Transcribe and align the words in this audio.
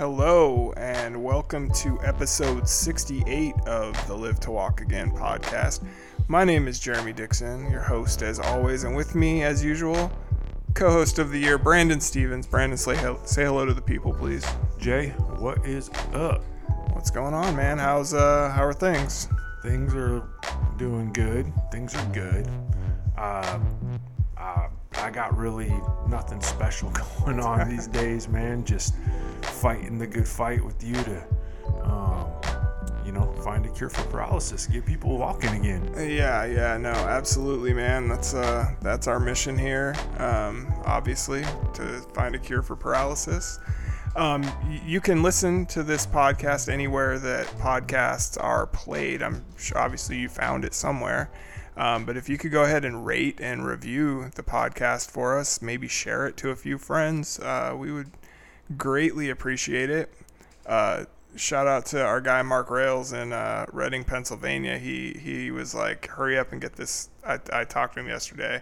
Hello, 0.00 0.72
and 0.78 1.22
welcome 1.22 1.70
to 1.72 2.00
episode 2.02 2.66
68 2.66 3.54
of 3.66 4.06
the 4.06 4.14
Live 4.14 4.40
to 4.40 4.50
Walk 4.50 4.80
Again 4.80 5.10
podcast. 5.10 5.86
My 6.26 6.42
name 6.42 6.68
is 6.68 6.80
Jeremy 6.80 7.12
Dixon, 7.12 7.70
your 7.70 7.82
host 7.82 8.22
as 8.22 8.40
always, 8.40 8.84
and 8.84 8.96
with 8.96 9.14
me, 9.14 9.42
as 9.42 9.62
usual, 9.62 10.10
co 10.72 10.90
host 10.90 11.18
of 11.18 11.30
the 11.30 11.38
year, 11.38 11.58
Brandon 11.58 12.00
Stevens. 12.00 12.46
Brandon, 12.46 12.78
say, 12.78 12.96
say 13.26 13.44
hello 13.44 13.66
to 13.66 13.74
the 13.74 13.82
people, 13.82 14.14
please. 14.14 14.42
Jay, 14.78 15.10
what 15.36 15.66
is 15.66 15.90
up? 16.14 16.42
What's 16.94 17.10
going 17.10 17.34
on, 17.34 17.54
man? 17.54 17.76
How's 17.76 18.14
uh, 18.14 18.50
how 18.56 18.64
are 18.64 18.72
things? 18.72 19.28
Things 19.62 19.94
are 19.94 20.26
doing 20.78 21.12
good. 21.12 21.52
Things 21.70 21.94
are 21.94 22.06
good. 22.06 22.48
Uh, 23.18 23.58
I 25.10 25.12
got 25.12 25.36
really 25.36 25.74
nothing 26.06 26.40
special 26.40 26.88
going 27.24 27.40
on 27.40 27.68
these 27.68 27.86
days, 28.00 28.28
man. 28.28 28.64
Just 28.64 28.94
fighting 29.42 29.98
the 29.98 30.06
good 30.06 30.28
fight 30.28 30.64
with 30.64 30.84
you 30.84 30.94
to, 30.94 31.26
um, 31.82 32.30
you 33.04 33.10
know, 33.10 33.32
find 33.42 33.66
a 33.66 33.70
cure 33.70 33.90
for 33.90 34.04
paralysis, 34.04 34.68
get 34.68 34.86
people 34.86 35.18
walking 35.18 35.50
again. 35.50 35.92
Yeah, 35.96 36.44
yeah, 36.44 36.76
no, 36.76 36.90
absolutely, 36.90 37.74
man. 37.74 38.08
That's 38.08 38.34
uh, 38.34 38.72
that's 38.82 39.08
our 39.08 39.18
mission 39.18 39.58
here. 39.58 39.96
Um, 40.18 40.72
obviously, 40.84 41.42
to 41.74 42.06
find 42.14 42.36
a 42.36 42.38
cure 42.38 42.62
for 42.62 42.76
paralysis. 42.76 43.58
Um, 44.14 44.44
you 44.86 45.00
can 45.00 45.24
listen 45.24 45.66
to 45.66 45.82
this 45.82 46.06
podcast 46.06 46.72
anywhere 46.72 47.18
that 47.18 47.46
podcasts 47.58 48.40
are 48.40 48.68
played. 48.68 49.22
I'm 49.22 49.44
sure, 49.56 49.78
obviously 49.78 50.18
you 50.18 50.28
found 50.28 50.64
it 50.64 50.72
somewhere. 50.72 51.30
Um, 51.80 52.04
but 52.04 52.18
if 52.18 52.28
you 52.28 52.36
could 52.36 52.52
go 52.52 52.64
ahead 52.64 52.84
and 52.84 53.06
rate 53.06 53.40
and 53.40 53.64
review 53.64 54.30
the 54.34 54.42
podcast 54.42 55.10
for 55.10 55.38
us, 55.38 55.62
maybe 55.62 55.88
share 55.88 56.26
it 56.26 56.36
to 56.36 56.50
a 56.50 56.54
few 56.54 56.76
friends, 56.76 57.40
uh, 57.40 57.74
we 57.74 57.90
would 57.90 58.10
greatly 58.76 59.30
appreciate 59.30 59.88
it. 59.88 60.12
Uh, 60.66 61.06
shout 61.36 61.66
out 61.66 61.86
to 61.86 62.04
our 62.04 62.20
guy 62.20 62.42
Mark 62.42 62.68
Rails 62.68 63.14
in 63.14 63.32
uh, 63.32 63.64
Reading, 63.72 64.04
Pennsylvania. 64.04 64.76
He 64.76 65.14
he 65.14 65.50
was 65.50 65.74
like, 65.74 66.06
"Hurry 66.06 66.38
up 66.38 66.52
and 66.52 66.60
get 66.60 66.74
this." 66.74 67.08
I, 67.26 67.38
I 67.50 67.64
talked 67.64 67.94
to 67.94 68.00
him 68.00 68.08
yesterday 68.08 68.60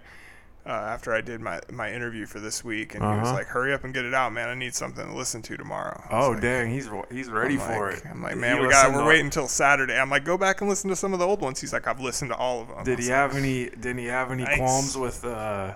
uh, 0.68 0.72
after 0.72 1.14
I 1.14 1.22
did 1.22 1.40
my, 1.40 1.60
my 1.72 1.90
interview 1.90 2.26
for 2.26 2.40
this 2.40 2.62
week, 2.62 2.94
and 2.94 3.02
he 3.02 3.08
was 3.08 3.28
Uh-huh. 3.28 3.32
like, 3.38 3.46
"Hurry 3.46 3.72
up 3.72 3.84
and 3.84 3.94
get 3.94 4.04
it 4.04 4.12
out, 4.12 4.32
man! 4.34 4.48
I 4.50 4.54
need 4.54 4.74
something 4.74 5.06
to 5.06 5.14
listen 5.14 5.40
to 5.42 5.56
tomorrow." 5.56 6.00
I 6.10 6.18
was 6.18 6.26
Oh, 6.26 6.30
like- 6.32 6.42
dang, 6.42 6.70
he's 6.70 6.88
he's 7.10 7.30
ready 7.30 7.54
I'm 7.54 7.60
for 7.60 7.86
like- 7.90 7.96
it. 7.98 8.06
I'm 8.10 8.22
like, 8.22 8.32
Did 8.34 8.40
man, 8.40 8.56
he 8.58 8.62
we 8.62 8.68
got 8.70 8.80
listen 8.84 8.94
we're 8.94 9.00
to- 9.02 9.08
waiting 9.08 9.24
until 9.26 9.48
Saturday. 9.48 9.98
I'm 9.98 10.10
like, 10.10 10.24
go 10.24 10.36
back 10.36 10.60
and 10.60 10.68
listen 10.68 10.90
to 10.90 10.96
some 10.96 11.12
of 11.14 11.18
the 11.18 11.26
old 11.26 11.40
ones. 11.40 11.60
He's 11.60 11.72
like, 11.72 11.86
I've 11.88 12.00
listened 12.00 12.30
to 12.32 12.36
all 12.36 12.60
of 12.62 12.68
them. 12.68 12.84
Did 12.84 12.98
he 12.98 13.08
have 13.08 13.34
any? 13.34 13.70
Did 13.70 13.96
he 13.98 14.04
have 14.06 14.30
any 14.30 14.44
Nice. 14.44 14.58
qualms 14.58 14.96
with 14.96 15.24
uh, 15.24 15.74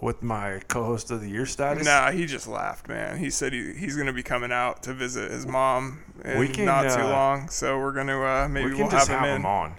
with 0.00 0.22
my 0.22 0.60
co-host 0.68 1.10
of 1.10 1.20
the 1.22 1.28
year 1.30 1.46
status? 1.46 1.84
Nah, 1.84 2.10
he 2.10 2.26
just 2.26 2.46
laughed, 2.46 2.88
man. 2.88 3.18
He 3.18 3.30
said 3.30 3.52
he, 3.52 3.72
he's 3.74 3.96
gonna 3.96 4.12
be 4.12 4.22
coming 4.22 4.52
out 4.52 4.82
to 4.84 4.92
visit 4.94 5.30
his 5.30 5.46
mom 5.46 6.02
in 6.24 6.38
We 6.38 6.48
can, 6.48 6.66
not 6.66 6.82
too 6.94 7.00
uh, 7.02 7.08
long, 7.10 7.48
so 7.48 7.78
we're 7.78 7.92
gonna 7.92 8.20
uh, 8.20 8.48
maybe 8.48 8.66
we 8.70 8.76
can 8.76 8.84
will 8.84 8.90
just 8.90 9.08
have 9.08 9.24
him 9.26 9.36
in. 9.40 9.44
on. 9.46 9.74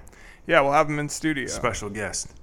Yeah, 0.47 0.61
we'll 0.61 0.73
have 0.73 0.89
him 0.89 0.97
in 0.99 1.09
studio. 1.09 1.45
Special 1.47 1.89
guest. 1.91 2.33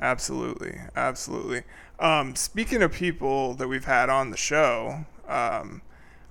Absolutely, 0.00 0.78
absolutely. 0.96 1.62
Um, 1.98 2.34
speaking 2.34 2.82
of 2.82 2.92
people 2.92 3.54
that 3.54 3.68
we've 3.68 3.84
had 3.84 4.10
on 4.10 4.30
the 4.30 4.36
show, 4.36 5.06
um, 5.28 5.82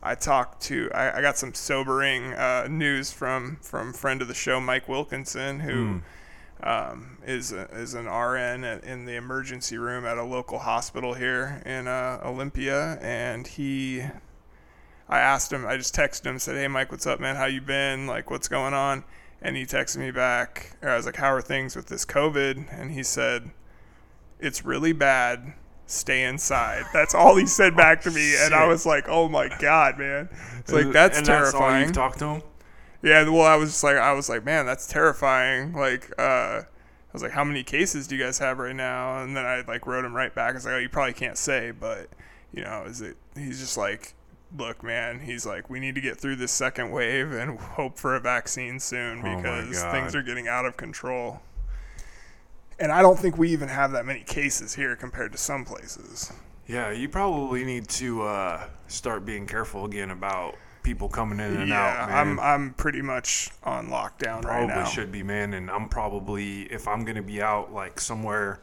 I 0.02 0.16
talked 0.16 0.62
to. 0.64 0.92
I, 0.94 1.20
I 1.20 1.22
got 1.22 1.38
some 1.38 1.54
sobering 1.54 2.34
uh, 2.34 2.68
news 2.70 3.12
from 3.12 3.58
from 3.62 3.94
friend 3.94 4.22
of 4.22 4.28
the 4.28 4.34
show, 4.34 4.60
Mike 4.60 4.90
Wilkinson, 4.90 5.62
who 5.62 6.02
um, 6.62 7.18
is 7.26 7.52
a, 7.54 7.64
is 7.72 7.94
an 7.94 8.06
RN 8.06 8.64
at, 8.66 8.84
in 8.84 9.06
the 9.06 9.16
emergency 9.16 9.78
room 9.78 10.06
at 10.06 10.18
a 10.18 10.24
local 10.24 10.60
hospital 10.60 11.14
here 11.14 11.62
in 11.66 11.88
uh, 11.88 12.20
Olympia, 12.24 12.98
and 13.02 13.48
he. 13.48 14.04
I 15.10 15.20
asked 15.20 15.52
him. 15.52 15.66
I 15.66 15.78
just 15.78 15.96
texted 15.96 16.26
him. 16.26 16.40
Said, 16.40 16.56
"Hey, 16.56 16.68
Mike, 16.68 16.92
what's 16.92 17.08
up, 17.08 17.20
man? 17.20 17.36
How 17.36 17.46
you 17.46 17.62
been? 17.62 18.08
Like, 18.08 18.30
what's 18.30 18.48
going 18.48 18.74
on?" 18.74 19.06
And 19.44 19.56
he 19.56 19.66
texted 19.66 19.98
me 19.98 20.10
back. 20.10 20.78
I 20.82 20.96
was 20.96 21.06
like, 21.06 21.18
"How 21.18 21.32
are 21.34 21.42
things 21.42 21.76
with 21.76 21.88
this 21.88 22.06
COVID?" 22.06 22.66
And 22.72 22.92
he 22.92 23.04
said, 23.04 23.52
"It's 24.40 24.66
really 24.66 24.94
bad. 24.94 25.54
Stay 25.86 26.24
inside." 26.24 26.86
That's 26.94 27.14
all 27.14 27.36
he 27.36 27.46
said 27.46 27.76
back 27.76 28.02
to 28.04 28.12
me, 28.12 28.36
and 28.40 28.56
I 28.56 28.66
was 28.66 28.86
like, 28.86 29.06
"Oh 29.10 29.28
my 29.28 29.50
god, 29.60 30.00
man!" 30.00 30.30
It's 30.60 30.72
like 30.72 30.92
that's 30.92 31.18
and 31.18 31.28
terrifying. 31.28 31.52
That's 31.52 31.62
all 31.62 31.80
you've 31.80 31.92
talked 31.92 32.20
to 32.20 32.26
him. 32.26 32.42
Yeah, 33.04 33.28
well, 33.28 33.42
I 33.42 33.58
was 33.58 33.72
just 33.72 33.84
like, 33.84 33.98
I 33.98 34.14
was 34.14 34.30
like, 34.30 34.46
man, 34.46 34.66
that's 34.66 34.88
terrifying. 34.88 35.74
Like, 35.74 36.10
uh, 36.18 36.62
I 36.62 36.66
was 37.12 37.22
like, 37.22 37.34
how 37.34 37.44
many 37.44 37.62
cases 37.62 38.08
do 38.08 38.16
you 38.16 38.24
guys 38.24 38.40
have 38.40 38.60
right 38.60 38.76
now? 38.76 39.22
And 39.22 39.36
then 39.36 39.46
I 39.46 39.62
like 39.68 39.86
wrote 39.86 40.06
him 40.06 40.16
right 40.16 40.34
back. 40.34 40.52
I 40.52 40.54
was 40.54 40.66
like, 40.66 40.76
oh, 40.76 40.78
you 40.78 40.88
probably 40.88 41.14
can't 41.14 41.38
say, 41.38 41.72
but 41.72 42.08
you 42.54 42.64
know, 42.64 42.86
is 42.88 43.02
it? 43.02 43.18
He's 43.36 43.60
just 43.60 43.78
like, 43.78 44.14
look, 44.58 44.84
man. 44.84 45.20
He's 45.20 45.46
like, 45.46 45.70
we 45.70 45.80
need 45.80 45.96
to 45.96 46.02
get 46.02 46.18
through 46.18 46.38
this 46.38 46.52
second 46.52 46.92
wave 46.92 47.32
and 47.32 47.60
hope 47.60 47.98
for 47.98 48.16
a 48.16 48.20
vaccine 48.20 48.80
soon 48.80 49.20
Oh 49.20 49.36
because 49.36 49.82
God. 49.82 49.92
things 49.92 50.16
are 50.16 50.24
getting 50.24 50.48
out 50.48 50.66
of 50.66 50.78
control. 50.78 51.42
And 52.80 52.92
I 52.92 53.02
don't 53.02 53.18
think 53.18 53.38
we 53.38 53.50
even 53.52 53.70
have 53.70 53.92
that 53.92 54.06
many 54.06 54.22
cases 54.22 54.76
here 54.76 54.96
compared 54.96 55.32
to 55.32 55.38
some 55.38 55.64
places. 55.64 56.32
Yeah, 56.68 56.92
you 56.92 57.10
probably 57.10 57.64
need 57.66 57.88
to 57.90 58.24
uh, 58.24 58.68
start 58.88 59.26
being 59.26 59.46
careful 59.46 59.86
again 59.86 60.10
about 60.12 60.56
people 60.82 61.08
coming 61.08 61.40
in 61.40 61.56
and 61.58 61.70
yeah, 61.70 62.04
out. 62.04 62.10
Man. 62.10 62.18
I'm 62.18 62.40
I'm 62.40 62.74
pretty 62.74 63.02
much 63.02 63.50
on 63.64 63.88
lockdown 63.88 64.44
right 64.44 64.44
probably 64.44 64.68
now. 64.68 64.86
should 64.86 65.12
be, 65.12 65.24
man. 65.24 65.54
And 65.54 65.70
I'm 65.70 65.88
probably 65.90 66.64
if 66.64 66.88
I'm 66.88 67.06
gonna 67.06 67.22
be 67.22 67.42
out 67.42 67.74
like 67.74 68.00
somewhere 68.00 68.62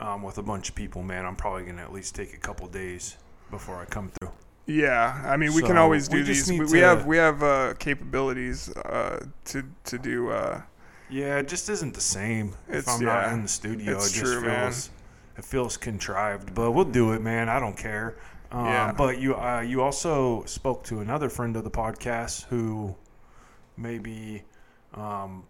um, 0.00 0.22
with 0.22 0.38
a 0.38 0.42
bunch 0.42 0.68
of 0.68 0.74
people, 0.74 1.02
man, 1.02 1.26
I'm 1.26 1.36
probably 1.36 1.64
gonna 1.64 1.82
at 1.82 1.92
least 1.92 2.14
take 2.14 2.34
a 2.34 2.38
couple 2.38 2.66
days 2.68 3.16
before 3.50 3.76
I 3.80 3.84
come 3.86 4.10
through. 4.20 4.30
Yeah, 4.68 5.22
I 5.24 5.38
mean, 5.38 5.54
we 5.54 5.62
can 5.62 5.78
always 5.78 6.08
do 6.08 6.18
we 6.18 6.22
these. 6.24 6.46
We, 6.48 6.58
need 6.58 6.70
we 6.70 6.78
have 6.80 7.06
we 7.06 7.16
have 7.16 7.42
uh, 7.42 7.74
capabilities 7.78 8.68
uh, 8.76 9.24
to 9.46 9.64
to 9.84 9.98
do. 9.98 10.28
Uh, 10.30 10.60
Yeah, 11.08 11.38
it 11.38 11.48
just 11.48 11.70
isn't 11.70 11.94
the 11.94 12.02
same 12.02 12.54
if 12.68 12.86
I'm 12.86 13.02
not 13.02 13.32
in 13.32 13.42
the 13.42 13.48
studio. 13.48 13.96
it's 13.96 14.10
it 14.10 14.20
just 14.20 14.32
true, 14.32 14.42
man. 14.42 14.70
feels 14.70 14.90
it 15.38 15.44
feels 15.44 15.76
contrived, 15.78 16.54
but 16.54 16.72
we'll 16.72 16.84
do 16.84 17.12
it, 17.12 17.22
man. 17.22 17.48
I 17.48 17.58
don't 17.58 17.76
care. 17.78 18.16
Um, 18.52 18.66
Yeah. 18.66 18.92
But 18.92 19.18
you 19.18 19.34
uh, 19.36 19.60
you 19.62 19.80
also 19.80 20.44
spoke 20.44 20.84
to 20.84 21.00
another 21.00 21.30
friend 21.30 21.56
of 21.56 21.64
the 21.64 21.70
podcast 21.70 22.44
who 22.50 22.94
maybe 23.78 24.42
um, 24.92 25.44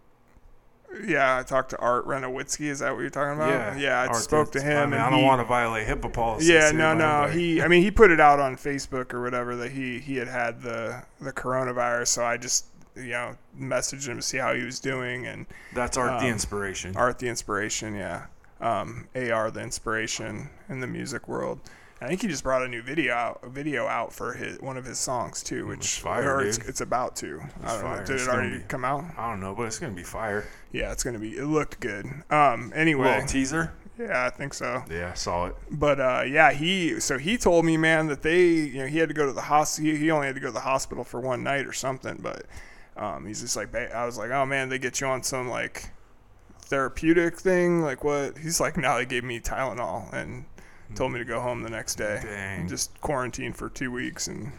yeah, 1.05 1.37
I 1.37 1.43
talked 1.43 1.69
to 1.71 1.77
Art 1.77 2.05
Renowitzki. 2.05 2.67
Is 2.67 2.79
that 2.79 2.93
what 2.93 3.01
you're 3.01 3.09
talking 3.09 3.35
about? 3.35 3.49
yeah 3.49 3.77
yeah. 3.77 4.01
I 4.01 4.07
Art 4.07 4.15
spoke 4.17 4.51
to 4.53 4.61
him. 4.61 4.77
I 4.77 4.85
mean, 4.85 4.93
and 4.93 5.01
I 5.03 5.09
don't 5.09 5.19
he- 5.19 5.25
want 5.25 5.41
to 5.41 5.45
violate 5.45 5.87
HIPAA 5.87 6.11
policy. 6.11 6.53
Yeah, 6.53 6.71
no, 6.71 6.93
no. 6.93 7.05
I'm 7.05 7.31
He, 7.31 7.61
I 7.61 7.67
mean, 7.67 7.83
he 7.83 7.91
put 7.91 8.11
it 8.11 8.19
out 8.19 8.39
on 8.39 8.55
Facebook 8.55 9.13
or 9.13 9.21
whatever 9.21 9.55
that 9.57 9.71
he 9.71 9.99
he 9.99 10.15
had 10.15 10.27
had 10.27 10.61
the 10.61 11.03
the 11.21 11.31
coronavirus. 11.31 12.07
So 12.07 12.23
I 12.23 12.37
just 12.37 12.65
you 12.95 13.11
know 13.11 13.35
messaged 13.57 14.07
him 14.07 14.17
to 14.17 14.21
see 14.21 14.37
how 14.37 14.53
he 14.53 14.63
was 14.63 14.79
doing 14.79 15.25
and 15.27 15.45
that's 15.73 15.97
Art 15.97 16.19
the 16.19 16.25
um, 16.25 16.31
inspiration. 16.31 16.95
Art 16.95 17.19
the 17.19 17.27
inspiration. 17.27 17.95
Yeah, 17.95 18.25
um, 18.61 19.07
Ar 19.15 19.51
the 19.51 19.61
inspiration 19.61 20.49
in 20.67 20.79
the 20.79 20.87
music 20.87 21.27
world. 21.27 21.59
I 22.01 22.07
think 22.07 22.21
he 22.21 22.27
just 22.29 22.43
brought 22.43 22.61
a 22.63 22.67
new 22.67 22.81
video 22.81 23.13
out, 23.13 23.39
a 23.43 23.49
video 23.49 23.85
out 23.85 24.13
for 24.13 24.33
his 24.33 24.59
one 24.61 24.77
of 24.77 24.85
his 24.85 24.97
songs 24.97 25.43
too, 25.43 25.67
which 25.67 25.79
It's 25.79 25.97
fire, 25.97 26.41
it's, 26.41 26.57
it's 26.59 26.79
about 26.81 27.15
to. 27.17 27.41
I 27.63 27.73
don't 27.73 27.83
know. 27.83 27.97
Did 28.05 28.09
It's 28.15 28.23
it 28.23 28.29
already 28.29 28.57
be- 28.59 28.63
come 28.69 28.85
out? 28.85 29.03
I 29.17 29.29
don't 29.29 29.41
know, 29.41 29.53
but 29.53 29.63
it's 29.63 29.79
gonna 29.79 29.93
be 29.93 30.03
fire. 30.03 30.47
Yeah, 30.71 30.91
it's 30.93 31.03
gonna 31.03 31.19
be. 31.19 31.37
It 31.37 31.45
looked 31.45 31.79
good. 31.81 32.05
Um. 32.29 32.71
Anyway, 32.73 33.09
Little 33.09 33.27
teaser. 33.27 33.73
yeah, 33.97 34.25
I 34.25 34.29
think 34.29 34.53
so. 34.53 34.81
Yeah, 34.89 35.09
I 35.11 35.15
saw 35.15 35.47
it. 35.47 35.55
But 35.71 35.99
uh, 35.99 36.23
yeah, 36.25 36.53
he 36.53 36.99
so 37.01 37.17
he 37.17 37.37
told 37.37 37.65
me, 37.65 37.75
man, 37.75 38.07
that 38.07 38.21
they, 38.21 38.45
you 38.45 38.79
know, 38.79 38.85
he 38.87 38.97
had 38.99 39.09
to 39.09 39.15
go 39.15 39.25
to 39.25 39.33
the 39.33 39.41
hospital. 39.41 39.91
He, 39.91 39.97
he 39.97 40.11
only 40.11 40.27
had 40.27 40.35
to 40.35 40.41
go 40.41 40.47
to 40.47 40.53
the 40.53 40.59
hospital 40.61 41.03
for 41.03 41.19
one 41.19 41.43
night 41.43 41.65
or 41.67 41.73
something. 41.73 42.19
But 42.21 42.45
um, 42.95 43.25
he's 43.25 43.41
just 43.41 43.57
like, 43.57 43.75
I 43.75 44.05
was 44.05 44.17
like, 44.17 44.31
oh 44.31 44.45
man, 44.45 44.69
they 44.69 44.79
get 44.79 45.01
you 45.01 45.07
on 45.07 45.21
some 45.23 45.49
like 45.49 45.89
therapeutic 46.61 47.37
thing, 47.39 47.81
like 47.81 48.03
what? 48.05 48.37
He's 48.37 48.59
like, 48.61 48.77
no, 48.77 48.97
they 48.97 49.05
gave 49.05 49.23
me 49.25 49.39
Tylenol 49.41 50.13
and 50.13 50.45
told 50.95 51.11
me 51.11 51.19
to 51.19 51.25
go 51.25 51.39
home 51.39 51.61
the 51.61 51.69
next 51.69 51.95
day 51.95 52.19
Dang. 52.21 52.61
and 52.61 52.69
just 52.69 52.99
quarantine 53.01 53.53
for 53.53 53.69
two 53.69 53.91
weeks. 53.91 54.27
And 54.27 54.51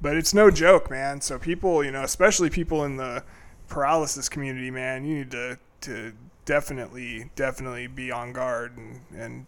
but 0.00 0.16
it's 0.16 0.34
no 0.34 0.50
joke, 0.50 0.90
man. 0.90 1.20
So 1.20 1.38
people, 1.38 1.84
you 1.84 1.90
know, 1.90 2.02
especially 2.02 2.50
people 2.50 2.84
in 2.84 2.96
the 2.96 3.22
paralysis 3.68 4.28
community, 4.28 4.70
man, 4.70 5.04
you 5.04 5.18
need 5.18 5.30
to 5.32 5.58
to 5.82 6.12
definitely 6.44 7.30
definitely 7.36 7.86
be 7.86 8.10
on 8.10 8.32
guard 8.32 8.76
and 8.76 9.00
and, 9.16 9.46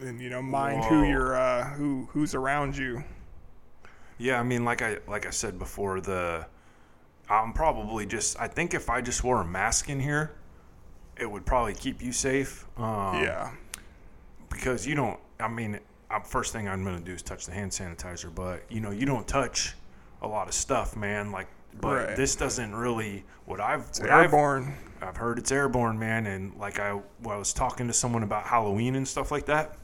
and 0.00 0.20
you 0.20 0.30
know 0.30 0.42
mind 0.42 0.84
who 0.84 1.02
Whoa. 1.02 1.08
you're 1.08 1.36
uh, 1.36 1.70
who 1.70 2.08
who's 2.12 2.34
around 2.34 2.76
you. 2.76 3.04
Yeah, 4.18 4.40
I 4.40 4.42
mean, 4.42 4.64
like 4.64 4.82
I 4.82 4.98
like 5.06 5.26
I 5.26 5.30
said 5.30 5.58
before, 5.58 6.00
the 6.00 6.46
I'm 7.28 7.52
probably 7.52 8.06
just. 8.06 8.38
I 8.40 8.48
think 8.48 8.74
if 8.74 8.88
I 8.88 9.00
just 9.00 9.24
wore 9.24 9.40
a 9.40 9.44
mask 9.44 9.88
in 9.88 10.00
here, 10.00 10.32
it 11.18 11.30
would 11.30 11.44
probably 11.44 11.74
keep 11.74 12.02
you 12.02 12.12
safe. 12.12 12.64
Um, 12.76 13.22
yeah, 13.22 13.50
Because 14.48 14.86
you 14.86 14.94
don't. 14.94 15.18
I 15.40 15.48
mean, 15.48 15.78
uh, 16.10 16.20
first 16.20 16.52
thing 16.52 16.68
I'm 16.68 16.84
gonna 16.84 17.00
do 17.00 17.12
is 17.12 17.22
touch 17.22 17.46
the 17.46 17.52
hand 17.52 17.70
sanitizer, 17.72 18.34
but 18.34 18.62
you 18.70 18.80
know, 18.80 18.90
you 18.90 19.06
don't 19.06 19.26
touch 19.26 19.74
a 20.22 20.26
lot 20.26 20.48
of 20.48 20.54
stuff, 20.54 20.96
man. 20.96 21.32
Like, 21.32 21.48
but 21.80 22.06
Right. 22.08 22.16
this 22.16 22.36
doesn't 22.36 22.74
really. 22.74 23.24
What 23.44 23.60
I've 23.60 23.88
what 24.00 24.10
I've 24.10 24.24
airborne. 24.24 24.74
I've 25.02 25.16
heard 25.16 25.38
it's 25.38 25.52
airborne, 25.52 25.98
man, 25.98 26.26
and 26.26 26.54
like 26.56 26.78
I, 26.80 26.94
well, 27.22 27.36
I 27.36 27.36
was 27.36 27.52
talking 27.52 27.86
to 27.86 27.92
someone 27.92 28.22
about 28.22 28.44
Halloween 28.44 28.96
and 28.96 29.06
stuff 29.06 29.30
like 29.30 29.46
that. 29.46 29.76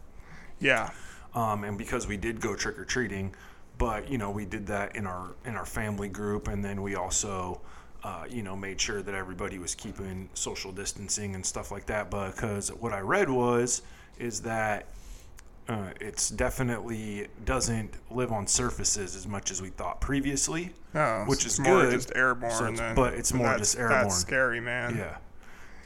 Yeah, 0.58 0.90
Um, 1.34 1.64
and 1.64 1.76
because 1.76 2.06
we 2.06 2.16
did 2.16 2.40
go 2.40 2.55
trick 2.55 2.78
or 2.78 2.84
treating, 2.84 3.34
but 3.78 4.08
you 4.08 4.16
know 4.16 4.31
we 4.31 4.44
did 4.46 4.66
that 4.69 4.96
in 4.96 5.06
our 5.06 5.34
in 5.44 5.55
our 5.56 5.66
family 5.66 6.08
group, 6.08 6.48
and 6.48 6.64
then 6.64 6.82
we 6.82 6.94
also. 6.94 7.60
Uh, 8.05 8.25
you 8.28 8.43
know, 8.43 8.56
made 8.56 8.81
sure 8.81 9.00
that 9.00 9.14
everybody 9.14 9.60
was 9.60 9.76
keeping 9.76 10.28
social 10.34 10.72
distancing 10.72 11.37
and 11.37 11.46
stuff 11.46 11.70
like 11.70 11.87
that. 11.87 12.10
Because 12.10 12.69
what 12.72 12.93
I 12.93 12.98
read 12.98 13.31
was, 13.31 13.82
is 14.19 14.40
that 14.43 14.88
uh, 15.72 15.90
it's 16.00 16.28
definitely 16.30 17.28
doesn't 17.44 17.94
live 18.10 18.32
on 18.32 18.46
surfaces 18.46 19.16
as 19.16 19.26
much 19.26 19.50
as 19.50 19.62
we 19.62 19.69
thought 19.70 20.00
previously. 20.00 20.72
Oh, 20.94 21.24
Which 21.26 21.40
so 21.42 21.46
is 21.46 21.58
it's 21.58 21.58
more 21.60 21.82
good. 21.82 21.92
just 21.92 22.12
airborne. 22.14 22.52
So 22.52 22.64
it's- 22.64 22.78
then. 22.78 22.94
but 22.94 23.14
it's 23.14 23.32
more 23.32 23.46
that's, 23.46 23.58
just 23.60 23.78
airborne. 23.78 24.02
That's 24.02 24.16
scary, 24.16 24.60
man. 24.60 24.96
Yeah. 24.96 25.16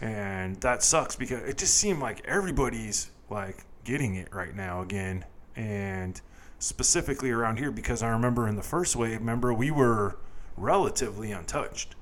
And 0.00 0.56
that 0.60 0.82
sucks 0.82 1.16
because 1.16 1.42
it 1.48 1.56
just 1.58 1.74
seemed 1.74 2.00
like 2.00 2.24
everybody's 2.26 3.10
like 3.30 3.64
getting 3.84 4.14
it 4.16 4.34
right 4.34 4.54
now 4.54 4.82
again. 4.82 5.24
And 5.54 6.20
specifically 6.58 7.30
around 7.30 7.58
here 7.58 7.70
because 7.70 8.02
I 8.02 8.08
remember 8.08 8.46
in 8.48 8.56
the 8.56 8.62
first 8.62 8.96
wave, 8.96 9.18
remember 9.20 9.54
we 9.54 9.70
were 9.70 10.16
relatively 10.56 11.32
untouched. 11.32 11.94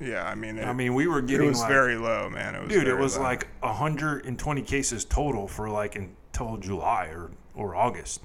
Yeah, 0.00 0.24
I 0.24 0.36
mean, 0.36 0.58
it, 0.58 0.64
I 0.64 0.72
mean, 0.72 0.94
we 0.94 1.08
were 1.08 1.18
it 1.18 1.26
getting 1.26 1.48
was 1.48 1.58
like 1.60 1.68
very 1.68 1.96
low, 1.96 2.30
man. 2.30 2.54
It 2.54 2.60
was 2.62 2.68
dude, 2.68 2.86
it 2.86 2.96
was 2.96 3.16
low. 3.16 3.24
like 3.24 3.48
120 3.60 4.62
cases 4.62 5.04
total 5.04 5.48
for 5.48 5.68
like 5.68 5.96
until 6.40 6.56
July 6.56 7.06
or 7.06 7.30
or 7.54 7.74
August. 7.74 8.20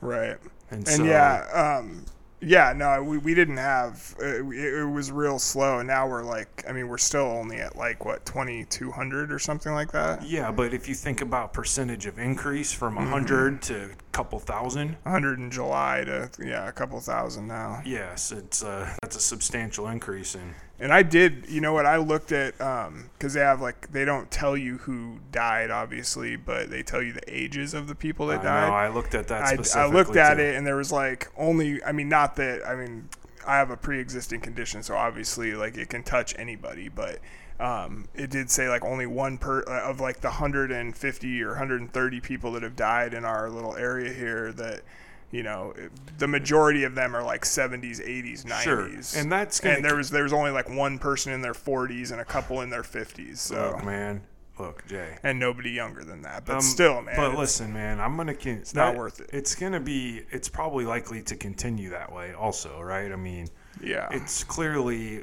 right. 0.00 0.36
And, 0.70 0.86
And 0.86 0.88
so 0.88 1.04
yeah, 1.04 1.78
um, 1.80 2.04
yeah, 2.42 2.74
no, 2.76 3.02
we, 3.02 3.16
we 3.16 3.34
didn't 3.34 3.56
have 3.56 4.14
uh, 4.20 4.44
it, 4.46 4.74
it 4.80 4.84
was 4.84 5.10
real 5.10 5.38
slow, 5.38 5.78
and 5.78 5.88
now 5.88 6.06
we're 6.06 6.22
like, 6.24 6.62
I 6.68 6.72
mean, 6.72 6.88
we're 6.88 6.98
still 6.98 7.22
only 7.24 7.56
at 7.56 7.76
like 7.76 8.04
what 8.04 8.26
twenty 8.26 8.64
two 8.66 8.90
hundred 8.90 9.32
or 9.32 9.38
something 9.38 9.72
like 9.72 9.92
that. 9.92 10.22
yeah, 10.22 10.52
but 10.52 10.74
if 10.74 10.86
you 10.88 10.94
think 10.94 11.22
about 11.22 11.52
percentage 11.54 12.04
of 12.06 12.18
increase 12.18 12.72
from 12.72 12.94
Mm-hmm. 12.98 13.10
100 13.12 13.62
to 13.62 13.84
a 13.84 14.07
couple 14.18 14.40
thousand, 14.40 14.96
100 15.04 15.10
hundred 15.10 15.38
in 15.38 15.48
July 15.48 16.02
to 16.04 16.28
yeah, 16.44 16.68
a 16.68 16.72
couple 16.72 16.98
thousand 16.98 17.46
now. 17.46 17.80
yes, 17.84 18.32
it's 18.32 18.64
uh, 18.64 18.92
that's 19.00 19.14
a 19.14 19.20
substantial 19.20 19.86
increase 19.86 20.34
in 20.34 20.56
And 20.80 20.92
I 20.92 21.04
did, 21.04 21.46
you 21.48 21.60
know 21.60 21.72
what? 21.72 21.86
I 21.86 21.98
looked 21.98 22.32
at 22.32 22.58
because 22.58 23.34
they 23.34 23.40
have 23.40 23.60
like 23.60 23.92
they 23.92 24.04
don't 24.04 24.28
tell 24.28 24.56
you 24.56 24.78
who 24.78 25.20
died, 25.30 25.70
obviously, 25.70 26.34
but 26.34 26.68
they 26.68 26.82
tell 26.82 27.00
you 27.00 27.12
the 27.12 27.22
ages 27.32 27.74
of 27.74 27.86
the 27.86 27.94
people 27.94 28.26
that 28.26 28.40
I 28.40 28.42
died. 28.42 28.68
know, 28.68 28.74
I 28.74 28.88
looked 28.88 29.14
at 29.14 29.28
that 29.28 29.76
I, 29.76 29.82
I 29.82 29.86
looked 29.86 30.16
at 30.16 30.34
too. 30.34 30.42
it 30.42 30.56
and 30.56 30.66
there 30.66 30.76
was 30.76 30.90
like 30.90 31.28
only 31.36 31.80
I 31.84 31.92
mean 31.92 32.08
not 32.08 32.34
that 32.36 32.66
I 32.66 32.74
mean 32.74 33.08
I 33.46 33.56
have 33.56 33.70
a 33.70 33.76
pre-existing 33.76 34.40
condition 34.40 34.82
so 34.82 34.96
obviously 34.96 35.52
like 35.52 35.76
it 35.78 35.90
can 35.90 36.02
touch 36.02 36.34
anybody 36.36 36.88
but 36.88 37.20
um, 37.60 38.08
it 38.14 38.30
did 38.30 38.50
say 38.50 38.68
like 38.68 38.84
only 38.84 39.06
one 39.06 39.38
per 39.38 39.62
uh, 39.62 39.90
of 39.90 40.00
like 40.00 40.20
the 40.20 40.28
150 40.28 41.42
or 41.42 41.48
130 41.48 42.20
people 42.20 42.52
that 42.52 42.62
have 42.62 42.76
died 42.76 43.14
in 43.14 43.24
our 43.24 43.50
little 43.50 43.76
area 43.76 44.12
here 44.12 44.52
that 44.52 44.82
you 45.30 45.42
know 45.42 45.74
the 46.18 46.28
majority 46.28 46.84
of 46.84 46.94
them 46.94 47.14
are 47.14 47.22
like 47.22 47.42
70s 47.44 48.00
80s 48.00 48.44
90s 48.44 48.62
Sure, 48.62 49.20
and 49.20 49.30
that's 49.30 49.60
gonna 49.60 49.76
and 49.76 49.84
there 49.84 49.96
was 49.96 50.10
there 50.10 50.22
was 50.22 50.32
only 50.32 50.50
like 50.50 50.70
one 50.70 50.98
person 50.98 51.32
in 51.32 51.42
their 51.42 51.52
40s 51.52 52.12
and 52.12 52.20
a 52.20 52.24
couple 52.24 52.60
in 52.60 52.70
their 52.70 52.82
50s 52.82 53.38
so 53.38 53.74
look, 53.74 53.84
man. 53.84 54.22
Look, 54.58 54.84
Jay. 54.88 55.16
and 55.22 55.38
nobody 55.38 55.70
younger 55.70 56.02
than 56.02 56.22
that 56.22 56.44
but 56.44 56.56
Um, 56.56 56.60
still 56.62 57.00
man 57.02 57.14
But 57.16 57.38
listen, 57.38 57.72
man, 57.72 58.00
I'm 58.00 58.16
gonna. 58.16 58.34
Con- 58.34 58.54
it's 58.54 58.74
not 58.74 58.96
worth 58.96 59.20
it. 59.20 59.30
It's 59.32 59.54
gonna 59.54 59.78
be. 59.78 60.22
It's 60.32 60.48
probably 60.48 60.84
likely 60.84 61.22
to 61.22 61.36
continue 61.36 61.90
that 61.90 62.12
way, 62.12 62.32
also, 62.32 62.80
right? 62.80 63.12
I 63.12 63.14
mean, 63.14 63.46
yeah 63.80 64.08
it's 64.10 64.42
clearly 64.42 65.22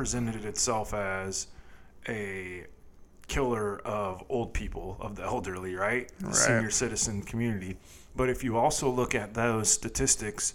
presented 0.00 0.44
itself 0.44 0.92
as 0.92 1.46
a 2.06 2.64
killer 3.28 3.78
of 3.80 4.22
old 4.28 4.52
people, 4.52 4.98
of 5.00 5.16
the 5.16 5.22
elderly, 5.22 5.74
right? 5.74 6.12
The 6.20 6.26
Right. 6.26 6.34
senior 6.34 6.70
citizen 6.70 7.22
community. 7.22 7.78
But 8.14 8.28
if 8.28 8.44
you 8.44 8.58
also 8.58 8.90
look 8.90 9.14
at 9.14 9.32
those 9.32 9.72
statistics, 9.72 10.52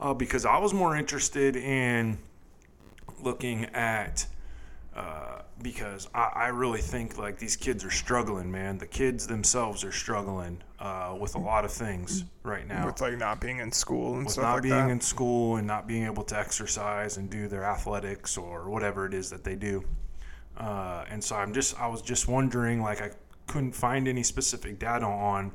uh, 0.00 0.12
because 0.12 0.44
I 0.44 0.58
was 0.58 0.74
more 0.74 0.96
interested 0.96 1.54
in 1.54 2.18
looking 3.22 3.66
at 3.66 4.26
uh, 4.96 5.42
because 5.62 6.08
I, 6.14 6.30
I 6.34 6.46
really 6.48 6.80
think 6.80 7.18
like 7.18 7.38
these 7.38 7.56
kids 7.56 7.84
are 7.84 7.90
struggling, 7.90 8.50
man. 8.50 8.78
The 8.78 8.86
kids 8.86 9.26
themselves 9.26 9.84
are 9.84 9.92
struggling 9.92 10.62
uh, 10.78 11.16
with 11.18 11.34
a 11.34 11.38
lot 11.38 11.64
of 11.64 11.72
things 11.72 12.24
right 12.42 12.66
now 12.66 12.86
with 12.86 13.00
like 13.00 13.18
not 13.18 13.40
being 13.40 13.58
in 13.58 13.70
school 13.70 14.18
and 14.18 14.22
stuff. 14.22 14.24
with 14.24 14.32
stuff 14.32 14.44
not 14.44 14.54
like 14.54 14.62
being 14.62 14.86
that. 14.86 14.90
in 14.90 15.00
school 15.00 15.56
and 15.56 15.66
not 15.66 15.86
being 15.86 16.04
able 16.04 16.24
to 16.24 16.38
exercise 16.38 17.16
and 17.16 17.30
do 17.30 17.48
their 17.48 17.64
athletics 17.64 18.36
or 18.36 18.68
whatever 18.70 19.06
it 19.06 19.14
is 19.14 19.30
that 19.30 19.44
they 19.44 19.56
do. 19.56 19.84
Uh, 20.56 21.04
and 21.10 21.22
so 21.22 21.36
I'm 21.36 21.52
just 21.52 21.78
I 21.80 21.86
was 21.86 22.02
just 22.02 22.28
wondering 22.28 22.82
like 22.82 23.00
I 23.00 23.10
couldn't 23.46 23.72
find 23.72 24.06
any 24.06 24.22
specific 24.22 24.78
data 24.78 25.06
on 25.06 25.52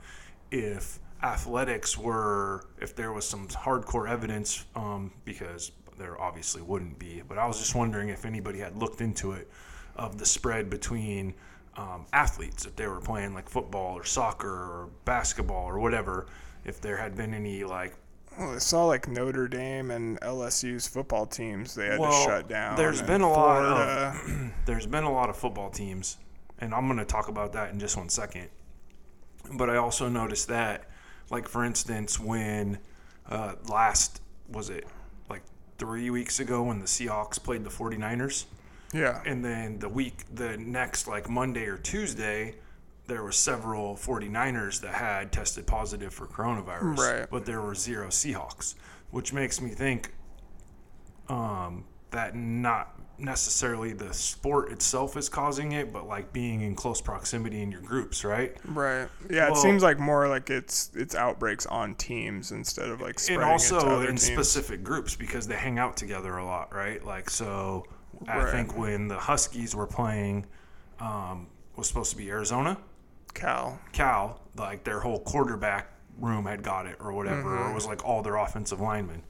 if 0.51 0.99
athletics 1.23 1.97
were 1.97 2.67
if 2.79 2.95
there 2.95 3.11
was 3.11 3.25
some 3.27 3.47
hardcore 3.47 4.09
evidence 4.09 4.65
um, 4.75 5.11
because 5.23 5.71
there 5.97 6.19
obviously 6.19 6.61
wouldn't 6.61 6.99
be 6.99 7.23
but 7.27 7.37
I 7.37 7.47
was 7.47 7.57
just 7.57 7.73
wondering 7.73 8.09
if 8.09 8.25
anybody 8.25 8.59
had 8.59 8.75
looked 8.75 8.99
into 8.99 9.31
it 9.31 9.49
of 9.95 10.17
the 10.17 10.25
spread 10.25 10.69
between 10.69 11.33
um, 11.77 12.05
athletes 12.13 12.65
if 12.65 12.75
they 12.75 12.87
were 12.87 13.01
playing 13.01 13.33
like 13.33 13.49
football 13.49 13.95
or 13.97 14.03
soccer 14.05 14.49
or 14.49 14.89
basketball 15.03 15.65
or 15.65 15.79
whatever 15.79 16.25
if 16.63 16.79
there 16.81 16.95
had 16.97 17.15
been 17.15 17.33
any 17.33 17.63
like 17.65 17.93
Well, 18.39 18.55
I 18.55 18.57
saw 18.59 18.85
like 18.85 19.07
Notre 19.09 19.47
Dame 19.47 19.91
and 19.91 20.19
LSU's 20.21 20.87
football 20.87 21.25
teams 21.25 21.75
they 21.75 21.87
had 21.87 21.99
Well, 21.99 22.11
to 22.11 22.29
shut 22.29 22.47
down. 22.47 22.75
There's 22.77 23.01
been 23.01 23.21
a 23.21 23.29
lot 23.31 23.63
of- 23.63 24.51
there's 24.65 24.87
been 24.87 25.03
a 25.03 25.11
lot 25.11 25.29
of 25.29 25.35
football 25.37 25.69
teams, 25.69 26.17
and 26.59 26.73
I'm 26.73 26.85
going 26.87 26.97
to 26.99 27.05
talk 27.05 27.27
about 27.27 27.53
that 27.53 27.71
in 27.71 27.79
just 27.79 27.97
one 27.97 28.09
second. 28.09 28.47
But 29.53 29.69
I 29.69 29.75
also 29.75 30.09
noticed 30.09 30.47
that, 30.47 30.89
like 31.29 31.47
for 31.47 31.63
instance, 31.63 32.19
when 32.19 32.79
uh, 33.29 33.55
last 33.69 34.21
was 34.49 34.69
it 34.69 34.85
like 35.29 35.43
three 35.77 36.09
weeks 36.09 36.39
ago 36.39 36.63
when 36.63 36.79
the 36.79 36.85
Seahawks 36.87 37.41
played 37.41 37.63
the 37.63 37.69
49ers, 37.69 38.45
yeah, 38.95 39.21
and 39.25 39.43
then 39.43 39.79
the 39.79 39.89
week 39.89 40.23
the 40.33 40.57
next 40.57 41.07
like 41.07 41.29
Monday 41.29 41.65
or 41.65 41.77
Tuesday. 41.77 42.55
There 43.07 43.21
were 43.21 43.31
several 43.31 43.93
49ers 43.95 44.81
that 44.81 44.95
had 44.95 45.31
tested 45.31 45.67
positive 45.67 46.11
for 46.11 46.25
coronavirus, 46.25 46.97
Right. 46.97 47.27
but 47.29 47.45
there 47.45 47.61
were 47.61 47.75
zero 47.75 48.07
Seahawks, 48.07 48.73
which 49.11 49.31
makes 49.31 49.61
me 49.61 49.69
think 49.69 50.11
um, 51.29 51.85
that 52.09 52.35
not 52.35 52.99
necessarily 53.17 53.93
the 53.93 54.13
sport 54.13 54.71
itself 54.71 55.15
is 55.17 55.29
causing 55.29 55.73
it, 55.73 55.93
but 55.93 56.07
like 56.07 56.33
being 56.33 56.61
in 56.61 56.75
close 56.75 56.99
proximity 56.99 57.61
in 57.61 57.71
your 57.71 57.81
groups, 57.81 58.23
right? 58.25 58.57
right. 58.65 59.07
Yeah, 59.29 59.49
it 59.51 59.57
seems 59.57 59.83
like 59.83 59.99
more 59.99 60.27
like 60.27 60.49
it's 60.49 60.89
it's 60.95 61.15
outbreaks 61.15 61.65
on 61.67 61.95
teams 61.95 62.51
instead 62.51 62.89
of 62.89 63.01
like 63.01 63.19
spreading 63.19 63.43
and 63.43 63.51
also 63.51 63.77
other 63.77 64.01
in 64.09 64.15
teams. 64.15 64.23
specific 64.23 64.83
groups 64.83 65.15
because 65.15 65.47
they 65.47 65.55
hang 65.55 65.79
out 65.79 65.95
together 65.95 66.37
a 66.37 66.43
lot, 66.45 66.73
right? 66.73 67.05
Like 67.05 67.29
so, 67.29 67.85
I 68.27 68.51
think 68.51 68.77
when 68.77 69.07
the 69.07 69.17
Huskies 69.17 69.75
were 69.75 69.87
playing, 69.87 70.45
um, 70.99 71.47
was 71.75 71.87
supposed 71.87 72.11
to 72.11 72.17
be 72.17 72.29
Arizona, 72.29 72.77
Cal. 73.33 73.79
Cal, 73.91 74.39
like 74.57 74.83
their 74.83 74.99
whole 75.01 75.19
quarterback 75.19 75.91
room 76.19 76.45
had 76.45 76.63
got 76.63 76.85
it 76.85 76.95
or 76.99 77.11
whatever, 77.11 77.55
or 77.55 77.59
Mm-hmm. 77.59 77.71
it 77.71 77.75
was 77.75 77.85
like 77.85 78.05
all 78.05 78.21
their 78.21 78.37
offensive 78.37 78.79
linemen 78.79 79.21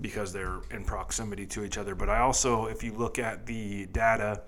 because 0.00 0.32
they're 0.32 0.60
in 0.70 0.84
proximity 0.84 1.46
to 1.46 1.64
each 1.64 1.78
other. 1.78 1.94
But 1.94 2.08
I 2.10 2.18
also, 2.18 2.66
if 2.66 2.82
you 2.82 2.92
look 2.92 3.18
at 3.18 3.46
the 3.46 3.86
data, 3.86 4.42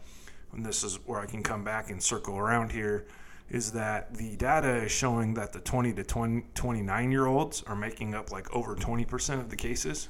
and 0.53 0.67
this 0.67 0.83
is 0.83 0.97
where 1.07 1.21
I 1.21 1.27
can 1.27 1.43
come 1.43 1.63
back 1.65 1.91
and 1.91 2.03
circle 2.03 2.37
around 2.37 2.73
here, 2.73 3.07
is 3.49 3.73
that 3.73 4.15
the 4.15 4.37
data 4.37 4.85
is 4.85 4.93
showing 4.93 5.33
that 5.35 5.53
the 5.55 5.61
20 5.61 5.95
to 5.95 6.05
20, 6.05 6.45
29 6.55 7.11
year 7.13 7.25
olds 7.27 7.63
are 7.67 7.77
making 7.77 8.15
up 8.15 8.31
like 8.31 8.55
over 8.55 8.75
20% 8.75 9.41
of 9.41 9.49
the 9.49 9.57
cases. 9.57 10.09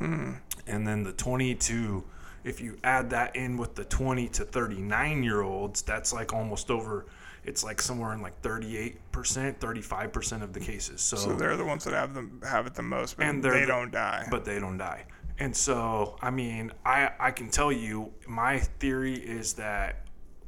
And 0.00 0.86
then 0.86 1.04
the 1.04 1.12
20 1.12 1.54
to, 1.54 2.04
if 2.44 2.60
you 2.60 2.76
add 2.84 3.10
that 3.10 3.34
in 3.34 3.56
with 3.56 3.74
the 3.74 3.84
20 3.84 4.28
to 4.28 4.44
39 4.44 5.22
year 5.22 5.40
olds, 5.42 5.82
that's 5.82 6.12
like 6.12 6.32
almost 6.32 6.70
over, 6.70 7.06
it's 7.44 7.64
like 7.64 7.80
somewhere 7.82 8.12
in 8.12 8.22
like 8.22 8.40
38%, 8.42 8.96
35% 9.12 10.42
of 10.42 10.52
the 10.52 10.60
cases. 10.60 11.00
So, 11.00 11.16
So 11.16 11.32
they're 11.34 11.56
the 11.56 11.64
ones 11.64 11.84
that 11.84 11.94
have 11.94 12.14
them 12.14 12.40
have 12.48 12.66
it 12.66 12.74
the 12.74 12.82
most, 12.82 13.16
but 13.16 13.26
And 13.26 13.42
they 13.42 13.60
the- 13.60 13.66
don't 13.66 13.90
die. 13.90 14.26
but 14.30 14.44
they 14.44 14.58
don't 14.60 14.78
die. 14.78 15.04
And 15.38 15.54
so, 15.56 16.16
I 16.22 16.30
mean, 16.30 16.70
I, 16.86 17.10
I 17.18 17.30
can 17.32 17.50
tell 17.50 17.72
you, 17.72 18.12
my 18.28 18.60
theory 18.60 19.14
is 19.14 19.54
that 19.54 20.03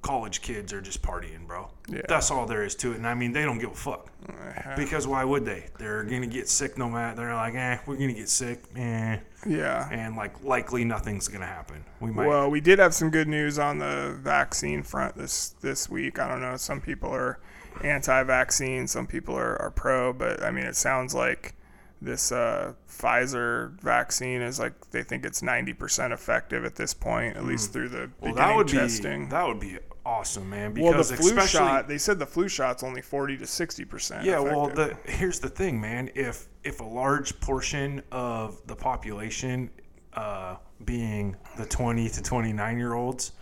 college 0.06 0.40
kids 0.42 0.72
are 0.72 0.80
just 0.80 1.02
partying, 1.02 1.46
bro. 1.46 1.68
Yeah. 1.88 2.02
That's 2.08 2.30
all 2.30 2.46
there 2.46 2.64
is 2.64 2.74
to 2.76 2.92
it. 2.92 2.96
And 2.96 3.06
I 3.06 3.14
mean, 3.14 3.32
they 3.32 3.44
don't 3.44 3.58
give 3.58 3.72
a 3.72 3.74
fuck. 3.74 4.10
Because 4.76 5.06
why 5.06 5.24
would 5.24 5.44
they? 5.44 5.66
They're 5.78 6.04
going 6.04 6.22
to 6.22 6.28
get 6.28 6.48
sick 6.48 6.78
no 6.78 6.88
matter. 6.88 7.16
They're 7.16 7.34
like, 7.34 7.54
eh, 7.54 7.78
we're 7.86 7.96
going 7.96 8.08
to 8.08 8.14
get 8.14 8.28
sick. 8.28 8.62
Eh. 8.74 9.18
yeah. 9.46 9.88
And 9.90 10.16
like, 10.16 10.42
likely 10.42 10.84
nothing's 10.84 11.28
going 11.28 11.40
to 11.40 11.46
happen. 11.46 11.84
We 12.00 12.10
might. 12.10 12.26
Well, 12.26 12.50
we 12.50 12.60
did 12.60 12.78
have 12.78 12.94
some 12.94 13.10
good 13.10 13.28
news 13.28 13.58
on 13.58 13.78
the 13.78 14.16
vaccine 14.20 14.82
front 14.82 15.16
this 15.16 15.50
this 15.60 15.88
week. 15.88 16.18
I 16.18 16.28
don't 16.28 16.40
know. 16.40 16.56
Some 16.56 16.80
people 16.80 17.10
are 17.10 17.38
anti-vaccine, 17.82 18.86
some 18.86 19.06
people 19.06 19.36
are, 19.36 19.60
are 19.60 19.70
pro, 19.70 20.12
but 20.12 20.42
I 20.42 20.50
mean, 20.50 20.64
it 20.64 20.76
sounds 20.76 21.14
like 21.14 21.54
this 22.00 22.32
uh, 22.32 22.74
Pfizer 22.88 23.78
vaccine 23.80 24.42
is 24.42 24.58
like 24.58 24.90
they 24.90 25.02
think 25.02 25.24
it's 25.24 25.42
ninety 25.42 25.72
percent 25.72 26.12
effective 26.12 26.64
at 26.64 26.76
this 26.76 26.94
point, 26.94 27.36
at 27.36 27.44
least 27.44 27.72
through 27.72 27.88
the 27.88 28.10
well, 28.20 28.32
beginning 28.32 28.36
that 28.36 28.56
would 28.56 28.68
testing. 28.68 29.24
be 29.24 29.30
that 29.30 29.46
would 29.46 29.60
be 29.60 29.78
awesome, 30.06 30.48
man. 30.48 30.72
Well, 30.74 30.92
Because 30.92 31.10
the 31.10 31.16
flu 31.16 31.26
especially, 31.28 31.58
shot, 31.58 31.88
they 31.88 31.98
said 31.98 32.18
the 32.18 32.26
flu 32.26 32.48
shot's 32.48 32.82
only 32.82 33.02
40 33.02 33.38
to 33.38 33.44
60%. 33.44 34.24
Yeah, 34.24 34.38
well, 34.38 34.68
the 34.68 34.96
here's 35.04 35.40
the 35.40 35.48
thing, 35.48 35.80
man. 35.80 36.10
If 36.14 36.46
if 36.64 36.80
a 36.80 36.84
large 36.84 37.38
portion 37.40 38.02
of 38.12 38.60
the 38.66 38.76
population, 38.76 39.70
uh, 40.14 40.56
being 40.84 41.36
the 41.56 41.66
20 41.66 42.08
to 42.08 42.22
29 42.22 42.78
year 42.78 42.94
olds, 42.94 43.32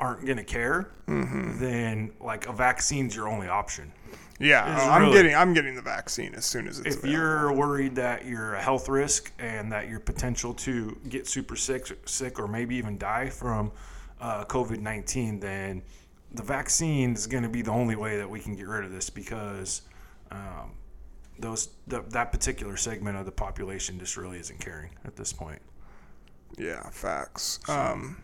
aren't 0.00 0.26
gonna 0.26 0.44
care, 0.44 0.90
Mm-hmm. 1.08 1.58
then 1.58 2.10
like 2.20 2.46
a 2.48 2.52
vaccine's 2.52 3.14
your 3.16 3.28
only 3.28 3.48
option. 3.48 3.92
yeah, 4.38 4.64
oh, 4.80 4.90
I'm 4.90 5.02
really- 5.02 5.12
getting 5.14 5.34
I'm 5.34 5.52
getting 5.54 5.74
the 5.74 5.82
vaccine 5.82 6.34
as 6.34 6.44
soon 6.46 6.66
as 6.68 6.78
it's 6.78 6.96
If 6.96 7.02
available. 7.04 7.12
you're 7.20 7.52
worried 7.52 7.94
that 7.96 8.24
you're 8.26 8.54
a 8.54 8.62
health 8.62 8.88
risk 8.88 9.32
and 9.38 9.70
that 9.72 9.88
your 9.88 10.00
potential 10.00 10.54
to 10.54 10.96
get 11.08 11.26
super 11.26 11.56
sick, 11.56 11.86
sick 12.06 12.38
or 12.38 12.46
maybe 12.48 12.76
even 12.76 12.96
die 12.98 13.28
from 13.28 13.70
uh, 14.20 14.44
COVID 14.44 14.80
19, 14.80 15.40
then 15.40 15.82
the 16.32 16.42
vaccine 16.42 17.14
is 17.14 17.26
going 17.26 17.42
to 17.42 17.48
be 17.48 17.62
the 17.62 17.70
only 17.70 17.96
way 17.96 18.16
that 18.16 18.28
we 18.28 18.40
can 18.40 18.54
get 18.54 18.66
rid 18.66 18.84
of 18.84 18.92
this 18.92 19.10
because 19.10 19.82
um, 20.30 20.72
those 21.38 21.70
th- 21.88 22.02
that 22.10 22.32
particular 22.32 22.76
segment 22.76 23.16
of 23.16 23.26
the 23.26 23.32
population 23.32 23.98
just 23.98 24.16
really 24.16 24.38
isn't 24.38 24.60
caring 24.60 24.90
at 25.04 25.16
this 25.16 25.32
point. 25.32 25.60
Yeah, 26.56 26.88
facts. 26.90 27.60
Um, 27.68 28.22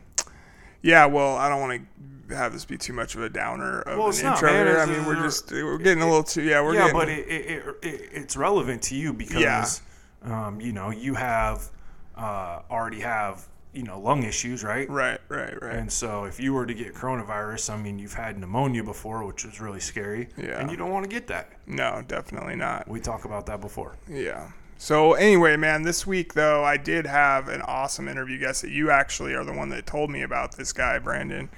yeah, 0.83 1.07
well, 1.07 1.37
I 1.37 1.49
don't 1.49 1.61
want 1.61 1.83
to 2.29 2.37
have 2.37 2.53
this 2.53 2.65
be 2.65 2.77
too 2.77 2.93
much 2.93 3.15
of 3.15 3.23
a 3.23 3.29
downer 3.29 3.81
of 3.81 3.99
Well, 3.99 4.07
an 4.07 4.11
it's 4.11 4.23
not. 4.23 4.43
I 4.43 4.87
mean, 4.87 5.05
we're 5.05 5.23
just 5.23 5.51
we're 5.51 5.79
getting 5.79 6.03
a 6.03 6.07
little 6.07 6.25
too 6.25 6.43
yeah 6.43 6.61
we're 6.61 6.75
yeah, 6.75 6.93
getting 6.93 6.97
but 6.97 7.09
it, 7.09 7.29
it, 7.29 7.47
it, 7.47 7.77
it, 7.83 8.09
it's 8.13 8.37
relevant 8.37 8.83
to 8.83 8.97
you 8.97 9.13
because 9.13 9.81
yeah. 10.25 10.47
um, 10.47 10.61
you 10.61 10.73
know 10.73 10.91
you 10.91 11.15
have 11.15 11.71
uh, 12.17 12.61
already 12.71 13.01
have 13.01 13.47
you 13.77 13.83
know 13.83 14.01
lung 14.01 14.23
issues, 14.23 14.65
right? 14.65 14.89
right, 14.89 15.21
right, 15.29 15.61
right. 15.63 15.77
And 15.77 15.93
so, 15.93 16.25
if 16.25 16.41
you 16.41 16.55
were 16.55 16.67
to 16.67 16.75
get 16.75 16.95
coronavirus, 16.95 17.71
I 17.75 17.77
mean, 17.77 17.99
you've 17.99 18.15
had 18.15 18.39
pneumonia 18.39 18.83
before, 18.83 19.25
which 19.27 19.45
is 19.45 19.61
really 19.61 19.81
scary. 19.81 20.29
Yeah. 20.37 20.59
And 20.61 20.71
you 20.71 20.77
don't 20.77 20.91
want 20.91 21.05
to 21.05 21.11
get 21.11 21.27
that. 21.29 21.51
no, 21.67 22.03
definitely 22.07 22.57
not. 22.57 22.89
We 22.89 23.01
talk 23.01 23.25
about 23.25 23.47
that 23.47 23.61
before. 23.61 23.97
Yeah. 24.09 24.51
So 24.79 25.15
anyway, 25.15 25.57
man, 25.57 25.83
this 25.83 26.07
week 26.07 26.35
though, 26.35 26.63
I 26.65 26.77
did 26.77 27.07
have 27.07 27.49
an 27.49 27.63
awesome 27.63 28.09
interview 28.09 28.39
guest 28.39 28.61
that 28.63 28.71
you 28.71 28.91
actually 28.91 29.35
are 29.35 29.43
the 29.45 29.53
one 29.55 29.71
that 29.71 29.87
told 29.87 30.11
me 30.11 30.21
about 30.23 30.57
this 30.57 30.73
guy, 30.73 30.99
Brandon. 30.99 31.49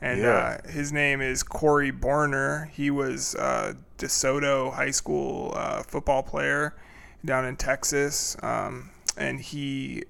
And 0.00 0.20
Yeah. 0.20 0.58
uh, 0.64 0.68
his 0.70 0.92
name 0.92 1.20
is 1.20 1.42
Corey 1.42 1.90
Borner. 1.90 2.68
He 2.70 2.88
was 2.90 3.34
uh, 3.34 3.74
DeSoto 3.98 4.72
High 4.72 4.92
School 4.92 5.52
uh, 5.56 5.82
football 5.82 6.22
player 6.22 6.76
down 7.24 7.44
in 7.44 7.56
Texas, 7.56 8.36
um, 8.44 8.90
and 9.16 9.40
he 9.40 10.04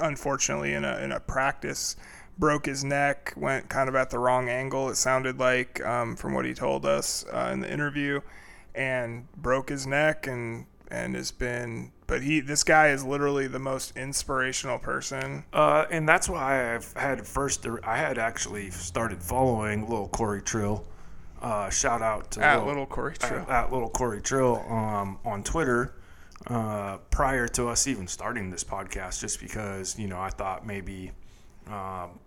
unfortunately 0.00 0.72
in 0.74 0.84
a 0.84 0.98
in 0.98 1.12
a 1.12 1.20
practice 1.20 1.96
broke 2.38 2.66
his 2.66 2.84
neck, 2.84 3.34
went 3.36 3.68
kind 3.68 3.88
of 3.88 3.94
at 3.96 4.10
the 4.10 4.18
wrong 4.18 4.48
angle. 4.48 4.88
It 4.90 4.96
sounded 4.96 5.38
like 5.38 5.84
um, 5.84 6.16
from 6.16 6.34
what 6.34 6.44
he 6.44 6.54
told 6.54 6.86
us 6.86 7.24
uh, 7.32 7.50
in 7.52 7.60
the 7.60 7.72
interview, 7.72 8.20
and 8.74 9.26
broke 9.36 9.68
his 9.68 9.86
neck 9.86 10.26
and 10.26 10.66
and 10.90 11.14
has 11.14 11.30
been. 11.30 11.92
But 12.06 12.22
he 12.22 12.40
this 12.40 12.64
guy 12.64 12.88
is 12.88 13.04
literally 13.04 13.48
the 13.48 13.58
most 13.58 13.96
inspirational 13.96 14.78
person. 14.78 15.44
Uh, 15.52 15.84
and 15.90 16.08
that's 16.08 16.28
why 16.28 16.74
I've 16.74 16.92
had 16.94 17.26
first, 17.26 17.66
I 17.84 17.98
had 17.98 18.18
actually 18.18 18.70
started 18.70 19.22
following 19.22 19.88
little 19.88 20.08
Corey 20.08 20.40
Trill. 20.40 20.86
Uh, 21.42 21.70
shout 21.70 22.02
out 22.02 22.30
to 22.32 22.42
At 22.42 22.66
Little 22.66 22.86
Corey 22.86 23.12
at- 23.12 23.20
Trill. 23.20 23.46
At, 23.48 23.72
little 23.72 23.90
Corey 23.90 24.20
Trill 24.20 24.56
um, 24.68 25.18
on 25.24 25.44
Twitter 25.44 25.94
uh, 26.48 26.98
prior 27.10 27.46
to 27.48 27.68
us 27.68 27.86
even 27.86 28.06
starting 28.06 28.50
this 28.50 28.64
podcast, 28.64 29.20
just 29.20 29.40
because, 29.40 29.98
you 29.98 30.08
know, 30.08 30.20
I 30.20 30.30
thought 30.30 30.66
maybe 30.66 31.12
um, 31.66 32.18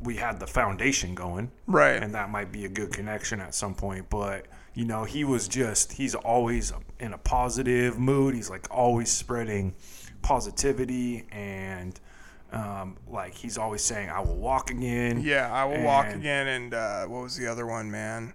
we 0.00 0.16
had 0.16 0.40
the 0.40 0.46
foundation 0.46 1.14
going. 1.14 1.50
Right. 1.66 2.02
and 2.02 2.14
that 2.14 2.30
might 2.30 2.52
be 2.52 2.64
a 2.64 2.68
good 2.68 2.92
connection 2.92 3.40
at 3.40 3.54
some 3.54 3.74
point. 3.74 4.10
But 4.10 4.46
you 4.74 4.84
know, 4.84 5.04
he 5.04 5.24
was 5.24 5.48
just 5.48 5.92
he's 5.92 6.14
always 6.14 6.72
in 6.98 7.12
a 7.12 7.18
positive 7.18 7.98
mood. 7.98 8.34
He's 8.34 8.50
like 8.50 8.66
always 8.70 9.10
spreading 9.10 9.74
positivity 10.22 11.26
and 11.32 11.98
um, 12.52 12.96
like 13.08 13.34
he's 13.34 13.58
always 13.58 13.82
saying, 13.82 14.10
"I 14.10 14.20
will 14.20 14.36
walk 14.36 14.70
again." 14.70 15.20
Yeah, 15.22 15.52
I 15.52 15.64
will 15.64 15.82
walk 15.84 16.08
again. 16.08 16.48
And 16.48 16.74
uh, 16.74 17.06
what 17.06 17.22
was 17.22 17.36
the 17.36 17.46
other 17.46 17.66
one, 17.66 17.90
man? 17.90 18.32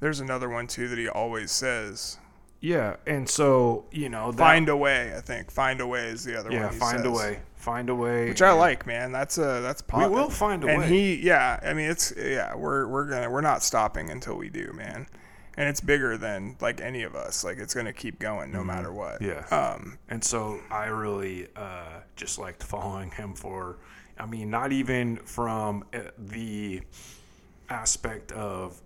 There's 0.00 0.20
another 0.20 0.48
one 0.48 0.66
too 0.68 0.88
that 0.88 0.98
he 0.98 1.08
always 1.08 1.50
says. 1.50 2.18
Yeah. 2.60 2.96
And 3.06 3.28
so 3.28 3.84
you 3.90 4.08
know, 4.08 4.32
that, 4.32 4.38
Find 4.38 4.68
a 4.68 4.76
way. 4.76 5.14
I 5.16 5.20
think 5.20 5.50
find 5.50 5.80
a 5.80 5.86
way 5.86 6.08
is 6.08 6.24
the 6.24 6.38
other 6.38 6.50
yeah, 6.52 6.64
one. 6.66 6.72
he 6.74 6.78
find 6.78 7.06
a 7.06 7.10
way, 7.10 7.40
find 7.56 7.90
a 7.90 7.94
way, 7.94 8.28
which 8.28 8.42
I 8.42 8.52
like, 8.52 8.86
man. 8.86 9.12
That's 9.12 9.38
a 9.38 9.60
that's 9.62 9.82
We 9.94 10.06
will 10.08 10.30
find 10.30 10.64
a 10.64 10.68
and 10.68 10.78
way. 10.80 10.88
he, 10.88 11.14
yeah, 11.16 11.60
I 11.62 11.72
mean, 11.74 11.90
it's 11.90 12.12
yeah, 12.16 12.54
we're 12.54 12.86
we're 12.86 13.06
gonna 13.06 13.30
we're 13.30 13.40
not 13.40 13.62
stopping 13.62 14.10
until 14.10 14.36
we 14.36 14.48
do, 14.48 14.72
man. 14.74 15.06
And 15.56 15.68
it's 15.68 15.80
bigger 15.80 16.16
than 16.16 16.56
like 16.60 16.80
any 16.80 17.02
of 17.02 17.16
us. 17.16 17.42
Like 17.42 17.58
it's 17.58 17.74
gonna 17.74 17.92
keep 17.92 18.20
going 18.20 18.52
no 18.52 18.62
matter 18.62 18.92
what. 18.92 19.20
Yeah. 19.20 19.44
Um. 19.50 19.98
And 20.08 20.22
so 20.22 20.60
I 20.70 20.86
really 20.86 21.48
uh, 21.56 22.00
just 22.14 22.38
liked 22.38 22.62
following 22.62 23.10
him 23.10 23.34
for, 23.34 23.78
I 24.18 24.26
mean, 24.26 24.50
not 24.50 24.70
even 24.70 25.16
from 25.16 25.84
uh, 25.92 26.10
the 26.16 26.82
aspect 27.70 28.30
of 28.32 28.80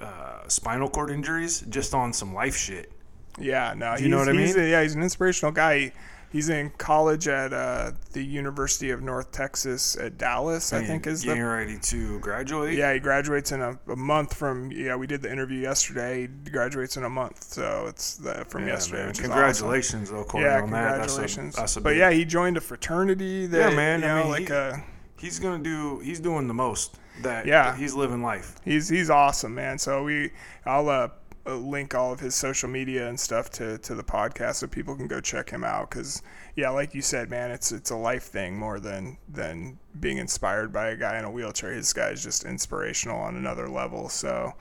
uh, 0.00 0.48
spinal 0.48 0.88
cord 0.88 1.10
injuries, 1.10 1.60
just 1.68 1.92
on 1.92 2.14
some 2.14 2.32
life 2.32 2.56
shit. 2.56 2.92
Yeah. 3.38 3.74
No. 3.76 3.96
you 3.96 4.08
know 4.08 4.18
what 4.18 4.28
I 4.28 4.32
he's 4.32 4.56
mean? 4.56 4.64
a- 4.64 4.68
yeah, 4.70 4.82
he's 4.82 4.94
an 4.94 5.02
inspirational 5.02 5.52
guy. 5.52 5.78
He, 5.78 5.92
he's 6.32 6.48
in 6.48 6.70
college 6.70 7.28
at 7.28 7.52
uh, 7.52 7.92
the 8.12 8.22
University 8.22 8.90
of 8.90 9.02
North 9.02 9.30
Texas 9.32 9.96
at 9.96 10.18
Dallas. 10.18 10.72
I 10.72 10.82
think 10.84 11.06
is 11.06 11.24
getting 11.24 11.42
the 11.42 11.48
ready 11.48 11.78
to 11.78 12.18
graduate. 12.20 12.76
Yeah, 12.76 12.92
he 12.92 12.98
graduates 12.98 13.52
in 13.52 13.60
a, 13.60 13.78
a 13.88 13.96
month 13.96 14.34
from. 14.34 14.70
Yeah, 14.72 14.96
we 14.96 15.06
did 15.06 15.22
the 15.22 15.30
interview 15.30 15.60
yesterday. 15.60 16.22
He 16.44 16.50
graduates 16.50 16.96
in 16.96 17.04
a 17.04 17.10
month, 17.10 17.42
so 17.44 17.86
it's 17.88 18.16
the, 18.16 18.44
from 18.48 18.62
Yeah, 18.66 18.74
yesterday. 18.74 19.02
is 19.04 19.10
awesome. 19.18 19.24
Congratulations, 19.30 20.10
though, 20.10 20.24
Corey, 20.24 20.44
Yeah, 20.44 20.62
on 20.62 20.70
that. 20.70 20.98
That's 20.98 21.12
a- 21.14 21.16
congratulations. 21.16 21.56
That's 21.56 21.76
a, 21.76 21.80
but 21.80 21.90
big- 21.90 21.98
yeah, 21.98 22.10
he 22.10 22.24
joined 22.24 22.56
a 22.56 22.60
fraternity. 22.60 23.46
That, 23.46 23.70
Yeah, 23.70 23.76
man, 23.76 24.00
You 24.00 24.06
I 24.06 24.08
know, 24.14 24.22
mean, 24.22 24.30
like 24.32 24.48
he- 24.48 24.54
uh, 24.54 24.76
he's 25.18 25.38
gonna 25.38 25.62
do. 25.62 26.00
He's 26.00 26.20
doing 26.20 26.48
the 26.48 26.54
most. 26.54 26.96
That 27.22 27.46
Yeah. 27.46 27.74
he's 27.76 27.94
living 27.94 28.22
life. 28.22 28.56
he's 28.62 28.88
he's 28.90 29.08
awesome, 29.08 29.54
man. 29.54 29.78
So 29.78 30.02
we, 30.04 30.32
I'll 30.66 30.88
uh, 30.90 31.08
link 31.54 31.94
all 31.94 32.12
of 32.12 32.20
his 32.20 32.34
social 32.34 32.68
media 32.68 33.08
and 33.08 33.18
stuff 33.18 33.50
to 33.50 33.78
to 33.78 33.94
the 33.94 34.02
podcast 34.02 34.56
so 34.56 34.66
people 34.66 34.96
can 34.96 35.06
go 35.06 35.20
check 35.20 35.50
him 35.50 35.62
out. 35.62 35.90
Because 35.90 36.22
yeah, 36.56 36.70
like 36.70 36.94
you 36.94 37.02
said, 37.02 37.30
man, 37.30 37.50
it's 37.50 37.72
it's 37.72 37.90
a 37.90 37.96
life 37.96 38.24
thing 38.24 38.58
more 38.58 38.80
than 38.80 39.18
than 39.28 39.78
being 40.00 40.18
inspired 40.18 40.72
by 40.72 40.88
a 40.88 40.96
guy 40.96 41.18
in 41.18 41.24
a 41.24 41.30
wheelchair. 41.30 41.72
His 41.72 41.92
guy 41.92 42.08
is 42.08 42.22
just 42.22 42.44
inspirational 42.44 43.18
on 43.20 43.36
another 43.36 43.68
level. 43.68 44.08
So 44.08 44.54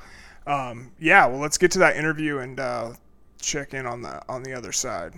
um, 0.48 0.92
yeah, 1.00 1.26
well, 1.26 1.40
let's 1.40 1.58
get 1.58 1.72
to 1.72 1.80
that 1.80 1.96
interview 1.96 2.40
and 2.40 2.60
uh, 2.60 2.94
check 3.42 3.74
in 3.74 3.86
on 3.86 4.02
the 4.02 4.22
on 4.30 4.44
the 4.44 4.54
other 4.54 4.72
side. 4.72 5.14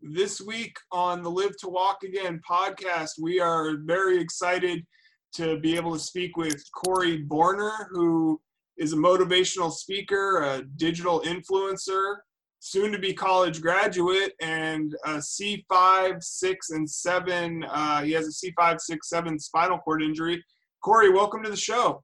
This 0.00 0.40
week 0.40 0.76
on 0.90 1.22
the 1.22 1.30
Live 1.30 1.56
to 1.58 1.68
Walk 1.68 2.02
Again 2.02 2.40
podcast, 2.48 3.10
we 3.20 3.38
are 3.38 3.76
very 3.84 4.18
excited 4.18 4.84
to 5.34 5.60
be 5.60 5.76
able 5.76 5.92
to 5.92 5.98
speak 5.98 6.36
with 6.36 6.62
Corey 6.72 7.24
Borner, 7.24 7.86
who 7.90 8.40
is 8.78 8.92
a 8.92 8.96
motivational 8.96 9.72
speaker, 9.72 10.42
a 10.42 10.62
digital 10.76 11.20
influencer, 11.20 12.16
soon 12.58 12.92
to 12.92 12.98
be 12.98 13.12
college 13.12 13.60
graduate, 13.60 14.32
and 14.40 14.94
a 15.04 15.16
C5, 15.16 16.22
6, 16.22 16.70
and 16.70 16.88
7. 16.88 17.64
Uh, 17.64 18.02
he 18.02 18.12
has 18.12 18.26
a 18.26 18.46
C5, 18.46 18.80
6, 18.80 19.08
7 19.08 19.38
spinal 19.38 19.78
cord 19.78 20.02
injury. 20.02 20.42
Corey, 20.82 21.10
welcome 21.10 21.42
to 21.42 21.50
the 21.50 21.56
show. 21.56 22.02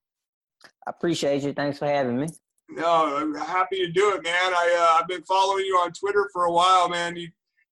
I 0.86 0.90
appreciate 0.90 1.42
you. 1.42 1.52
Thanks 1.52 1.78
for 1.78 1.86
having 1.86 2.18
me. 2.18 2.28
No, 2.70 3.16
I'm 3.16 3.34
happy 3.34 3.78
to 3.78 3.90
do 3.90 4.14
it, 4.14 4.22
man. 4.22 4.34
I 4.34 4.76
uh, 4.78 5.00
I've 5.00 5.08
been 5.08 5.22
following 5.22 5.64
you 5.64 5.76
on 5.76 5.92
Twitter 5.92 6.28
for 6.32 6.44
a 6.44 6.52
while, 6.52 6.88
man. 6.88 7.16
You 7.16 7.28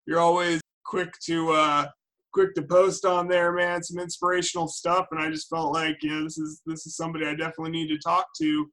you're 0.07 0.21
always 0.21 0.61
quick 0.85 1.13
to 1.25 1.51
uh, 1.51 1.87
quick 2.33 2.55
to 2.55 2.63
post 2.63 3.05
on 3.05 3.29
there, 3.29 3.53
man. 3.53 3.83
Some 3.83 4.01
inspirational 4.01 4.69
stuff, 4.69 5.07
and 5.11 5.21
I 5.21 5.31
just 5.31 5.51
felt 5.51 5.73
like 5.73 5.99
you 6.03 6.11
know 6.11 6.25
this 6.25 6.39
is 6.39 6.63
this 6.65 6.87
is 6.87 6.97
somebody 6.97 7.27
I 7.27 7.35
definitely 7.35 7.73
need 7.73 7.89
to 7.89 7.99
talk 7.99 8.27
to. 8.39 8.71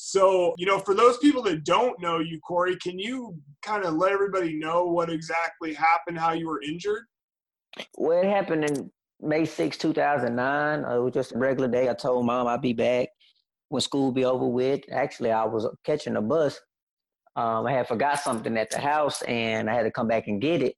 So 0.00 0.54
you 0.56 0.64
know, 0.64 0.78
for 0.78 0.94
those 0.94 1.18
people 1.18 1.42
that 1.42 1.64
don't 1.64 2.00
know 2.00 2.20
you, 2.20 2.38
Corey, 2.40 2.76
can 2.76 2.98
you 3.00 3.36
kind 3.62 3.84
of 3.84 3.94
let 3.94 4.12
everybody 4.12 4.54
know 4.54 4.84
what 4.84 5.10
exactly 5.10 5.74
happened, 5.74 6.16
how 6.16 6.32
you 6.32 6.46
were 6.46 6.62
injured? 6.62 7.02
Well, 7.96 8.22
it 8.22 8.28
happened 8.30 8.64
in 8.64 8.90
May 9.20 9.44
6, 9.44 9.76
2009. 9.76 10.84
Uh, 10.84 10.96
it 10.96 11.02
was 11.02 11.12
just 11.12 11.34
a 11.34 11.38
regular 11.38 11.68
day. 11.68 11.90
I 11.90 11.94
told 11.94 12.24
mom 12.24 12.46
I'd 12.46 12.62
be 12.62 12.72
back 12.72 13.08
when 13.70 13.80
school 13.80 14.12
be 14.12 14.24
over 14.24 14.46
with. 14.46 14.80
Actually, 14.92 15.32
I 15.32 15.44
was 15.44 15.66
catching 15.84 16.14
a 16.14 16.22
bus. 16.22 16.60
Um, 17.34 17.66
I 17.66 17.72
had 17.72 17.88
forgot 17.88 18.20
something 18.20 18.56
at 18.56 18.70
the 18.70 18.78
house 18.78 19.22
and 19.22 19.68
I 19.68 19.74
had 19.74 19.82
to 19.82 19.90
come 19.90 20.06
back 20.06 20.28
and 20.28 20.40
get 20.40 20.62
it. 20.62 20.76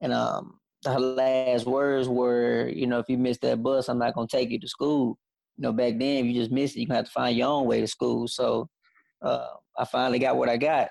And 0.00 0.14
um, 0.14 0.58
her 0.86 0.98
last 0.98 1.66
words 1.66 2.08
were, 2.08 2.68
you 2.68 2.86
know, 2.86 2.98
if 2.98 3.10
you 3.10 3.18
miss 3.18 3.38
that 3.38 3.62
bus, 3.62 3.88
I'm 3.88 3.98
not 3.98 4.14
going 4.14 4.26
to 4.26 4.36
take 4.36 4.50
you 4.50 4.58
to 4.58 4.68
school. 4.68 5.18
You 5.58 5.62
know, 5.62 5.72
back 5.72 5.98
then, 5.98 6.24
if 6.24 6.26
you 6.26 6.34
just 6.34 6.50
miss 6.50 6.76
it, 6.76 6.86
to 6.86 6.94
have 6.94 7.04
to 7.04 7.10
find 7.10 7.36
your 7.36 7.48
own 7.48 7.66
way 7.66 7.80
to 7.80 7.86
school. 7.86 8.26
So 8.28 8.68
uh, 9.22 9.48
I 9.76 9.84
finally 9.84 10.18
got 10.18 10.36
what 10.36 10.48
I 10.48 10.56
got 10.56 10.88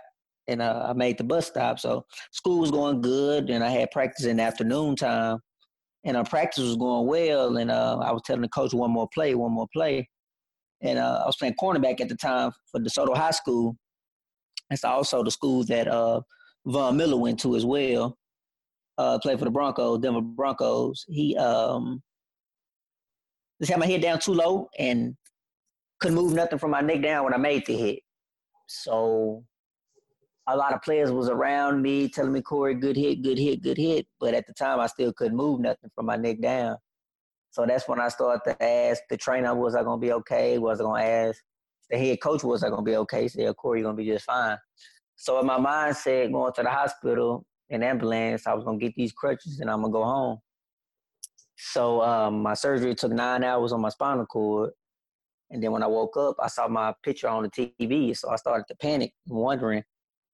and 0.48 0.62
uh, 0.62 0.88
I 0.90 0.94
made 0.94 1.18
the 1.18 1.24
bus 1.24 1.48
stop. 1.48 1.80
So 1.80 2.06
school 2.32 2.60
was 2.60 2.72
going 2.72 3.02
good, 3.02 3.50
and 3.50 3.64
I 3.64 3.70
had 3.70 3.92
practice 3.92 4.26
in 4.26 4.38
the 4.38 4.44
afternoon 4.44 4.96
time, 4.96 5.40
and 6.04 6.18
our 6.18 6.24
practice 6.24 6.64
was 6.64 6.78
going 6.78 7.08
well. 7.08 7.58
And 7.58 7.70
uh, 7.70 8.00
I 8.00 8.12
was 8.12 8.22
telling 8.26 8.42
the 8.42 8.50
coach 8.50 8.74
one 8.74 8.92
more 8.92 9.10
play, 9.14 9.36
one 9.36 9.52
more 9.52 9.68
play, 9.74 10.08
and 10.82 10.98
uh, 10.98 11.22
I 11.24 11.26
was 11.26 11.36
playing 11.38 11.56
cornerback 11.62 12.02
at 12.02 12.10
the 12.10 12.16
time 12.16 12.52
for 12.72 12.80
DeSoto 12.80 13.16
High 13.16 13.32
School. 13.32 13.76
It's 14.70 14.84
also 14.84 15.24
the 15.24 15.32
school 15.32 15.64
that 15.66 15.88
uh, 15.88 16.22
Von 16.66 16.98
Miller 16.98 17.18
went 17.18 17.40
to 17.42 17.56
as 17.56 17.66
well. 17.66 18.18
Uh, 18.98 19.20
played 19.20 19.38
for 19.38 19.46
the 19.46 19.52
Broncos, 19.52 20.00
Denver 20.00 20.22
Broncos. 20.22 21.06
He 21.08 21.38
um, 21.38 22.02
just 23.60 23.72
had 23.72 23.80
my 23.80 23.86
head 23.86 24.02
down 24.02 24.20
too 24.20 24.34
low 24.34 24.70
and 24.78 25.16
couldn't 26.00 26.16
move 26.16 26.34
nothing 26.34 26.60
from 26.60 26.72
my 26.72 26.82
neck 26.82 27.02
down 27.02 27.24
when 27.24 27.34
I 27.34 27.38
made 27.38 27.66
the 27.66 27.76
hit. 27.76 28.00
So 28.68 29.44
a 30.48 30.56
lot 30.56 30.74
of 30.74 30.82
players 30.82 31.12
was 31.12 31.30
around 31.30 31.82
me 31.82 32.08
telling 32.08 32.32
me, 32.32 32.42
Corey, 32.42 32.76
good 32.76 32.96
hit, 32.96 33.22
good 33.22 33.38
hit, 33.38 33.62
good 33.62 33.78
hit. 33.78 34.08
But 34.20 34.34
at 34.34 34.48
the 34.48 34.54
time, 34.54 34.80
I 34.80 34.88
still 34.88 35.12
couldn't 35.14 35.36
move 35.36 35.60
nothing 35.60 35.90
from 35.96 36.06
my 36.06 36.16
neck 36.16 36.40
down. 36.42 36.78
So 37.50 37.66
that's 37.66 37.88
when 37.88 38.00
I 38.00 38.10
started 38.10 38.42
to 38.46 38.64
ask 38.64 39.02
the 39.10 39.18
trainer, 39.18 39.56
was 39.56 39.76
I 39.76 39.84
going 39.84 40.00
to 40.00 40.06
be 40.06 40.14
okay? 40.14 40.58
Was 40.58 40.80
I 40.80 40.84
going 40.84 41.02
to 41.02 41.10
ask 41.10 41.42
the 41.90 41.98
head 41.98 42.22
coach, 42.22 42.44
was 42.44 42.64
I 42.64 42.70
going 42.70 42.86
to 42.86 42.90
be 42.92 42.98
okay? 42.98 43.24
He 43.24 43.28
said, 43.30 43.56
Corey, 43.56 43.80
you're 43.80 43.86
going 43.86 43.98
to 43.98 44.04
be 44.04 44.10
just 44.10 44.26
fine. 44.26 44.58
So 45.16 45.40
in 45.40 45.48
my 45.48 45.58
mindset, 45.58 46.32
going 46.32 46.54
to 46.54 46.64
the 46.64 46.70
hospital 46.70 47.46
in 47.70 47.82
ambulance, 47.84 48.46
I 48.46 48.54
was 48.54 48.64
going 48.64 48.80
to 48.80 48.86
get 48.86 48.94
these 48.96 49.12
crutches 49.12 49.60
and 49.60 49.70
I'm 49.70 49.82
going 49.82 49.92
to 49.92 49.98
go 49.98 50.04
home. 50.04 50.38
So 51.58 52.02
um, 52.04 52.42
my 52.44 52.54
surgery 52.54 52.94
took 52.96 53.12
nine 53.12 53.44
hours 53.44 53.72
on 53.74 53.82
my 53.82 53.90
spinal 53.90 54.26
cord. 54.26 54.72
And 55.50 55.64
then 55.64 55.72
when 55.72 55.84
I 55.84 55.88
woke 55.88 56.16
up, 56.18 56.36
I 56.42 56.48
saw 56.48 56.68
my 56.68 56.94
picture 57.04 57.28
on 57.28 57.44
the 57.44 57.50
TV. 57.50 58.16
So 58.16 58.30
I 58.30 58.36
started 58.36 58.66
to 58.68 58.76
panic, 58.76 59.14
wondering, 59.28 59.84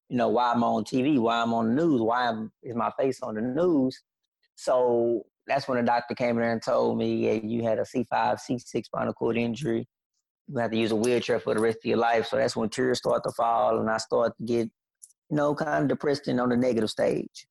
you 0.08 0.16
know, 0.16 0.28
why 0.28 0.52
I'm 0.52 0.62
on 0.62 0.84
TV, 0.84 1.18
why 1.18 1.40
I'm 1.40 1.54
on 1.54 1.74
the 1.74 1.82
news, 1.82 2.00
why 2.00 2.28
I'm, 2.28 2.52
is 2.62 2.74
my 2.74 2.90
face 2.98 3.20
on 3.22 3.36
the 3.36 3.40
news. 3.40 3.98
So 4.56 5.22
that's 5.46 5.66
when 5.66 5.78
the 5.78 5.84
doctor 5.84 6.14
came 6.14 6.30
in 6.30 6.42
there 6.42 6.52
and 6.52 6.62
told 6.62 6.98
me, 6.98 7.26
yeah, 7.26 7.40
you 7.42 7.62
had 7.62 7.78
a 7.78 7.82
C5, 7.82 8.06
C6 8.12 8.84
spinal 8.84 9.14
cord 9.14 9.36
injury. 9.36 9.86
You 10.48 10.58
have 10.58 10.72
to 10.72 10.76
use 10.76 10.90
a 10.90 10.96
wheelchair 10.96 11.40
for 11.40 11.54
the 11.54 11.60
rest 11.60 11.78
of 11.78 11.86
your 11.86 11.98
life. 11.98 12.26
So 12.26 12.36
that's 12.36 12.56
when 12.56 12.68
tears 12.68 12.98
start 12.98 13.22
to 13.24 13.30
fall 13.32 13.78
and 13.78 13.88
I 13.88 13.96
start 13.96 14.36
to 14.36 14.44
get, 14.44 14.68
you 15.30 15.36
know, 15.36 15.54
kind 15.54 15.84
of 15.84 15.88
depressed 15.88 16.28
and 16.28 16.40
on 16.40 16.50
the 16.50 16.56
negative 16.56 16.90
stage. 16.90 17.46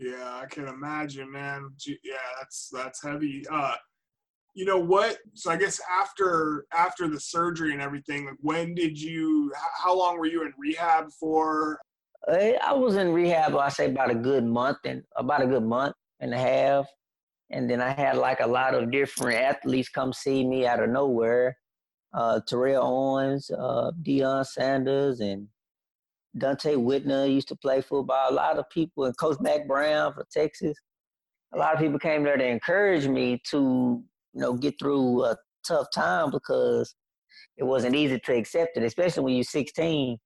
Yeah, 0.00 0.40
I 0.42 0.46
can 0.46 0.66
imagine, 0.66 1.30
man. 1.30 1.68
Yeah, 1.86 2.14
that's 2.38 2.70
that's 2.72 3.02
heavy. 3.02 3.44
Uh, 3.52 3.74
you 4.54 4.64
know 4.64 4.78
what? 4.78 5.18
So 5.34 5.50
I 5.50 5.56
guess 5.56 5.78
after 5.90 6.64
after 6.72 7.06
the 7.06 7.20
surgery 7.20 7.72
and 7.72 7.82
everything, 7.82 8.34
when 8.40 8.74
did 8.74 8.98
you? 8.98 9.52
How 9.78 9.96
long 9.96 10.18
were 10.18 10.26
you 10.26 10.42
in 10.42 10.54
rehab 10.58 11.10
for? 11.20 11.78
I 12.26 12.72
was 12.72 12.96
in 12.96 13.12
rehab. 13.12 13.54
I 13.54 13.68
say 13.68 13.86
about 13.90 14.10
a 14.10 14.14
good 14.14 14.44
month 14.44 14.78
and 14.86 15.02
about 15.16 15.42
a 15.42 15.46
good 15.46 15.64
month 15.64 15.94
and 16.20 16.32
a 16.32 16.38
half, 16.38 16.86
and 17.50 17.68
then 17.68 17.82
I 17.82 17.90
had 17.90 18.16
like 18.16 18.40
a 18.40 18.46
lot 18.46 18.74
of 18.74 18.90
different 18.90 19.38
athletes 19.38 19.90
come 19.90 20.14
see 20.14 20.46
me 20.46 20.66
out 20.66 20.82
of 20.82 20.88
nowhere. 20.88 21.58
Uh, 22.14 22.40
Terrell 22.48 22.82
Owens, 22.82 23.50
uh, 23.50 23.92
Deion 24.02 24.46
Sanders, 24.46 25.20
and 25.20 25.46
Donte 26.38 26.76
Whitner 26.76 27.32
used 27.32 27.48
to 27.48 27.56
play 27.56 27.80
football. 27.80 28.30
A 28.30 28.32
lot 28.32 28.58
of 28.58 28.68
people, 28.70 29.04
and 29.04 29.16
Coach 29.16 29.38
Mack 29.40 29.66
Brown 29.66 30.12
for 30.12 30.26
Texas. 30.32 30.76
A 31.52 31.58
lot 31.58 31.74
of 31.74 31.80
people 31.80 31.98
came 31.98 32.22
there 32.22 32.36
to 32.36 32.46
encourage 32.46 33.08
me 33.08 33.40
to 33.50 34.02
you 34.34 34.40
know, 34.40 34.54
get 34.54 34.78
through 34.78 35.24
a 35.24 35.36
tough 35.66 35.88
time 35.94 36.30
because 36.30 36.94
it 37.56 37.64
wasn't 37.64 37.94
easy 37.94 38.18
to 38.18 38.34
accept 38.34 38.76
it, 38.76 38.82
especially 38.84 39.24
when 39.24 39.34
you're 39.34 39.44
16. 39.44 40.16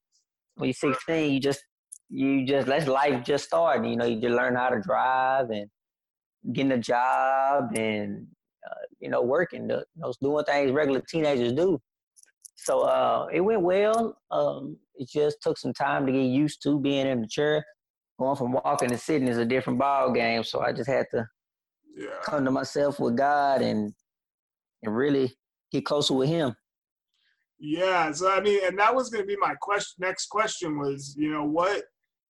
When 0.56 0.68
you're 0.68 0.74
16, 0.74 1.32
you 1.32 1.40
just 1.40 1.64
you 2.10 2.46
just 2.46 2.68
let 2.68 2.86
life 2.86 3.24
just 3.24 3.46
start. 3.46 3.84
You 3.84 3.96
know, 3.96 4.04
you 4.04 4.20
just 4.20 4.34
learn 4.34 4.54
how 4.54 4.68
to 4.68 4.80
drive 4.80 5.50
and 5.50 5.68
getting 6.52 6.72
a 6.72 6.78
job 6.78 7.76
and 7.76 8.26
uh, 8.68 8.84
you 9.00 9.08
know 9.08 9.22
working, 9.22 9.68
you 9.68 9.82
know, 9.96 10.12
doing 10.22 10.44
things 10.44 10.72
regular 10.72 11.02
teenagers 11.08 11.52
do. 11.52 11.80
So 12.64 12.80
uh, 12.80 13.28
it 13.32 13.40
went 13.40 13.62
well. 13.62 14.16
Um, 14.30 14.78
it 14.96 15.08
just 15.08 15.38
took 15.42 15.58
some 15.58 15.72
time 15.72 16.06
to 16.06 16.12
get 16.12 16.22
used 16.22 16.62
to 16.62 16.80
being 16.80 17.06
in 17.06 17.20
the 17.20 17.28
chair. 17.28 17.64
Going 18.18 18.36
from 18.36 18.52
walking 18.52 18.88
to 18.90 18.98
sitting 18.98 19.28
is 19.28 19.38
a 19.38 19.44
different 19.44 19.78
ball 19.78 20.12
game. 20.12 20.44
So 20.44 20.60
I 20.60 20.72
just 20.72 20.88
had 20.88 21.06
to 21.10 21.26
yeah. 21.96 22.06
come 22.24 22.44
to 22.44 22.50
myself 22.50 23.00
with 23.00 23.16
God 23.16 23.60
and 23.60 23.92
and 24.82 24.96
really 24.96 25.32
get 25.72 25.84
closer 25.84 26.14
with 26.14 26.28
Him. 26.28 26.54
Yeah, 27.58 28.12
so 28.12 28.30
I 28.30 28.40
mean, 28.40 28.60
and 28.64 28.78
that 28.78 28.94
was 28.94 29.10
going 29.10 29.22
to 29.22 29.28
be 29.28 29.36
my 29.40 29.54
question. 29.60 29.94
Next 29.98 30.26
question 30.26 30.78
was, 30.78 31.14
you 31.16 31.30
know, 31.30 31.44
what 31.44 31.82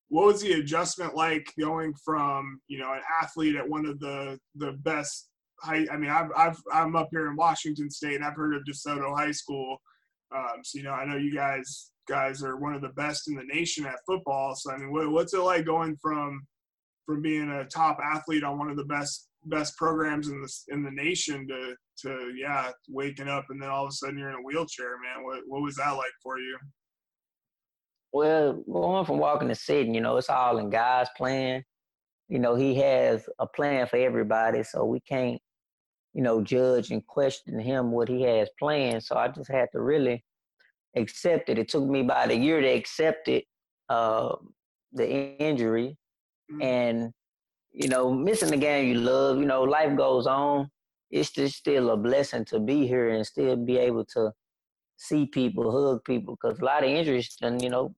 what 0.09 0.27
was 0.27 0.43
the 0.43 0.53
adjustment 0.53 1.15
like 1.15 1.53
going 1.59 1.95
from 2.05 2.61
you 2.69 2.79
know 2.79 2.93
an 2.93 3.01
athlete 3.23 3.57
at 3.57 3.69
one 3.69 3.87
of 3.87 3.99
the 4.01 4.39
the 4.57 4.73
best 4.83 5.29
high? 5.61 5.87
I 5.93 5.97
mean, 5.97 6.11
I've, 6.11 6.31
I've 6.37 6.59
I'm 6.73 6.97
up 6.97 7.09
here 7.11 7.29
in 7.29 7.37
Washington 7.37 7.91
State, 7.91 8.17
and 8.17 8.25
I've 8.25 8.37
heard 8.37 8.55
of 8.55 8.63
DeSoto 8.65 9.17
High 9.17 9.33
School. 9.33 9.79
Um, 10.35 10.63
so 10.63 10.79
you 10.79 10.85
know, 10.85 10.93
I 10.93 11.05
know 11.05 11.17
you 11.17 11.35
guys 11.35 11.91
guys 12.09 12.43
are 12.43 12.57
one 12.57 12.75
of 12.75 12.83
the 12.83 12.91
best 12.91 13.29
in 13.29 13.35
the 13.35 13.45
nation 13.45 13.87
at 13.87 14.01
football. 14.07 14.55
So 14.55 14.73
I 14.73 14.79
mean, 14.79 14.93
what, 14.93 15.11
what's 15.11 15.35
it 15.35 15.41
like 15.41 15.65
going 15.65 15.97
from 16.01 16.47
from 17.07 17.23
being 17.23 17.51
a 17.51 17.65
top 17.67 17.99
athlete 18.03 18.45
on 18.45 18.59
one 18.59 18.71
of 18.71 18.77
the 18.77 18.85
best 18.85 19.29
best 19.47 19.77
programs 19.77 20.29
in 20.29 20.41
the 20.41 20.53
in 20.69 20.83
the 20.83 20.91
nation 20.91 21.47
to 21.47 21.75
to 21.99 22.33
yeah 22.37 22.71
waking 22.89 23.29
up 23.29 23.45
and 23.51 23.61
then 23.61 23.69
all 23.69 23.85
of 23.85 23.91
a 23.91 23.93
sudden 23.93 24.19
you're 24.19 24.31
in 24.31 24.37
a 24.37 24.43
wheelchair 24.43 24.97
man? 24.99 25.25
What 25.25 25.41
what 25.47 25.63
was 25.63 25.77
that 25.77 25.91
like 25.91 26.13
for 26.23 26.39
you? 26.39 26.59
Well 28.13 28.63
going 28.71 29.07
from 29.07 29.19
walking 29.19 29.49
to 29.49 29.55
sitting 29.55 29.95
you 29.95 30.01
know 30.01 30.17
it's 30.17 30.31
all 30.31 30.59
in 30.59 30.71
god's 30.71 31.11
plan. 31.17 31.63
You 32.29 32.39
know 32.39 32.55
he 32.55 32.75
has 32.77 33.29
a 33.39 33.47
plan 33.47 33.87
for 33.87 33.97
everybody 33.97 34.63
so 34.63 34.85
we 34.85 35.01
can't 35.01 35.41
you 36.15 36.23
know 36.23 36.43
judge 36.43 36.91
and 36.91 37.07
question 37.07 37.59
him 37.59 37.91
what 37.91 38.09
he 38.09 38.23
has 38.23 38.49
planned 38.59 39.03
so 39.03 39.17
i 39.17 39.29
just 39.29 39.51
had 39.51 39.69
to 39.73 39.81
really 39.81 40.25
accept 40.97 41.49
it 41.49 41.59
it 41.59 41.69
took 41.69 41.85
me 41.85 42.01
about 42.01 42.31
a 42.31 42.37
year 42.37 42.61
to 42.61 42.69
accept 42.69 43.29
it 43.29 43.45
uh, 43.89 44.35
the 44.93 45.37
injury 45.39 45.97
mm-hmm. 46.51 46.63
and 46.63 47.13
you 47.73 47.89
know 47.89 48.13
missing 48.13 48.51
the 48.51 48.57
game 48.57 48.89
you 48.89 48.95
love 48.95 49.39
you 49.39 49.45
know 49.45 49.63
life 49.63 49.97
goes 49.97 50.27
on 50.27 50.69
it's 51.11 51.31
just 51.31 51.57
still 51.57 51.91
a 51.91 51.97
blessing 51.97 52.45
to 52.45 52.59
be 52.59 52.87
here 52.87 53.11
and 53.11 53.27
still 53.27 53.57
be 53.57 53.77
able 53.77 54.05
to 54.05 54.33
see 54.97 55.27
people, 55.27 55.71
hug 55.71 56.05
people, 56.05 56.37
because 56.37 56.59
a 56.59 56.65
lot 56.65 56.85
of 56.85 56.91
injuries, 56.91 57.37
and 57.43 57.63
you 57.63 57.71
know, 57.71 57.95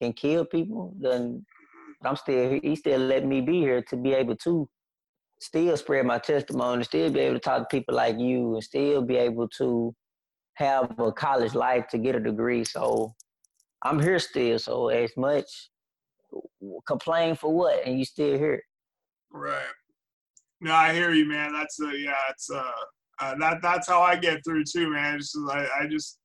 can 0.00 0.12
kill 0.12 0.44
people. 0.44 0.94
Then 0.98 1.44
I'm 2.04 2.16
still, 2.16 2.58
he 2.62 2.76
still 2.76 3.00
let 3.00 3.24
me 3.24 3.40
be 3.40 3.60
here 3.60 3.82
to 3.88 3.96
be 3.96 4.12
able 4.12 4.36
to 4.36 4.68
still 5.40 5.76
spread 5.76 6.06
my 6.06 6.18
testimony, 6.18 6.84
still 6.84 7.10
be 7.10 7.20
able 7.20 7.34
to 7.34 7.40
talk 7.40 7.68
to 7.68 7.76
people 7.76 7.94
like 7.94 8.18
you, 8.18 8.54
and 8.54 8.64
still 8.64 9.02
be 9.02 9.16
able 9.16 9.48
to 9.58 9.94
have 10.54 10.98
a 10.98 11.12
college 11.12 11.54
life 11.54 11.86
to 11.88 11.98
get 11.98 12.16
a 12.16 12.20
degree. 12.20 12.64
So 12.64 13.14
I'm 13.82 14.00
here 14.00 14.18
still. 14.18 14.58
So 14.58 14.88
as 14.88 15.12
much 15.16 15.46
complain 16.86 17.34
for 17.34 17.52
what, 17.52 17.86
and 17.86 17.98
you 17.98 18.04
still 18.04 18.38
here. 18.38 18.62
Right. 19.30 19.66
No, 20.60 20.72
I 20.72 20.92
hear 20.92 21.12
you, 21.12 21.26
man. 21.26 21.52
That's 21.52 21.78
a 21.80 21.92
yeah, 21.96 22.14
it's 22.30 22.50
a 22.50 22.64
uh, 23.20 23.34
that 23.38 23.58
that's 23.62 23.88
how 23.88 24.02
I 24.02 24.16
get 24.16 24.42
through 24.44 24.64
too, 24.64 24.90
man. 24.90 25.18
Just 25.18 25.36
I, 25.50 25.66
I 25.80 25.86
just 25.86 26.18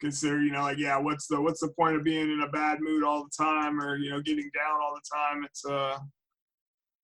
consider, 0.00 0.42
you 0.42 0.50
know, 0.50 0.62
like 0.62 0.78
yeah, 0.78 0.96
what's 0.98 1.26
the 1.26 1.40
what's 1.40 1.60
the 1.60 1.72
point 1.78 1.96
of 1.96 2.04
being 2.04 2.30
in 2.30 2.40
a 2.40 2.48
bad 2.48 2.78
mood 2.80 3.04
all 3.04 3.24
the 3.24 3.44
time, 3.44 3.80
or 3.80 3.96
you 3.96 4.10
know, 4.10 4.20
getting 4.20 4.50
down 4.54 4.80
all 4.82 4.94
the 4.94 5.16
time? 5.16 5.44
It's 5.44 5.64
uh, 5.64 5.98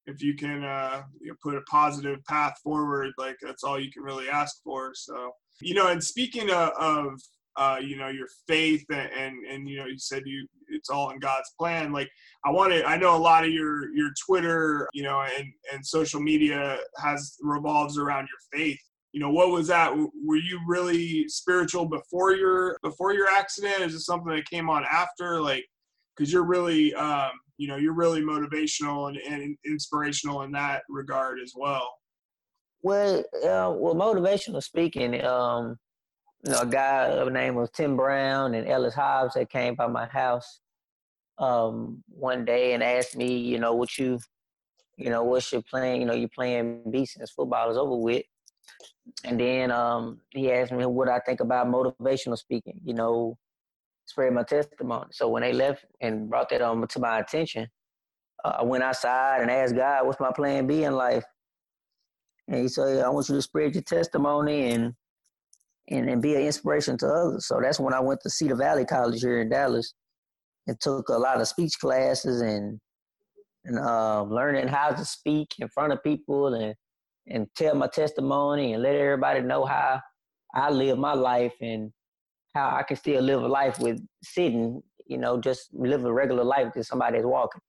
if 0.09 0.23
you 0.23 0.35
can 0.35 0.65
uh, 0.65 1.03
you 1.21 1.29
know, 1.29 1.35
put 1.43 1.55
a 1.55 1.61
positive 1.63 2.25
path 2.25 2.55
forward, 2.65 3.13
like 3.19 3.37
that's 3.43 3.63
all 3.63 3.79
you 3.79 3.93
can 3.93 4.03
really 4.03 4.29
ask 4.29 4.57
for. 4.65 4.93
So, 4.95 5.33
you 5.61 5.75
know, 5.75 5.89
and 5.89 6.03
speaking 6.03 6.51
of, 6.51 6.71
of 6.81 7.21
uh, 7.57 7.79
you 7.81 7.97
know, 7.97 8.09
your 8.09 8.29
faith 8.47 8.85
and, 8.91 9.11
and, 9.13 9.45
and, 9.45 9.69
you 9.69 9.77
know, 9.79 9.87
you 9.87 9.99
said 9.99 10.23
you, 10.25 10.47
it's 10.69 10.91
all 10.91 11.11
in 11.11 11.19
God's 11.19 11.51
plan. 11.59 11.93
Like 11.93 12.09
I 12.45 12.51
wanted, 12.51 12.85
I 12.85 12.97
know 12.97 13.17
a 13.17 13.19
lot 13.19 13.45
of 13.45 13.51
your, 13.51 13.95
your 13.95 14.11
Twitter, 14.25 14.89
you 14.95 15.03
know, 15.03 15.21
and, 15.21 15.47
and 15.73 15.85
social 15.85 16.21
media 16.21 16.79
has 17.03 17.37
revolves 17.43 17.99
around 17.99 18.29
your 18.29 18.61
faith. 18.61 18.81
You 19.13 19.21
know, 19.21 19.31
what 19.31 19.51
was 19.51 19.67
that? 19.69 19.93
Were 20.25 20.37
you 20.37 20.61
really 20.67 21.29
spiritual 21.29 21.87
before 21.87 22.33
your, 22.33 22.79
before 22.83 23.13
your 23.13 23.29
accident? 23.29 23.81
Is 23.81 23.95
it 23.95 24.01
something 24.01 24.35
that 24.35 24.49
came 24.49 24.71
on 24.71 24.85
after? 24.91 25.41
Like, 25.41 25.67
cause 26.19 26.33
you're 26.33 26.45
really, 26.45 26.95
um, 26.95 27.31
you 27.57 27.69
know, 27.69 27.77
you're 27.77 27.95
really 27.95 28.23
motivational 28.23 29.09
and, 29.09 29.17
and 29.19 29.57
inspirational 29.65 30.43
in 30.43 30.53
that 30.53 30.83
regard 30.89 31.39
as 31.41 31.53
well. 31.57 31.89
Well, 32.83 33.19
uh, 33.19 33.73
well, 33.77 33.95
motivational 33.95 34.63
speaking, 34.63 35.25
um, 35.25 35.77
you 36.45 36.53
know, 36.53 36.61
a 36.61 36.67
guy 36.67 37.25
the 37.25 37.31
name 37.31 37.57
of 37.57 37.73
Tim 37.73 37.97
Brown 37.97 38.55
and 38.55 38.69
Ellis 38.69 38.95
Hobbs 38.95 39.35
that 39.35 39.51
came 39.51 39.75
by 39.75 39.89
my 39.89 40.07
house 40.07 40.61
um, 41.39 42.03
one 42.09 42.45
day 42.45 42.75
and 42.75 42.83
asked 42.83 43.17
me, 43.17 43.37
you 43.37 43.59
know, 43.59 43.75
what 43.75 43.99
you, 43.99 44.19
you 44.97 45.11
know, 45.11 45.25
what's 45.25 45.51
your 45.53 45.63
plan? 45.63 46.01
You 46.01 46.07
know, 46.07 46.15
you're 46.15 46.29
playing 46.29 46.83
B 46.91 47.07
since 47.07 47.31
football 47.31 47.71
is 47.71 47.77
over 47.77 47.97
with. 47.97 48.25
And 49.25 49.41
then 49.41 49.71
um, 49.71 50.21
he 50.31 50.53
asked 50.53 50.73
me 50.73 50.85
what 50.87 51.09
I 51.09 51.19
think 51.21 51.41
about 51.41 51.67
motivational 51.67 52.37
speaking, 52.37 52.81
you 52.85 52.95
know, 52.95 53.37
spread 54.09 54.33
my 54.33 54.43
testimony. 54.43 55.09
So 55.13 55.29
when 55.29 55.43
they 55.43 55.53
left 55.53 55.85
and 56.01 56.29
brought 56.29 56.49
that 56.51 56.63
on 56.63 56.87
to 56.87 56.99
my 56.99 57.19
attention, 57.21 57.69
uh, 58.45 58.57
I 58.59 58.63
went 58.63 58.85
outside 58.85 59.43
and 59.43 59.51
asked 59.51 59.77
God, 59.77 60.07
what's 60.07 60.21
my 60.21 60.33
plan 60.33 60.67
B 60.67 60.85
in 60.85 60.95
life? 60.95 61.25
And 62.49 62.63
he 62.63 62.69
said, 62.69 63.05
I 63.05 63.09
want 63.11 63.29
you 63.29 63.35
to 63.35 63.43
spread 63.43 63.75
your 63.75 63.83
testimony 63.83 64.73
and 64.73 64.95
and, 65.91 66.09
and 66.11 66.21
be 66.21 66.35
an 66.35 66.43
inspiration 66.43 66.99
to 66.99 67.07
others. 67.07 67.47
So 67.47 67.61
that's 67.63 67.81
when 67.81 67.95
I 67.95 68.01
went 68.01 68.21
to 68.23 68.31
Cedar 68.31 68.57
Valley 68.57 68.85
College 68.85 69.23
here 69.23 69.41
in 69.41 69.49
Dallas 69.49 69.95
and 70.67 70.79
took 70.81 71.09
a 71.09 71.15
lot 71.15 71.41
of 71.41 71.49
speech 71.49 71.75
classes 71.81 72.41
and 72.41 72.79
and 73.65 73.79
uh, 73.79 74.23
learning 74.23 74.69
how 74.69 74.91
to 74.91 75.05
speak 75.05 75.49
in 75.59 75.69
front 75.69 75.93
of 75.93 76.03
people 76.03 76.55
and 76.55 76.75
and 77.27 77.47
tell 77.57 77.75
my 77.75 77.87
testimony 77.89 78.73
and 78.73 78.83
let 78.83 78.95
everybody 78.95 79.41
know 79.41 79.65
how 79.65 80.01
I 80.55 80.71
live 80.71 80.99
my 80.99 81.13
life 81.15 81.53
and 81.61 81.93
how 82.55 82.77
I 82.77 82.83
can 82.83 82.97
still 82.97 83.23
live 83.23 83.43
a 83.43 83.49
life 83.49 83.79
with 83.79 84.01
sitting, 84.23 84.83
you 85.07 85.19
know, 85.19 85.41
just 85.41 85.69
live 85.73 86.05
a 86.05 86.13
regular 86.13 86.45
life 86.45 86.67
because 86.67 86.89
somebody's 86.89 87.25
walking. 87.25 87.61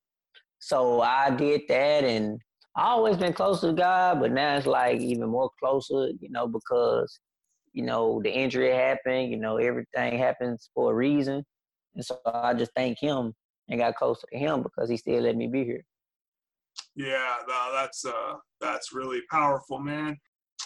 So 0.59 1.01
I 1.01 1.29
did 1.29 1.61
that 1.69 2.03
and 2.03 2.39
I 2.75 2.87
always 2.89 3.17
been 3.17 3.33
close 3.33 3.61
to 3.61 3.73
God, 3.73 4.19
but 4.19 4.31
now 4.31 4.57
it's 4.57 4.65
like 4.65 4.99
even 4.99 5.29
more 5.29 5.49
closer, 5.59 6.09
you 6.19 6.29
know, 6.29 6.47
because, 6.47 7.19
you 7.73 7.83
know, 7.83 8.21
the 8.23 8.31
injury 8.31 8.71
happened, 8.71 9.31
you 9.31 9.37
know, 9.37 9.57
everything 9.57 10.17
happens 10.17 10.69
for 10.73 10.91
a 10.91 10.95
reason. 10.95 11.43
And 11.95 12.05
so 12.05 12.19
I 12.25 12.53
just 12.53 12.71
thank 12.75 12.99
him 12.99 13.33
and 13.67 13.79
got 13.79 13.95
closer 13.95 14.27
to 14.31 14.37
him 14.37 14.63
because 14.63 14.89
he 14.89 14.97
still 14.97 15.21
let 15.21 15.35
me 15.35 15.47
be 15.47 15.63
here. 15.63 15.83
Yeah, 16.95 17.35
that's 17.73 18.05
uh 18.05 18.35
that's 18.59 18.93
really 18.93 19.21
powerful, 19.29 19.79
man. 19.79 20.17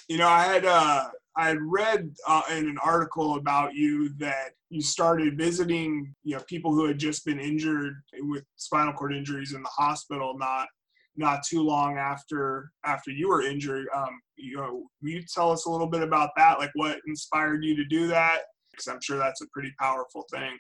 You 0.08 0.17
know, 0.17 0.28
I 0.28 0.43
had 0.43 0.65
uh 0.65 1.06
I 1.36 1.48
had 1.48 1.58
read 1.62 2.12
uh, 2.28 2.43
in 2.52 2.67
an 2.67 2.78
article 2.84 3.36
about 3.36 3.74
you 3.74 4.10
that 4.19 4.52
you 4.69 4.82
started 4.82 5.38
visiting, 5.38 6.13
you 6.24 6.36
know, 6.36 6.43
people 6.48 6.74
who 6.74 6.86
had 6.86 7.00
just 7.00 7.26
been 7.26 7.39
injured 7.39 7.96
with 8.19 8.43
spinal 8.56 8.93
cord 8.93 9.15
injuries 9.15 9.54
in 9.54 9.63
the 9.63 9.69
hospital 9.69 10.38
not 10.38 10.67
not 11.15 11.43
too 11.43 11.62
long 11.62 11.98
after 11.98 12.72
after 12.86 13.12
you 13.12 13.30
were 13.30 13.43
injured. 13.43 13.88
Um, 13.96 14.19
you 14.36 14.58
know, 14.58 14.84
you 15.02 15.24
tell 15.24 15.52
us 15.52 15.65
a 15.65 15.69
little 15.69 15.88
bit 15.88 16.02
about 16.02 16.32
that? 16.38 16.60
Like, 16.60 16.72
what 16.74 17.00
inspired 17.08 17.63
you 17.63 17.76
to 17.76 17.86
do 17.86 18.08
that? 18.08 18.41
Because 18.72 18.88
I'm 18.88 19.02
sure 19.02 19.17
that's 19.17 19.41
a 19.41 19.48
pretty 19.54 19.74
powerful 19.80 20.26
thing. 20.32 20.58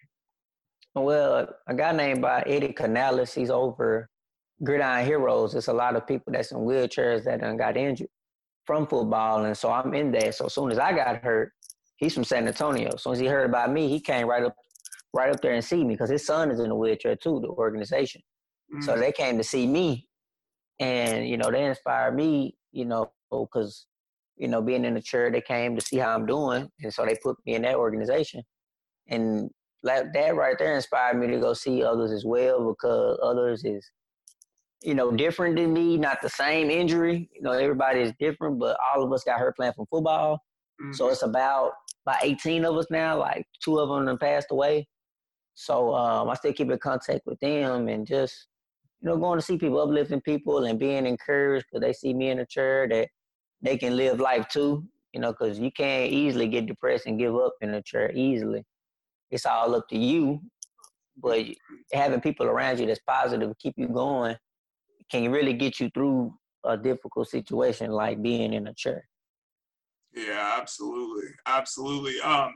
Well, 0.95 1.47
a 1.67 1.73
guy 1.73 1.91
named 1.91 2.21
by 2.21 2.43
Eddie 2.45 2.73
Canales, 2.73 3.33
he's 3.33 3.49
over 3.49 4.07
Gridiron 4.63 5.05
Heroes. 5.05 5.55
It's 5.55 5.67
a 5.67 5.73
lot 5.73 5.95
of 5.95 6.05
people 6.05 6.31
that's 6.31 6.51
in 6.51 6.59
wheelchairs 6.59 7.23
that 7.23 7.41
done 7.41 7.57
got 7.57 7.77
injured 7.77 8.09
from 8.65 8.87
football, 8.87 9.45
and 9.45 9.57
so 9.57 9.71
I'm 9.71 9.93
in 9.93 10.11
there. 10.11 10.31
So 10.31 10.45
as 10.45 10.53
soon 10.53 10.71
as 10.71 10.79
I 10.79 10.93
got 10.93 11.23
hurt, 11.23 11.51
he's 11.97 12.13
from 12.13 12.23
San 12.23 12.47
Antonio. 12.47 12.91
As 12.93 13.03
soon 13.03 13.13
as 13.13 13.19
he 13.19 13.27
heard 13.27 13.49
about 13.49 13.71
me, 13.71 13.87
he 13.87 13.99
came 13.99 14.27
right 14.27 14.43
up, 14.43 14.55
right 15.13 15.33
up 15.33 15.41
there 15.41 15.53
and 15.53 15.63
see 15.63 15.83
me 15.83 15.93
because 15.93 16.09
his 16.09 16.25
son 16.25 16.51
is 16.51 16.59
in 16.59 16.71
a 16.71 16.75
wheelchair 16.75 17.15
too. 17.15 17.39
The 17.41 17.49
organization, 17.49 18.21
mm. 18.73 18.83
so 18.83 18.97
they 18.97 19.11
came 19.11 19.37
to 19.37 19.43
see 19.43 19.67
me, 19.67 20.07
and 20.79 21.27
you 21.27 21.37
know 21.37 21.51
they 21.51 21.65
inspired 21.65 22.15
me. 22.15 22.55
You 22.71 22.85
know 22.85 23.11
because 23.31 23.85
you 24.37 24.47
know 24.47 24.61
being 24.61 24.85
in 24.85 24.93
the 24.93 25.01
chair, 25.01 25.31
they 25.31 25.41
came 25.41 25.75
to 25.75 25.81
see 25.81 25.97
how 25.97 26.15
I'm 26.15 26.25
doing, 26.25 26.69
and 26.81 26.93
so 26.93 27.05
they 27.05 27.17
put 27.21 27.37
me 27.45 27.55
in 27.55 27.63
that 27.63 27.75
organization, 27.75 28.43
and 29.07 29.49
that 29.83 30.35
right 30.35 30.57
there 30.57 30.75
inspired 30.75 31.19
me 31.19 31.27
to 31.27 31.39
go 31.39 31.53
see 31.53 31.83
others 31.83 32.11
as 32.11 32.23
well 32.23 32.69
because 32.69 33.19
others 33.21 33.65
is 33.65 33.89
you 34.83 34.93
know, 34.93 35.11
different 35.11 35.55
than 35.55 35.73
me, 35.73 35.97
not 35.97 36.21
the 36.21 36.29
same 36.29 36.69
injury. 36.69 37.29
You 37.33 37.41
know, 37.41 37.51
everybody 37.51 38.01
is 38.01 38.13
different, 38.19 38.59
but 38.59 38.77
all 38.93 39.03
of 39.03 39.11
us 39.11 39.23
got 39.23 39.39
hurt 39.39 39.55
playing 39.55 39.73
from 39.73 39.85
football. 39.89 40.41
Mm-hmm. 40.81 40.93
So 40.93 41.09
it's 41.09 41.23
about 41.23 41.71
about 42.05 42.23
18 42.23 42.65
of 42.65 42.75
us 42.75 42.87
now, 42.89 43.17
like 43.17 43.47
two 43.63 43.79
of 43.79 43.89
them 43.89 44.07
have 44.07 44.19
passed 44.19 44.47
away. 44.51 44.87
So 45.55 45.93
um, 45.93 46.29
I 46.29 46.33
still 46.35 46.51
keep 46.51 46.69
in 46.69 46.77
contact 46.79 47.21
with 47.25 47.39
them 47.39 47.87
and 47.87 48.05
just, 48.05 48.47
you 49.01 49.09
know, 49.09 49.17
going 49.17 49.39
to 49.39 49.45
see 49.45 49.57
people, 49.57 49.79
uplifting 49.79 50.21
people 50.21 50.65
and 50.65 50.77
being 50.77 51.05
encouraged 51.05 51.65
because 51.71 51.81
they 51.81 51.93
see 51.93 52.13
me 52.13 52.29
in 52.29 52.39
a 52.39 52.45
chair 52.45 52.87
that 52.89 53.07
they 53.61 53.77
can 53.77 53.95
live 53.95 54.19
life 54.19 54.47
too, 54.49 54.83
you 55.13 55.21
know, 55.21 55.31
because 55.31 55.59
you 55.59 55.71
can't 55.71 56.11
easily 56.11 56.47
get 56.47 56.65
depressed 56.65 57.05
and 57.05 57.19
give 57.19 57.35
up 57.35 57.53
in 57.61 57.73
a 57.75 57.81
chair 57.81 58.11
easily. 58.13 58.63
It's 59.31 59.45
all 59.45 59.75
up 59.75 59.87
to 59.89 59.97
you. 59.97 60.41
But 61.15 61.45
having 61.93 62.19
people 62.19 62.47
around 62.47 62.79
you 62.79 62.87
that's 62.87 62.99
positive 63.07 63.53
keep 63.59 63.75
you 63.77 63.87
going 63.87 64.35
can 65.09 65.31
really 65.31 65.53
get 65.53 65.79
you 65.79 65.89
through 65.93 66.33
a 66.65 66.77
difficult 66.77 67.29
situation 67.29 67.91
like 67.91 68.21
being 68.21 68.53
in 68.53 68.67
a 68.67 68.73
chair. 68.73 69.07
Yeah, 70.15 70.57
absolutely, 70.59 71.29
absolutely. 71.45 72.19
Um, 72.21 72.55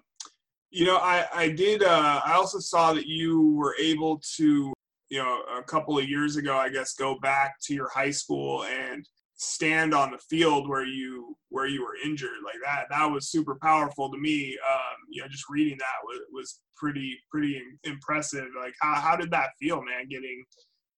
you 0.70 0.86
know, 0.86 0.98
I 0.98 1.26
I 1.34 1.50
did. 1.50 1.84
Uh, 1.84 2.22
I 2.24 2.34
also 2.34 2.60
saw 2.60 2.94
that 2.94 3.08
you 3.08 3.54
were 3.54 3.76
able 3.80 4.22
to, 4.38 4.74
you 5.10 5.24
know, 5.24 5.42
a 5.58 5.64
couple 5.64 5.98
of 5.98 6.08
years 6.08 6.36
ago, 6.36 6.56
I 6.56 6.70
guess, 6.70 6.94
go 6.94 7.18
back 7.20 7.56
to 7.64 7.74
your 7.74 7.90
high 7.90 8.12
school 8.12 8.64
and 8.66 9.08
stand 9.38 9.94
on 9.94 10.12
the 10.12 10.18
field 10.18 10.68
where 10.68 10.86
you 10.86 11.36
where 11.50 11.68
you 11.68 11.84
were 11.84 11.96
injured 12.04 12.40
like 12.44 12.56
that 12.66 12.86
that 12.90 13.06
was 13.06 13.30
super 13.30 13.56
powerful 13.62 14.12
to 14.12 14.18
me 14.18 14.58
um 14.68 14.96
you 15.10 15.22
know 15.22 15.28
just 15.28 15.46
reading 15.48 15.78
that 15.78 15.86
was, 16.04 16.20
was 16.34 16.60
pretty 16.76 17.16
pretty 17.30 17.62
impressive 17.84 18.48
like 18.60 18.74
how, 18.82 18.96
how 18.96 19.16
did 19.16 19.30
that 19.30 19.50
feel 19.60 19.78
man 19.84 20.08
getting 20.10 20.44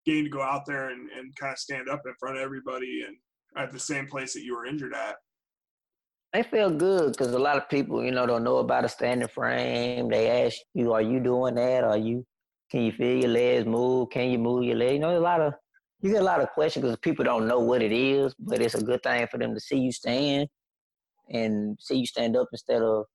getting 0.05 0.25
to 0.25 0.29
go 0.29 0.41
out 0.41 0.65
there 0.65 0.89
and, 0.89 1.09
and 1.11 1.35
kind 1.35 1.53
of 1.53 1.59
stand 1.59 1.89
up 1.89 2.01
in 2.05 2.13
front 2.19 2.37
of 2.37 2.43
everybody 2.43 3.03
and 3.07 3.15
at 3.57 3.71
the 3.71 3.79
same 3.79 4.07
place 4.07 4.33
that 4.33 4.43
you 4.43 4.55
were 4.55 4.65
injured 4.65 4.93
at? 4.93 5.15
I 6.33 6.43
feel 6.43 6.69
good 6.69 7.11
because 7.11 7.33
a 7.33 7.39
lot 7.39 7.57
of 7.57 7.67
people, 7.69 8.03
you 8.03 8.11
know, 8.11 8.27
don't 8.27 8.43
know 8.43 8.57
about 8.57 8.85
a 8.85 8.89
standing 8.89 9.27
frame. 9.27 10.09
They 10.09 10.45
ask 10.45 10.57
you, 10.73 10.93
"Are 10.93 11.01
you 11.01 11.19
doing 11.19 11.55
that? 11.55 11.83
Are 11.83 11.97
you? 11.97 12.25
Can 12.69 12.83
you 12.83 12.91
feel 12.91 13.17
your 13.17 13.29
legs 13.29 13.65
move? 13.65 14.09
Can 14.11 14.29
you 14.29 14.37
move 14.37 14.63
your 14.63 14.75
legs?" 14.75 14.93
You 14.93 14.99
know, 14.99 15.17
a 15.17 15.19
lot 15.19 15.41
of 15.41 15.53
you 16.01 16.11
get 16.11 16.21
a 16.21 16.25
lot 16.25 16.41
of 16.41 16.51
questions 16.51 16.83
because 16.83 16.97
people 16.99 17.25
don't 17.25 17.47
know 17.47 17.59
what 17.59 17.81
it 17.81 17.91
is. 17.91 18.35
But 18.37 18.61
it's 18.61 18.75
a 18.75 18.83
good 18.83 19.01
thing 19.01 19.27
for 19.31 19.39
them 19.39 19.55
to 19.55 19.59
see 19.59 19.79
you 19.79 19.91
stand 19.91 20.47
and 21.29 21.77
see 21.81 21.95
you 21.95 22.05
stand 22.05 22.37
up 22.37 22.47
instead 22.51 22.83
of 22.83 23.05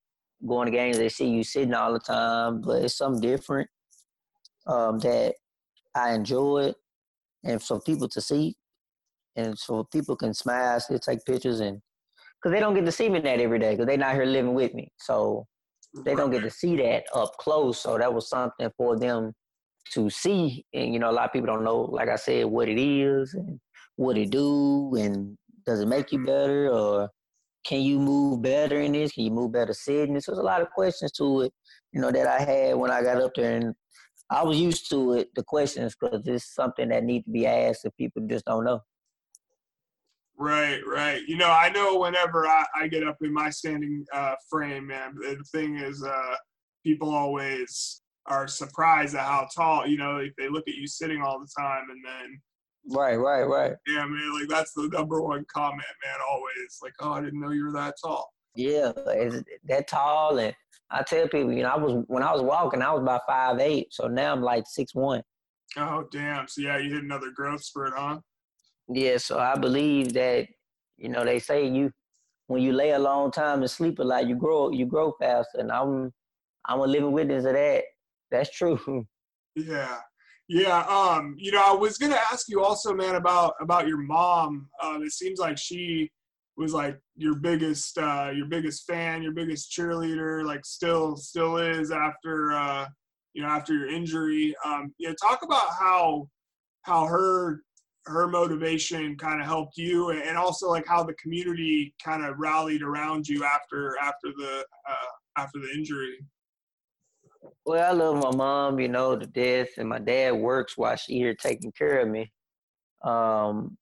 going 0.46 0.66
to 0.66 0.72
games. 0.72 0.98
They 0.98 1.08
see 1.08 1.28
you 1.28 1.44
sitting 1.44 1.74
all 1.74 1.92
the 1.92 2.00
time, 2.00 2.60
but 2.62 2.82
it's 2.82 2.98
something 2.98 3.20
different 3.20 3.68
um, 4.66 4.98
that 4.98 5.34
I 5.94 6.12
enjoy 6.14 6.64
it, 6.64 6.76
and 7.44 7.62
for 7.62 7.80
people 7.80 8.08
to 8.08 8.20
see, 8.20 8.56
and 9.36 9.58
so 9.58 9.84
people 9.92 10.16
can 10.16 10.34
smile, 10.34 10.78
still 10.80 10.98
take 10.98 11.24
pictures, 11.24 11.60
and 11.60 11.80
because 12.36 12.54
they 12.54 12.60
don't 12.60 12.74
get 12.74 12.84
to 12.84 12.92
see 12.92 13.08
me 13.08 13.20
that 13.20 13.40
every 13.40 13.58
day, 13.58 13.72
because 13.72 13.86
they're 13.86 13.96
not 13.96 14.14
here 14.14 14.24
living 14.24 14.54
with 14.54 14.74
me, 14.74 14.90
so 14.98 15.46
they 16.04 16.14
don't 16.14 16.30
get 16.30 16.42
to 16.42 16.50
see 16.50 16.76
that 16.76 17.04
up 17.14 17.32
close. 17.38 17.80
So 17.80 17.96
that 17.98 18.12
was 18.12 18.28
something 18.28 18.70
for 18.76 18.98
them 18.98 19.32
to 19.92 20.10
see, 20.10 20.64
and 20.72 20.92
you 20.92 20.98
know, 20.98 21.10
a 21.10 21.12
lot 21.12 21.26
of 21.26 21.32
people 21.32 21.46
don't 21.46 21.64
know, 21.64 21.82
like 21.82 22.08
I 22.08 22.16
said, 22.16 22.46
what 22.46 22.68
it 22.68 22.80
is 22.80 23.34
and 23.34 23.60
what 23.96 24.18
it 24.18 24.30
do, 24.30 24.94
and 24.96 25.36
does 25.66 25.80
it 25.80 25.88
make 25.88 26.12
you 26.12 26.18
mm-hmm. 26.18 26.26
better, 26.26 26.70
or 26.70 27.08
can 27.64 27.80
you 27.80 27.98
move 27.98 28.42
better 28.42 28.80
in 28.80 28.92
this? 28.92 29.12
Can 29.12 29.24
you 29.24 29.30
move 29.30 29.52
better 29.52 29.72
sitting? 29.72 30.20
So 30.20 30.32
there's 30.32 30.40
a 30.40 30.44
lot 30.44 30.60
of 30.60 30.70
questions 30.70 31.12
to 31.12 31.42
it, 31.42 31.52
you 31.92 32.00
know, 32.00 32.10
that 32.10 32.26
I 32.26 32.40
had 32.40 32.74
when 32.76 32.90
I 32.90 33.02
got 33.02 33.22
up 33.22 33.32
there, 33.34 33.56
and 33.56 33.74
I 34.30 34.42
was 34.42 34.58
used 34.58 34.90
to 34.90 35.14
it, 35.14 35.28
the 35.34 35.44
questions, 35.44 35.94
because 35.98 36.26
it's 36.26 36.54
something 36.54 36.88
that 36.88 37.04
needs 37.04 37.24
to 37.26 37.30
be 37.30 37.46
asked 37.46 37.84
if 37.84 37.96
people 37.96 38.26
just 38.26 38.44
don't 38.46 38.64
know. 38.64 38.80
Right, 40.36 40.80
right. 40.86 41.22
You 41.28 41.36
know, 41.36 41.50
I 41.50 41.70
know 41.70 41.98
whenever 41.98 42.46
I, 42.46 42.64
I 42.74 42.88
get 42.88 43.06
up 43.06 43.18
in 43.22 43.32
my 43.32 43.50
standing 43.50 44.04
uh, 44.12 44.34
frame, 44.50 44.88
man, 44.88 45.14
the 45.14 45.44
thing 45.52 45.78
is, 45.78 46.02
uh, 46.02 46.34
people 46.84 47.14
always 47.14 48.02
are 48.26 48.48
surprised 48.48 49.14
at 49.14 49.24
how 49.24 49.46
tall, 49.54 49.86
you 49.86 49.96
know, 49.96 50.16
if 50.16 50.34
they 50.36 50.48
look 50.48 50.66
at 50.66 50.74
you 50.74 50.88
sitting 50.88 51.22
all 51.22 51.38
the 51.38 51.48
time 51.56 51.84
and 51.90 52.04
then. 52.04 52.40
Right, 52.90 53.16
right, 53.16 53.44
right. 53.44 53.74
Yeah, 53.86 54.04
man, 54.06 54.32
like 54.38 54.48
that's 54.48 54.72
the 54.72 54.88
number 54.92 55.22
one 55.22 55.44
comment, 55.52 55.82
man, 56.04 56.16
always. 56.28 56.78
Like, 56.82 56.94
oh, 57.00 57.12
I 57.12 57.20
didn't 57.22 57.40
know 57.40 57.50
you 57.50 57.66
were 57.66 57.72
that 57.72 57.94
tall. 58.02 58.33
Yeah, 58.54 58.92
is 59.14 59.42
that 59.64 59.88
tall 59.88 60.38
and 60.38 60.54
I 60.90 61.02
tell 61.02 61.26
people, 61.28 61.52
you 61.52 61.62
know, 61.62 61.70
I 61.70 61.76
was 61.76 62.04
when 62.06 62.22
I 62.22 62.32
was 62.32 62.42
walking, 62.42 62.80
I 62.82 62.92
was 62.92 63.02
about 63.02 63.22
five 63.26 63.58
eight, 63.58 63.88
so 63.90 64.06
now 64.06 64.32
I'm 64.32 64.42
like 64.42 64.64
six 64.66 64.94
one. 64.94 65.22
Oh 65.76 66.06
damn! 66.12 66.46
So 66.46 66.60
yeah, 66.60 66.78
you 66.78 66.94
hit 66.94 67.02
another 67.02 67.30
growth 67.34 67.64
spurt, 67.64 67.94
huh? 67.96 68.20
Yeah, 68.88 69.16
so 69.16 69.38
I 69.38 69.56
believe 69.56 70.12
that, 70.12 70.46
you 70.96 71.08
know, 71.08 71.24
they 71.24 71.38
say 71.40 71.66
you 71.66 71.90
when 72.46 72.62
you 72.62 72.72
lay 72.72 72.90
a 72.90 72.98
long 72.98 73.30
time 73.30 73.60
and 73.60 73.70
sleep 73.70 73.98
a 73.98 74.04
lot, 74.04 74.28
you 74.28 74.36
grow 74.36 74.70
you 74.70 74.86
grow 74.86 75.12
faster, 75.18 75.58
and 75.58 75.72
I'm 75.72 76.12
I'm 76.66 76.80
a 76.80 76.86
living 76.86 77.12
witness 77.12 77.44
of 77.44 77.54
that. 77.54 77.84
That's 78.30 78.50
true. 78.50 79.06
Yeah, 79.56 80.00
yeah. 80.48 80.80
Um, 80.80 81.36
you 81.38 81.52
know, 81.52 81.62
I 81.64 81.72
was 81.72 81.96
gonna 81.96 82.18
ask 82.32 82.48
you 82.48 82.60
also, 82.60 82.92
man, 82.92 83.14
about 83.14 83.54
about 83.60 83.86
your 83.86 83.98
mom. 83.98 84.68
Um, 84.82 85.04
it 85.04 85.12
seems 85.12 85.38
like 85.38 85.56
she 85.56 86.10
was 86.56 86.72
like 86.72 86.98
your 87.16 87.34
biggest 87.34 87.98
uh, 87.98 88.30
your 88.34 88.46
biggest 88.46 88.86
fan, 88.86 89.22
your 89.22 89.32
biggest 89.32 89.70
cheerleader, 89.72 90.44
like 90.44 90.64
still 90.64 91.16
still 91.16 91.56
is 91.56 91.90
after 91.90 92.52
uh, 92.52 92.86
you 93.32 93.42
know 93.42 93.48
after 93.48 93.74
your 93.74 93.88
injury. 93.88 94.54
Um, 94.64 94.94
know, 95.08 95.14
talk 95.20 95.42
about 95.42 95.70
how 95.78 96.28
how 96.82 97.06
her 97.06 97.62
her 98.06 98.28
motivation 98.28 99.16
kind 99.16 99.40
of 99.40 99.46
helped 99.46 99.76
you, 99.76 100.10
and 100.10 100.36
also 100.36 100.68
like 100.68 100.86
how 100.86 101.02
the 101.02 101.14
community 101.14 101.94
kind 102.02 102.24
of 102.24 102.38
rallied 102.38 102.82
around 102.82 103.26
you 103.26 103.44
after 103.44 103.96
after 104.00 104.28
the 104.36 104.64
uh, 104.88 105.40
after 105.40 105.58
the 105.58 105.70
injury. 105.74 106.18
Well, 107.66 107.90
I 107.90 107.92
love 107.92 108.22
my 108.22 108.36
mom, 108.36 108.78
you 108.78 108.88
know, 108.88 109.18
to 109.18 109.26
death, 109.26 109.68
and 109.78 109.88
my 109.88 109.98
dad 109.98 110.32
works 110.32 110.76
while 110.76 110.96
she 110.96 111.14
here 111.14 111.34
taking 111.34 111.72
care 111.72 112.00
of 112.00 112.08
me. 112.08 112.30
Um, 113.02 113.76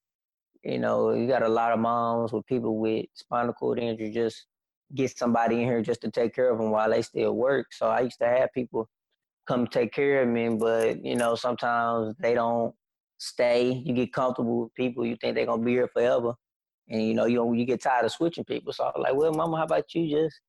you 0.64 0.78
know, 0.78 1.12
you 1.12 1.26
got 1.26 1.42
a 1.42 1.48
lot 1.48 1.72
of 1.72 1.80
moms 1.80 2.32
with 2.32 2.46
people 2.46 2.78
with 2.78 3.06
spinal 3.14 3.52
cord 3.52 3.78
injury 3.78 4.10
just 4.10 4.46
get 4.94 5.16
somebody 5.16 5.56
in 5.56 5.62
here 5.62 5.82
just 5.82 6.02
to 6.02 6.10
take 6.10 6.34
care 6.34 6.50
of 6.50 6.58
them 6.58 6.70
while 6.70 6.90
they 6.90 7.02
still 7.02 7.34
work. 7.34 7.66
So 7.72 7.86
I 7.86 8.00
used 8.00 8.18
to 8.20 8.26
have 8.26 8.52
people 8.52 8.88
come 9.46 9.66
take 9.66 9.92
care 9.92 10.22
of 10.22 10.28
me, 10.28 10.50
but 10.50 11.04
you 11.04 11.16
know 11.16 11.34
sometimes 11.34 12.14
they 12.20 12.34
don't 12.34 12.74
stay. 13.18 13.82
You 13.84 13.94
get 13.94 14.12
comfortable 14.12 14.64
with 14.64 14.74
people, 14.74 15.06
you 15.06 15.16
think 15.16 15.34
they're 15.34 15.46
gonna 15.46 15.62
be 15.62 15.72
here 15.72 15.88
forever, 15.92 16.34
and 16.88 17.02
you 17.02 17.14
know 17.14 17.26
you 17.26 17.52
you 17.54 17.64
get 17.64 17.82
tired 17.82 18.04
of 18.04 18.12
switching 18.12 18.44
people. 18.44 18.72
So 18.72 18.90
I'm 18.94 19.02
like, 19.02 19.14
well, 19.14 19.32
mama, 19.32 19.56
how 19.56 19.64
about 19.64 19.94
you 19.94 20.08
just 20.08 20.40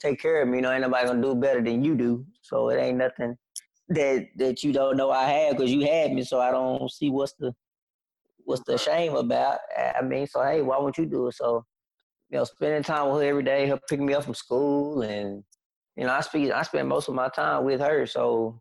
take 0.00 0.20
care 0.20 0.42
of 0.42 0.48
me? 0.48 0.58
You 0.58 0.62
know, 0.62 0.72
ain't 0.72 0.82
nobody 0.82 1.06
gonna 1.06 1.22
do 1.22 1.34
better 1.34 1.62
than 1.62 1.84
you 1.84 1.94
do. 1.94 2.26
So 2.42 2.70
it 2.70 2.76
ain't 2.76 2.98
nothing 2.98 3.36
that 3.88 4.26
that 4.36 4.62
you 4.62 4.72
don't 4.72 4.96
know 4.96 5.10
I 5.10 5.24
have 5.24 5.56
because 5.56 5.70
you 5.70 5.86
had 5.86 6.12
me. 6.12 6.24
So 6.24 6.40
I 6.40 6.50
don't 6.50 6.90
see 6.90 7.10
what's 7.10 7.34
the 7.38 7.54
what's 8.44 8.62
the 8.64 8.78
shame 8.78 9.14
about. 9.14 9.58
I 9.76 10.02
mean, 10.02 10.26
so 10.26 10.42
hey, 10.42 10.62
why 10.62 10.78
won't 10.78 10.98
you 10.98 11.06
do 11.06 11.28
it? 11.28 11.34
So 11.34 11.64
you 12.30 12.38
know, 12.38 12.44
spending 12.44 12.82
time 12.82 13.10
with 13.10 13.22
her 13.22 13.28
every 13.28 13.42
day, 13.42 13.68
her 13.68 13.78
picking 13.88 14.06
me 14.06 14.14
up 14.14 14.24
from 14.24 14.34
school, 14.34 15.02
and 15.02 15.44
you 15.96 16.04
know, 16.04 16.12
I 16.12 16.20
speak, 16.22 16.50
I 16.52 16.62
spend 16.62 16.88
most 16.88 17.08
of 17.08 17.14
my 17.14 17.28
time 17.28 17.64
with 17.64 17.80
her, 17.80 18.06
so 18.06 18.60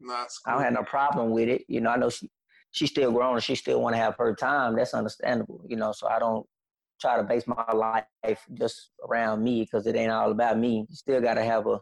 That's 0.00 0.40
I 0.46 0.52
don't 0.52 0.62
have 0.62 0.72
no 0.72 0.84
problem 0.84 1.30
with 1.30 1.48
it. 1.48 1.64
You 1.68 1.80
know, 1.80 1.90
I 1.90 1.96
know 1.96 2.10
she 2.10 2.30
she's 2.70 2.90
still 2.90 3.12
grown 3.12 3.34
and 3.34 3.42
she 3.42 3.54
still 3.54 3.80
want 3.80 3.94
to 3.94 4.02
have 4.02 4.16
her 4.18 4.34
time. 4.34 4.76
That's 4.76 4.94
understandable. 4.94 5.64
You 5.68 5.76
know, 5.76 5.92
so 5.92 6.08
I 6.08 6.18
don't 6.18 6.46
try 7.00 7.16
to 7.16 7.24
base 7.24 7.46
my 7.46 7.72
life 7.72 8.46
just 8.54 8.90
around 9.08 9.42
me 9.42 9.62
because 9.62 9.86
it 9.86 9.96
ain't 9.96 10.12
all 10.12 10.30
about 10.30 10.58
me. 10.58 10.86
You 10.88 10.96
still 10.96 11.20
got 11.20 11.34
to 11.34 11.44
have 11.44 11.66
a 11.66 11.80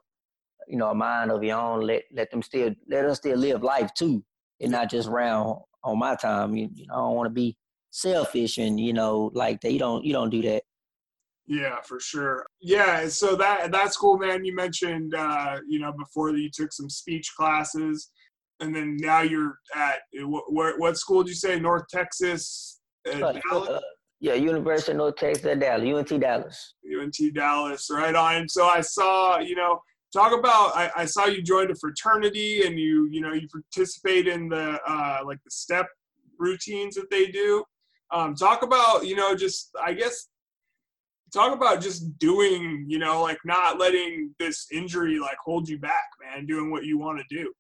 you 0.69 0.79
know 0.79 0.91
a 0.91 0.95
mind 0.95 1.31
of 1.31 1.43
your 1.45 1.59
own. 1.59 1.83
Let 1.83 2.05
let 2.13 2.31
them 2.31 2.43
still 2.43 2.75
let 2.89 3.05
us 3.05 3.19
still 3.19 3.39
live 3.39 3.63
life 3.63 3.93
too, 3.95 4.25
and 4.61 4.73
not 4.73 4.91
just 4.91 5.09
around 5.09 5.61
on 5.85 5.99
my 5.99 6.15
time. 6.17 6.55
You, 6.57 6.69
you 6.75 6.87
know, 6.87 6.95
I 6.95 6.99
don't 6.99 7.15
want 7.17 7.27
to 7.27 7.35
be 7.35 7.57
selfish 7.91 8.59
and 8.59 8.81
you 8.81 8.93
know 8.93 9.31
like 9.35 9.61
that. 9.61 9.73
You 9.73 9.79
don't 9.79 10.05
you 10.05 10.13
don't 10.13 10.31
do 10.31 10.43
that. 10.43 10.63
Yeah, 11.47 11.81
for 11.83 11.99
sure. 12.01 12.47
Yeah, 12.61 13.09
so 13.09 13.37
that 13.37 13.73
that's 13.73 13.97
cool, 13.97 14.19
man. 14.19 14.45
You 14.45 14.55
mentioned 14.55 15.15
uh, 15.15 15.59
you 15.69 15.79
know 15.79 15.93
before 15.93 16.33
that 16.33 16.41
you 16.41 16.51
took 16.53 16.73
some 16.73 16.89
speech 16.89 17.33
classes, 17.37 18.11
and 18.61 18.75
then 18.75 18.97
now 19.01 19.23
you're 19.23 19.59
at 19.75 20.01
what, 20.23 20.79
what 20.79 20.97
school 20.97 21.23
did 21.23 21.31
you 21.31 21.35
say? 21.35 21.59
North 21.59 21.85
Texas. 21.91 22.81
Uh, 23.07 23.35
uh, 23.51 23.81
yeah, 24.21 24.35
University 24.35 24.93
of 24.93 24.99
North 24.99 25.17
Texas 25.17 25.45
at 25.45 25.59
Dallas, 25.59 25.85
UNT 25.85 26.21
Dallas. 26.21 26.75
UNT 26.87 27.17
Dallas, 27.35 27.89
right 27.91 28.15
on. 28.15 28.49
So 28.49 28.65
I 28.65 28.81
saw, 28.81 29.41
you 29.41 29.57
know, 29.57 29.83
talk 30.13 30.37
about. 30.37 30.77
I, 30.77 30.91
I 30.97 31.05
saw 31.05 31.27
you 31.27 31.43
joined 31.43 31.71
a 31.71 31.75
fraternity, 31.77 32.67
and 32.67 32.79
you, 32.79 33.09
you 33.11 33.21
know, 33.21 33.33
you 33.33 33.49
participate 33.49 34.29
in 34.29 34.49
the 34.49 34.79
uh, 34.87 35.21
like 35.25 35.39
the 35.45 35.51
step 35.51 35.87
routines 36.39 36.95
that 36.97 37.11
they 37.11 37.27
do. 37.27 37.65
Um, 38.13 38.35
talk 38.35 38.63
about, 38.63 39.07
you 39.07 39.17
know, 39.17 39.35
just 39.35 39.71
I 39.83 39.95
guess 39.95 40.29
talk 41.33 41.55
about 41.55 41.81
just 41.81 42.19
doing, 42.19 42.85
you 42.87 42.99
know, 42.99 43.23
like 43.23 43.39
not 43.45 43.79
letting 43.79 44.35
this 44.39 44.67
injury 44.71 45.19
like 45.19 45.37
hold 45.43 45.69
you 45.69 45.79
back, 45.79 46.05
man, 46.21 46.47
doing 46.47 46.71
what 46.71 46.85
you 46.85 46.99
want 46.99 47.19
to 47.19 47.35
do. 47.35 47.51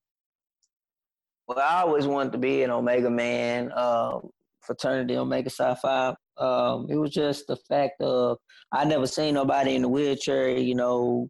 Well, 1.48 1.58
I 1.58 1.80
always 1.80 2.06
wanted 2.06 2.32
to 2.32 2.38
be 2.38 2.62
an 2.62 2.70
Omega 2.70 3.10
man, 3.10 3.72
uh, 3.74 4.18
fraternity 4.60 5.16
Omega 5.16 5.50
Psi 5.50 5.74
Phi. 5.74 6.14
Um, 6.36 6.86
it 6.88 6.96
was 6.96 7.10
just 7.10 7.46
the 7.46 7.56
fact 7.68 8.00
of 8.00 8.38
I 8.72 8.84
never 8.84 9.06
seen 9.06 9.34
nobody 9.34 9.74
in 9.74 9.82
the 9.82 9.88
wheelchair, 9.88 10.50
you 10.50 10.74
know, 10.74 11.28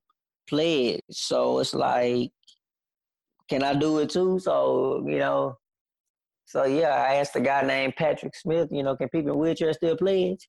play 0.48 0.88
it. 0.88 1.04
So 1.10 1.58
it's 1.60 1.74
like, 1.74 2.30
can 3.48 3.62
I 3.62 3.74
do 3.74 3.98
it 3.98 4.10
too? 4.10 4.38
So, 4.38 5.04
you 5.06 5.18
know, 5.18 5.56
so 6.44 6.64
yeah, 6.64 7.06
I 7.08 7.14
asked 7.14 7.36
a 7.36 7.40
guy 7.40 7.62
named 7.62 7.96
Patrick 7.96 8.36
Smith, 8.36 8.68
you 8.70 8.82
know, 8.82 8.96
can 8.96 9.08
people 9.08 9.32
in 9.32 9.38
wheelchairs 9.38 9.74
still 9.74 9.96
play 9.96 10.32
it? 10.32 10.44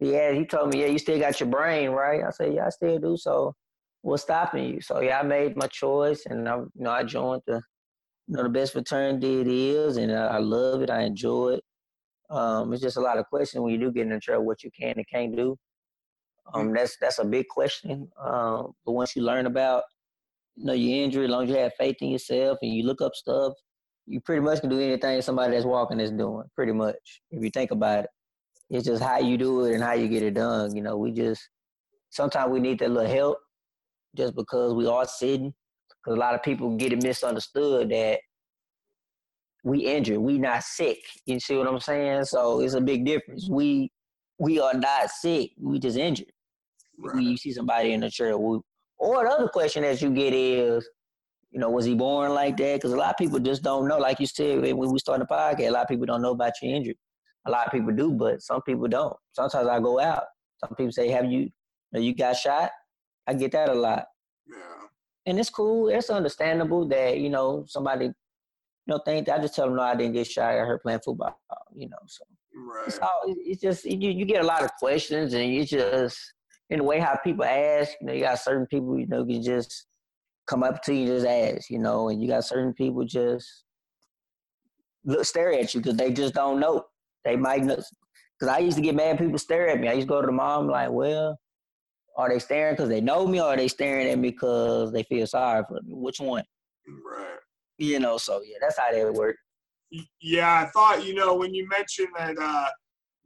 Yeah, 0.00 0.32
he 0.32 0.44
told 0.44 0.72
me, 0.72 0.82
yeah, 0.82 0.88
you 0.88 0.98
still 0.98 1.18
got 1.18 1.40
your 1.40 1.48
brain, 1.48 1.90
right? 1.90 2.22
I 2.24 2.30
said, 2.30 2.54
yeah, 2.54 2.66
I 2.66 2.70
still 2.70 2.98
do. 2.98 3.16
So 3.16 3.54
what's 4.02 4.22
stopping 4.22 4.74
you? 4.74 4.80
So 4.80 5.00
yeah, 5.00 5.20
I 5.20 5.22
made 5.22 5.56
my 5.56 5.66
choice, 5.66 6.26
and 6.26 6.48
I, 6.48 6.56
you 6.56 6.70
know, 6.76 6.90
I 6.90 7.04
joined 7.04 7.42
the, 7.46 7.62
you 8.26 8.36
know, 8.36 8.42
the 8.42 8.48
best 8.48 8.72
fraternity 8.72 9.40
it 9.40 9.48
is, 9.48 9.96
and 9.96 10.12
I, 10.12 10.26
I 10.26 10.38
love 10.38 10.82
it. 10.82 10.90
I 10.90 11.02
enjoy 11.02 11.54
it. 11.54 11.64
Um, 12.30 12.72
it's 12.72 12.82
just 12.82 12.96
a 12.96 13.00
lot 13.00 13.18
of 13.18 13.26
questions 13.26 13.62
when 13.62 13.72
you 13.72 13.78
do 13.78 13.92
get 13.92 14.02
in 14.02 14.10
the 14.10 14.20
trouble, 14.20 14.46
what 14.46 14.62
you 14.62 14.70
can 14.78 14.94
and 14.96 15.08
can't 15.08 15.36
do. 15.36 15.56
Um, 16.52 16.68
mm. 16.68 16.74
that's 16.74 16.96
that's 17.00 17.18
a 17.18 17.24
big 17.24 17.48
question. 17.48 18.10
Um, 18.20 18.72
but 18.84 18.92
once 18.92 19.16
you 19.16 19.22
learn 19.22 19.46
about, 19.46 19.84
you 20.56 20.66
know, 20.66 20.72
your 20.72 21.04
injury, 21.04 21.24
as 21.24 21.30
long 21.30 21.44
as 21.44 21.50
you 21.50 21.56
have 21.56 21.72
faith 21.78 21.96
in 22.00 22.08
yourself 22.08 22.58
and 22.62 22.72
you 22.72 22.84
look 22.84 23.00
up 23.00 23.14
stuff, 23.14 23.54
you 24.06 24.20
pretty 24.20 24.42
much 24.42 24.60
can 24.60 24.70
do 24.70 24.80
anything 24.80 25.22
somebody 25.22 25.52
that's 25.52 25.64
walking 25.64 26.00
is 26.00 26.10
doing. 26.10 26.44
Pretty 26.54 26.72
much, 26.72 27.22
if 27.30 27.42
you 27.42 27.50
think 27.50 27.70
about 27.70 28.04
it. 28.04 28.10
It's 28.70 28.86
just 28.86 29.02
how 29.02 29.18
you 29.18 29.36
do 29.36 29.64
it 29.64 29.74
and 29.74 29.82
how 29.82 29.92
you 29.92 30.08
get 30.08 30.22
it 30.22 30.34
done. 30.34 30.74
You 30.74 30.82
know, 30.82 30.96
we 30.96 31.12
just 31.12 31.48
sometimes 32.10 32.50
we 32.50 32.60
need 32.60 32.78
that 32.80 32.90
little 32.90 33.10
help 33.10 33.38
just 34.16 34.34
because 34.34 34.74
we 34.74 34.86
are 34.86 35.06
sitting. 35.06 35.52
Because 36.02 36.16
a 36.16 36.20
lot 36.20 36.34
of 36.34 36.42
people 36.42 36.76
get 36.76 36.92
it 36.92 37.02
misunderstood 37.02 37.88
that 37.90 38.20
we 39.64 39.80
injured, 39.80 40.18
we 40.18 40.38
not 40.38 40.62
sick. 40.62 40.98
You 41.24 41.40
see 41.40 41.56
what 41.56 41.66
I'm 41.66 41.80
saying? 41.80 42.24
So 42.24 42.60
it's 42.60 42.74
a 42.74 42.80
big 42.80 43.04
difference. 43.04 43.48
We 43.48 43.90
we 44.38 44.60
are 44.60 44.74
not 44.74 45.10
sick. 45.10 45.52
We 45.58 45.78
just 45.78 45.96
injured. 45.96 46.32
Right. 46.98 47.22
you 47.22 47.36
see 47.36 47.52
somebody 47.52 47.92
in 47.92 48.00
the 48.00 48.10
chair, 48.10 48.36
we, 48.38 48.60
or 48.98 49.24
the 49.24 49.30
other 49.30 49.48
question 49.48 49.82
that 49.82 50.00
you 50.00 50.10
get 50.10 50.32
is, 50.32 50.88
you 51.50 51.60
know, 51.60 51.70
was 51.70 51.84
he 51.84 51.94
born 51.94 52.32
like 52.32 52.56
that? 52.56 52.76
Because 52.76 52.92
a 52.92 52.96
lot 52.96 53.10
of 53.10 53.16
people 53.16 53.38
just 53.38 53.62
don't 53.62 53.88
know. 53.88 53.98
Like 53.98 54.20
you 54.20 54.26
said 54.26 54.60
when 54.60 54.90
we 54.90 54.98
started 54.98 55.26
the 55.28 55.34
podcast, 55.34 55.68
a 55.68 55.70
lot 55.70 55.82
of 55.82 55.88
people 55.88 56.06
don't 56.06 56.22
know 56.22 56.32
about 56.32 56.52
your 56.62 56.74
injury 56.74 56.96
a 57.46 57.50
lot 57.50 57.66
of 57.66 57.72
people 57.72 57.92
do, 57.92 58.12
but 58.12 58.42
some 58.42 58.62
people 58.62 58.88
don't. 58.88 59.14
Sometimes 59.32 59.68
I 59.68 59.80
go 59.80 60.00
out. 60.00 60.24
Some 60.58 60.74
people 60.76 60.92
say, 60.92 61.08
"Have 61.08 61.30
you? 61.30 61.50
you, 61.92 62.14
got 62.14 62.36
shot?" 62.36 62.70
I 63.26 63.34
get 63.34 63.52
that 63.52 63.68
a 63.68 63.74
lot. 63.74 64.06
Yeah. 64.46 64.86
And 65.26 65.38
it's 65.38 65.50
cool. 65.50 65.88
It's 65.88 66.10
understandable 66.10 66.86
that 66.88 67.18
you 67.18 67.30
know 67.30 67.64
somebody, 67.66 68.06
you 68.06 68.12
know, 68.86 68.98
think. 68.98 69.28
I 69.28 69.38
just 69.38 69.54
tell 69.54 69.66
them, 69.66 69.76
"No, 69.76 69.82
I 69.82 69.94
didn't 69.94 70.14
get 70.14 70.26
shot. 70.26 70.52
I 70.52 70.58
heard 70.58 70.82
playing 70.82 71.00
football." 71.04 71.38
You 71.74 71.88
know, 71.88 71.98
so 72.06 72.24
right. 72.54 72.88
it's, 72.88 72.98
all, 72.98 73.22
it's 73.26 73.60
just 73.60 73.84
you, 73.84 74.10
you 74.10 74.24
get 74.24 74.42
a 74.42 74.46
lot 74.46 74.62
of 74.62 74.70
questions, 74.78 75.34
and 75.34 75.52
you 75.52 75.64
just 75.64 76.33
in 76.70 76.78
the 76.78 76.84
way 76.84 76.98
how 76.98 77.18
people 77.22 77.44
ask. 77.44 77.92
You 78.00 78.06
know, 78.06 78.12
you 78.12 78.22
got 78.22 78.38
certain 78.38 78.66
people, 78.66 78.98
you 78.98 79.06
know, 79.06 79.24
can 79.24 79.42
just 79.42 79.86
come 80.46 80.62
up 80.62 80.82
to 80.82 80.94
you 80.94 81.06
just 81.06 81.26
ask, 81.26 81.70
you 81.70 81.78
know, 81.78 82.08
and 82.08 82.22
you 82.22 82.28
got 82.28 82.44
certain 82.44 82.72
people 82.74 83.04
just 83.04 83.64
look 85.04 85.24
stare 85.24 85.52
at 85.52 85.74
you 85.74 85.80
because 85.80 85.96
they 85.96 86.12
just 86.12 86.34
don't 86.34 86.60
know. 86.60 86.84
They 87.24 87.36
might 87.36 87.64
know. 87.64 87.76
Because 88.38 88.54
I 88.54 88.58
used 88.58 88.76
to 88.76 88.82
get 88.82 88.94
mad 88.94 89.18
people 89.18 89.38
stare 89.38 89.68
at 89.68 89.80
me. 89.80 89.88
I 89.88 89.92
used 89.92 90.08
to 90.08 90.12
go 90.12 90.20
to 90.20 90.26
the 90.26 90.32
mom 90.32 90.68
like, 90.68 90.90
well, 90.90 91.38
are 92.16 92.28
they 92.28 92.38
staring 92.38 92.74
because 92.74 92.88
they 92.88 93.00
know 93.00 93.26
me 93.26 93.40
or 93.40 93.46
are 93.46 93.56
they 93.56 93.68
staring 93.68 94.08
at 94.08 94.18
me 94.18 94.30
because 94.30 94.92
they 94.92 95.02
feel 95.04 95.26
sorry 95.26 95.64
for 95.68 95.80
me? 95.82 95.94
Which 95.94 96.20
one? 96.20 96.44
Right. 96.86 97.38
You 97.78 97.98
know, 97.98 98.18
so 98.18 98.40
yeah, 98.44 98.58
that's 98.60 98.78
how 98.78 98.92
that 98.92 99.14
work. 99.14 99.36
Yeah, 100.20 100.62
I 100.62 100.70
thought, 100.70 101.04
you 101.04 101.14
know, 101.14 101.34
when 101.34 101.54
you 101.54 101.68
mentioned 101.68 102.08
that 102.16 102.36
uh 102.38 102.68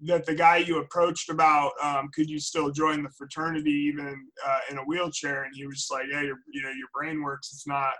that 0.03 0.27
the 0.27 0.35
guy 0.35 0.59
you 0.59 0.79
approached 0.79 1.29
about 1.29 1.73
um, 1.83 2.09
could 2.15 2.31
you 2.31 2.39
still 2.39 2.71
join 2.71 3.03
the 3.03 3.11
fraternity 3.11 3.71
even 3.71 4.27
uh, 4.47 4.59
in 4.71 4.79
a 4.79 4.83
wheelchair? 4.83 5.45
And 5.45 5.55
he 5.55 5.67
was 5.67 5.77
just 5.77 5.93
like 5.93 6.07
yeah 6.11 6.23
your 6.23 6.37
you 6.53 6.63
know 6.63 6.71
your 6.71 6.89
brain 6.95 7.23
works. 7.23 7.51
It's 7.53 7.67
not 7.67 7.95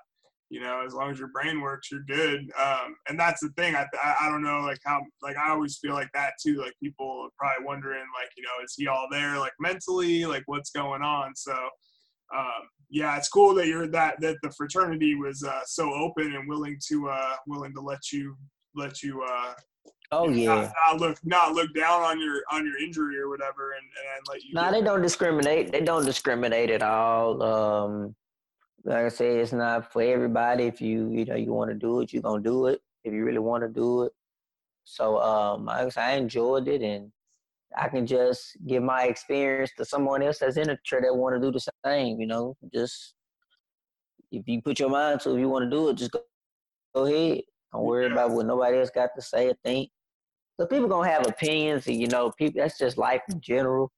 you 0.51 0.61
know 0.61 0.83
as 0.87 0.95
long 0.95 1.11
as 1.11 1.19
your 1.19 1.29
brain 1.29 1.61
works 1.61 1.91
you're 1.91 2.05
good. 2.07 2.51
Um, 2.59 2.95
and 3.09 3.19
that's 3.19 3.41
the 3.41 3.51
thing. 3.57 3.75
I, 3.75 3.87
I 4.21 4.29
don't 4.29 4.43
know 4.43 4.61
like 4.61 4.79
how 4.85 5.03
like 5.23 5.37
i 5.37 5.51
always 5.51 5.79
feel 5.79 5.95
like 5.95 6.11
that 6.15 6.35
too. 6.43 6.57
Like 6.57 6.75
people 6.83 7.25
are 7.25 7.31
probably 7.37 7.67
wondering 7.67 8.05
like 8.21 8.31
you 8.37 8.45
know 8.45 8.65
is 8.65 8.75
he 8.77 8.87
all 8.87 9.09
there 9.11 9.39
like 9.39 9.55
mentally? 9.59 10.25
Like 10.25 10.45
what's 10.47 10.71
going 10.71 11.03
on? 11.03 11.35
So 11.35 11.53
um, 12.35 12.69
yeah 12.91 13.17
it's 13.17 13.29
cool 13.29 13.55
that 13.55 13.67
you're 13.67 13.89
that 13.89 14.21
that 14.21 14.37
the 14.43 14.51
fraternity 14.53 15.15
was 15.15 15.43
uh, 15.43 15.61
so 15.67 15.93
open 15.93 16.35
and 16.35 16.49
willing 16.49 16.79
to 16.89 17.09
uh 17.09 17.35
willing 17.47 17.75
to 17.75 17.81
let 17.81 18.13
you 18.13 18.37
let 18.75 19.03
you 19.03 19.23
uh 19.23 19.53
Oh 20.11 20.29
yeah. 20.29 20.55
Not, 20.55 20.73
not, 20.87 21.01
look 21.01 21.19
not 21.25 21.53
look 21.53 21.75
down 21.75 22.03
on 22.03 22.21
your 22.21 22.43
on 22.51 22.65
your 22.65 22.79
injury 22.79 23.19
or 23.19 23.29
whatever 23.29 23.73
and, 23.73 23.83
and 23.83 24.27
let 24.29 24.43
you. 24.43 24.55
No, 24.55 24.63
nah, 24.63 24.71
they 24.71 24.81
don't 24.81 25.03
discriminate. 25.03 25.71
They 25.71 25.83
don't 25.83 26.07
discriminate 26.07 26.71
at 26.71 26.83
all. 26.83 27.43
Um, 27.43 28.15
like 28.85 29.05
I 29.05 29.09
say, 29.09 29.39
it's 29.39 29.53
not 29.53 29.93
for 29.93 30.01
everybody. 30.01 30.65
If 30.65 30.81
you 30.81 31.11
you 31.11 31.27
know 31.27 31.35
you 31.37 31.53
want 31.53 31.71
to 31.71 31.75
do 31.75 32.01
it, 32.01 32.13
you're 32.13 32.23
gonna 32.23 32.43
do 32.43 32.69
it. 32.69 32.81
If 33.05 33.13
you 33.13 33.23
really 33.25 33.39
want 33.39 33.65
to 33.65 33.69
do 33.69 34.05
it. 34.05 34.13
So 34.85 35.21
um, 35.21 35.69
I, 35.69 35.91
I 35.99 36.13
enjoyed 36.13 36.69
it, 36.69 36.81
and 36.81 37.13
I 37.77 37.89
can 37.89 38.07
just 38.07 38.57
give 38.67 38.83
my 38.83 39.03
experience 39.05 39.73
to 39.77 39.85
someone 39.85 40.23
else 40.23 40.39
that's 40.39 40.57
in 40.57 40.71
a 40.71 40.79
chair 40.85 41.03
that 41.03 41.15
want 41.15 41.35
to 41.37 41.41
do 41.41 41.53
the 41.53 41.61
same. 41.85 42.19
You 42.19 42.27
know, 42.27 42.57
just 42.73 43.13
if 44.33 44.49
you 44.49 44.63
put 44.63 44.79
your 44.79 44.89
mind 44.89 45.21
to, 45.21 45.31
it, 45.31 45.35
if 45.35 45.41
you 45.41 45.51
want 45.51 45.65
to 45.65 45.71
do 45.71 45.91
it, 45.91 45.97
just 45.97 46.13
go, 46.13 46.21
go 46.95 47.05
ahead. 47.05 47.43
Don't 47.75 47.85
worry 47.85 48.07
yeah. 48.07 48.13
about 48.13 48.31
what 48.31 48.47
nobody 48.47 48.79
else 48.79 48.89
got 48.89 49.11
to 49.15 49.21
say 49.21 49.49
or 49.49 49.55
think. 49.63 49.91
Because 50.59 50.71
people 50.71 50.89
gonna 50.89 51.09
have 51.09 51.27
opinions, 51.27 51.87
and 51.87 51.97
you 51.97 52.09
know, 52.09 52.33
people 52.37 52.61
that's 52.61 52.79
just 52.79 52.99
life 52.99 53.23
in 53.31 53.41
general. 53.41 53.93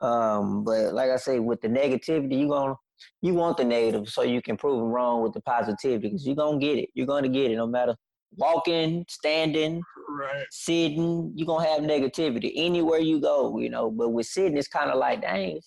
Um, 0.00 0.64
but 0.64 0.94
like 0.94 1.10
I 1.10 1.16
say, 1.16 1.38
with 1.38 1.60
the 1.60 1.68
negativity, 1.68 2.38
you 2.38 2.48
gonna 2.48 2.74
you 3.20 3.34
want 3.34 3.56
the 3.56 3.64
negative 3.64 4.08
so 4.08 4.22
you 4.22 4.40
can 4.40 4.56
prove 4.56 4.80
them 4.80 4.88
wrong 4.88 5.22
with 5.22 5.32
the 5.32 5.40
positivity 5.40 6.08
because 6.08 6.26
you're 6.26 6.36
gonna 6.36 6.58
get 6.58 6.78
it. 6.78 6.88
You're 6.94 7.06
gonna 7.06 7.28
get 7.28 7.50
it 7.50 7.56
no 7.56 7.66
matter 7.66 7.94
walking, 8.36 9.04
standing, 9.08 9.82
right. 10.08 10.46
sitting. 10.50 11.32
You're 11.34 11.46
gonna 11.46 11.68
have 11.68 11.82
negativity 11.82 12.52
anywhere 12.56 13.00
you 13.00 13.20
go, 13.20 13.58
you 13.58 13.70
know. 13.70 13.90
But 13.90 14.10
with 14.10 14.26
sitting, 14.26 14.56
it's 14.56 14.68
kind 14.68 14.90
of 14.90 14.98
like, 14.98 15.22
dang, 15.22 15.60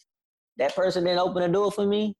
that 0.57 0.75
person 0.75 1.03
didn't 1.03 1.19
open 1.19 1.41
the 1.41 1.49
door 1.49 1.71
for 1.71 1.85
me. 1.85 2.15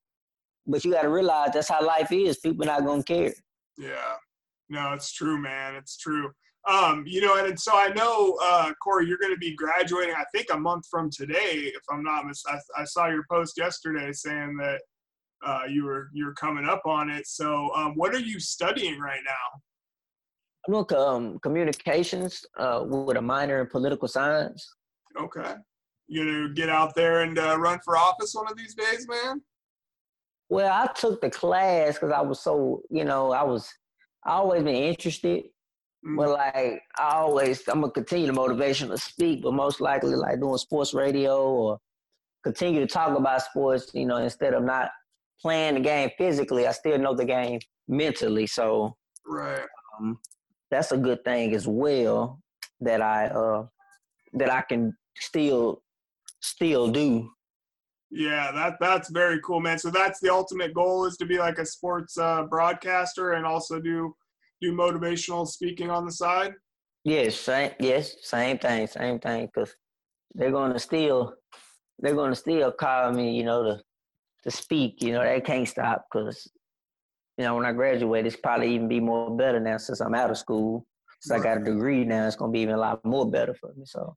But 0.67 0.85
you 0.85 0.91
got 0.91 1.01
to 1.01 1.09
realize 1.09 1.49
that's 1.53 1.69
how 1.69 1.85
life 1.85 2.11
is. 2.11 2.37
People 2.37 2.65
not 2.65 2.85
gonna 2.85 3.03
care. 3.03 3.33
Yeah, 3.77 4.15
no, 4.69 4.93
it's 4.93 5.11
true, 5.11 5.39
man. 5.41 5.75
It's 5.75 5.97
true. 5.97 6.31
Um, 6.67 7.03
you 7.07 7.21
know, 7.21 7.43
and, 7.43 7.59
so 7.59 7.71
I 7.73 7.89
know, 7.89 8.37
uh, 8.41 8.71
Corey, 8.83 9.07
you're 9.07 9.17
going 9.17 9.33
to 9.33 9.39
be 9.39 9.55
graduating. 9.55 10.13
I 10.15 10.25
think 10.33 10.47
a 10.53 10.59
month 10.59 10.85
from 10.89 11.09
today, 11.09 11.71
if 11.73 11.81
I'm 11.89 12.03
not 12.03 12.27
mis- 12.27 12.43
I, 12.47 12.59
I 12.77 12.83
saw 12.83 13.07
your 13.07 13.25
post 13.31 13.57
yesterday 13.57 14.11
saying 14.11 14.57
that 14.57 14.81
uh, 15.43 15.61
you 15.67 15.85
were 15.85 16.09
you're 16.13 16.33
coming 16.33 16.65
up 16.65 16.83
on 16.85 17.09
it. 17.09 17.25
So, 17.25 17.73
um, 17.75 17.93
what 17.95 18.13
are 18.13 18.19
you 18.19 18.39
studying 18.39 18.99
right 18.99 19.21
now? 19.25 19.61
I'm 20.67 20.85
doing 20.85 21.01
um, 21.01 21.39
communications 21.39 22.45
uh, 22.59 22.83
with 22.85 23.17
a 23.17 23.21
minor 23.21 23.61
in 23.61 23.67
political 23.67 24.07
science. 24.07 24.75
Okay, 25.19 25.55
you 26.07 26.23
gonna 26.25 26.53
get 26.53 26.69
out 26.69 26.93
there 26.93 27.21
and 27.21 27.39
uh, 27.39 27.57
run 27.57 27.79
for 27.83 27.97
office 27.97 28.35
one 28.35 28.51
of 28.51 28.55
these 28.55 28.75
days, 28.75 29.07
man? 29.07 29.41
Well, 30.49 30.71
I 30.71 30.91
took 30.93 31.21
the 31.21 31.29
class 31.29 31.93
because 31.93 32.11
I 32.11 32.19
was 32.19 32.41
so, 32.41 32.81
you 32.89 33.05
know, 33.05 33.31
I 33.31 33.41
was, 33.43 33.73
I 34.25 34.31
always 34.31 34.63
been 34.63 34.75
interested, 34.75 35.45
mm-hmm. 36.05 36.15
but 36.15 36.29
like 36.29 36.81
I 36.97 37.15
always, 37.15 37.67
I'm 37.67 37.81
gonna 37.81 37.91
continue 37.91 38.27
the 38.27 38.33
motivation 38.33 38.89
to 38.89 38.97
speak, 38.97 39.43
but 39.43 39.53
most 39.53 39.81
likely 39.81 40.15
like 40.15 40.39
doing 40.39 40.57
sports 40.57 40.93
radio 40.93 41.43
or 41.43 41.79
continue 42.43 42.79
to 42.79 42.87
talk 42.87 43.17
about 43.17 43.41
sports, 43.43 43.91
you 43.93 44.05
know, 44.05 44.17
instead 44.17 44.53
of 44.53 44.63
not 44.63 44.89
playing 45.41 45.75
the 45.75 45.79
game 45.79 46.09
physically, 46.17 46.67
I 46.67 46.71
still 46.71 46.97
know 46.97 47.15
the 47.15 47.25
game 47.25 47.59
mentally. 47.87 48.47
So, 48.47 48.95
right. 49.25 49.65
Um, 49.99 50.19
that's 50.69 50.91
a 50.91 50.97
good 50.97 51.23
thing 51.23 51.53
as 51.53 51.67
well 51.67 52.39
that 52.79 53.01
I 53.01 53.27
uh 53.27 53.65
that 54.33 54.51
I 54.51 54.61
can 54.61 54.95
still 55.17 55.81
still 56.41 56.87
do. 56.89 57.29
Yeah, 58.09 58.51
that 58.51 58.77
that's 58.79 59.09
very 59.09 59.39
cool, 59.41 59.59
man. 59.59 59.79
So 59.79 59.89
that's 59.89 60.19
the 60.19 60.31
ultimate 60.31 60.73
goal 60.73 61.05
is 61.05 61.17
to 61.17 61.25
be 61.25 61.37
like 61.37 61.59
a 61.59 61.65
sports 61.65 62.17
uh, 62.17 62.43
broadcaster 62.43 63.33
and 63.33 63.45
also 63.45 63.79
do 63.79 64.13
do 64.61 64.73
motivational 64.73 65.47
speaking 65.47 65.89
on 65.89 66.05
the 66.05 66.11
side. 66.11 66.53
Yes, 67.03 67.35
same. 67.35 67.71
Yes, 67.79 68.15
same 68.21 68.57
thing, 68.59 68.87
same 68.87 69.19
thing. 69.19 69.49
Cause 69.53 69.75
they're 70.33 70.51
gonna 70.51 70.79
still 70.79 71.33
they're 71.99 72.15
gonna 72.15 72.35
still 72.35 72.71
call 72.71 73.11
me, 73.11 73.35
you 73.35 73.43
know, 73.43 73.63
to 73.63 73.81
to 74.43 74.51
speak. 74.51 75.01
You 75.01 75.13
know, 75.13 75.23
they 75.23 75.41
can't 75.41 75.67
stop 75.67 76.05
because 76.11 76.47
you 77.37 77.45
know, 77.45 77.55
when 77.55 77.65
I 77.65 77.71
graduate, 77.71 78.25
it's 78.25 78.35
probably 78.35 78.73
even 78.75 78.87
be 78.87 78.99
more 78.99 79.35
better 79.35 79.59
now 79.59 79.77
since 79.77 79.99
I'm 79.99 80.13
out 80.13 80.29
of 80.29 80.37
school. 80.37 80.85
Since 81.21 81.43
right. 81.43 81.51
I 81.51 81.55
got 81.55 81.61
a 81.61 81.65
degree 81.65 82.03
now, 82.03 82.27
it's 82.27 82.35
gonna 82.35 82.51
be 82.51 82.59
even 82.59 82.75
a 82.75 82.79
lot 82.79 83.03
more 83.03 83.29
better 83.29 83.53
for 83.53 83.73
me. 83.75 83.85
So 83.85 84.15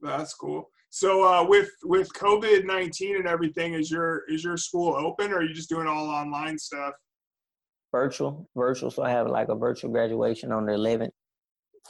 that's 0.00 0.34
cool. 0.34 0.68
So 0.90 1.24
uh, 1.24 1.46
with 1.46 1.70
with 1.84 2.12
COVID 2.14 2.64
nineteen 2.64 3.16
and 3.16 3.28
everything, 3.28 3.74
is 3.74 3.90
your 3.90 4.22
is 4.28 4.42
your 4.42 4.56
school 4.56 4.94
open 4.94 5.32
or 5.32 5.38
are 5.38 5.42
you 5.42 5.54
just 5.54 5.68
doing 5.68 5.86
all 5.86 6.08
online 6.08 6.58
stuff? 6.58 6.94
Virtual, 7.92 8.48
virtual. 8.54 8.90
So 8.90 9.02
I 9.02 9.10
have 9.10 9.28
like 9.28 9.48
a 9.48 9.54
virtual 9.54 9.90
graduation 9.90 10.52
on 10.52 10.66
the 10.66 10.72
11th 10.72 11.10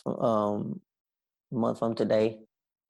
um, 0.06 0.80
month 1.50 1.78
from 1.78 1.94
today. 1.94 2.38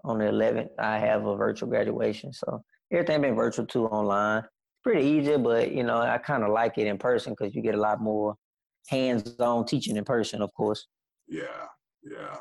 On 0.05 0.19
the 0.19 0.27
11th, 0.27 0.69
I 0.79 0.99
have 0.99 1.27
a 1.27 1.37
virtual 1.37 1.69
graduation. 1.69 2.33
So 2.33 2.63
everything 2.93 3.23
been 3.23 3.35
virtual 3.35 3.67
too 3.67 3.87
online 3.87 4.45
pretty 4.87 5.05
easy, 5.05 5.37
but 5.37 5.73
you 5.73 5.83
know, 5.83 5.99
I 5.99 6.17
kind 6.19 6.45
of 6.45 6.51
like 6.51 6.79
it 6.79 6.87
in 6.87 6.97
person 6.97 7.35
because 7.37 7.57
you 7.57 7.61
get 7.61 7.75
a 7.75 7.81
lot 7.81 8.01
more 8.01 8.37
hands-on 8.87 9.67
teaching 9.67 9.97
in 9.97 10.05
person, 10.05 10.41
of 10.41 10.55
course. 10.55 10.87
Yeah, 11.27 11.67
yeah. 12.09 12.37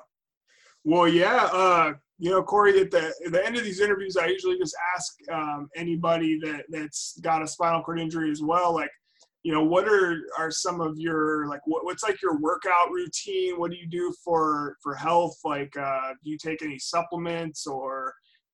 Well, 0.83 1.07
yeah. 1.07 1.49
Uh, 1.51 1.93
you 2.19 2.29
know, 2.29 2.43
Corey, 2.43 2.79
at 2.81 2.91
the 2.91 3.11
at 3.25 3.31
the 3.31 3.43
end 3.43 3.57
of 3.57 3.63
these 3.63 3.79
interviews, 3.79 4.15
I 4.15 4.27
usually 4.27 4.59
just 4.59 4.75
ask 4.95 5.15
um, 5.33 5.69
anybody 5.75 6.37
that 6.43 6.65
that's 6.69 7.17
got 7.19 7.41
a 7.41 7.47
spinal 7.47 7.81
cord 7.81 7.99
injury 7.99 8.29
as 8.29 8.43
well, 8.43 8.75
like, 8.75 8.91
you 9.45 9.51
know, 9.51 9.63
what 9.63 9.87
are 9.87 10.23
are 10.39 10.49
some 10.49 10.81
of 10.81 10.97
your 10.97 11.47
like 11.47 11.61
what, 11.67 11.85
what's 11.85 12.01
like 12.01 12.19
your 12.19 12.39
workout 12.39 12.89
routine? 12.89 13.59
What 13.59 13.69
do 13.69 13.77
you 13.77 13.85
do 13.85 14.11
for 14.23 14.75
for 14.81 14.95
health? 14.95 15.37
Like, 15.45 15.71
uh, 15.77 16.13
do 16.23 16.31
you 16.31 16.37
take 16.39 16.63
any 16.63 16.79
supplements 16.79 17.67
or 17.67 18.11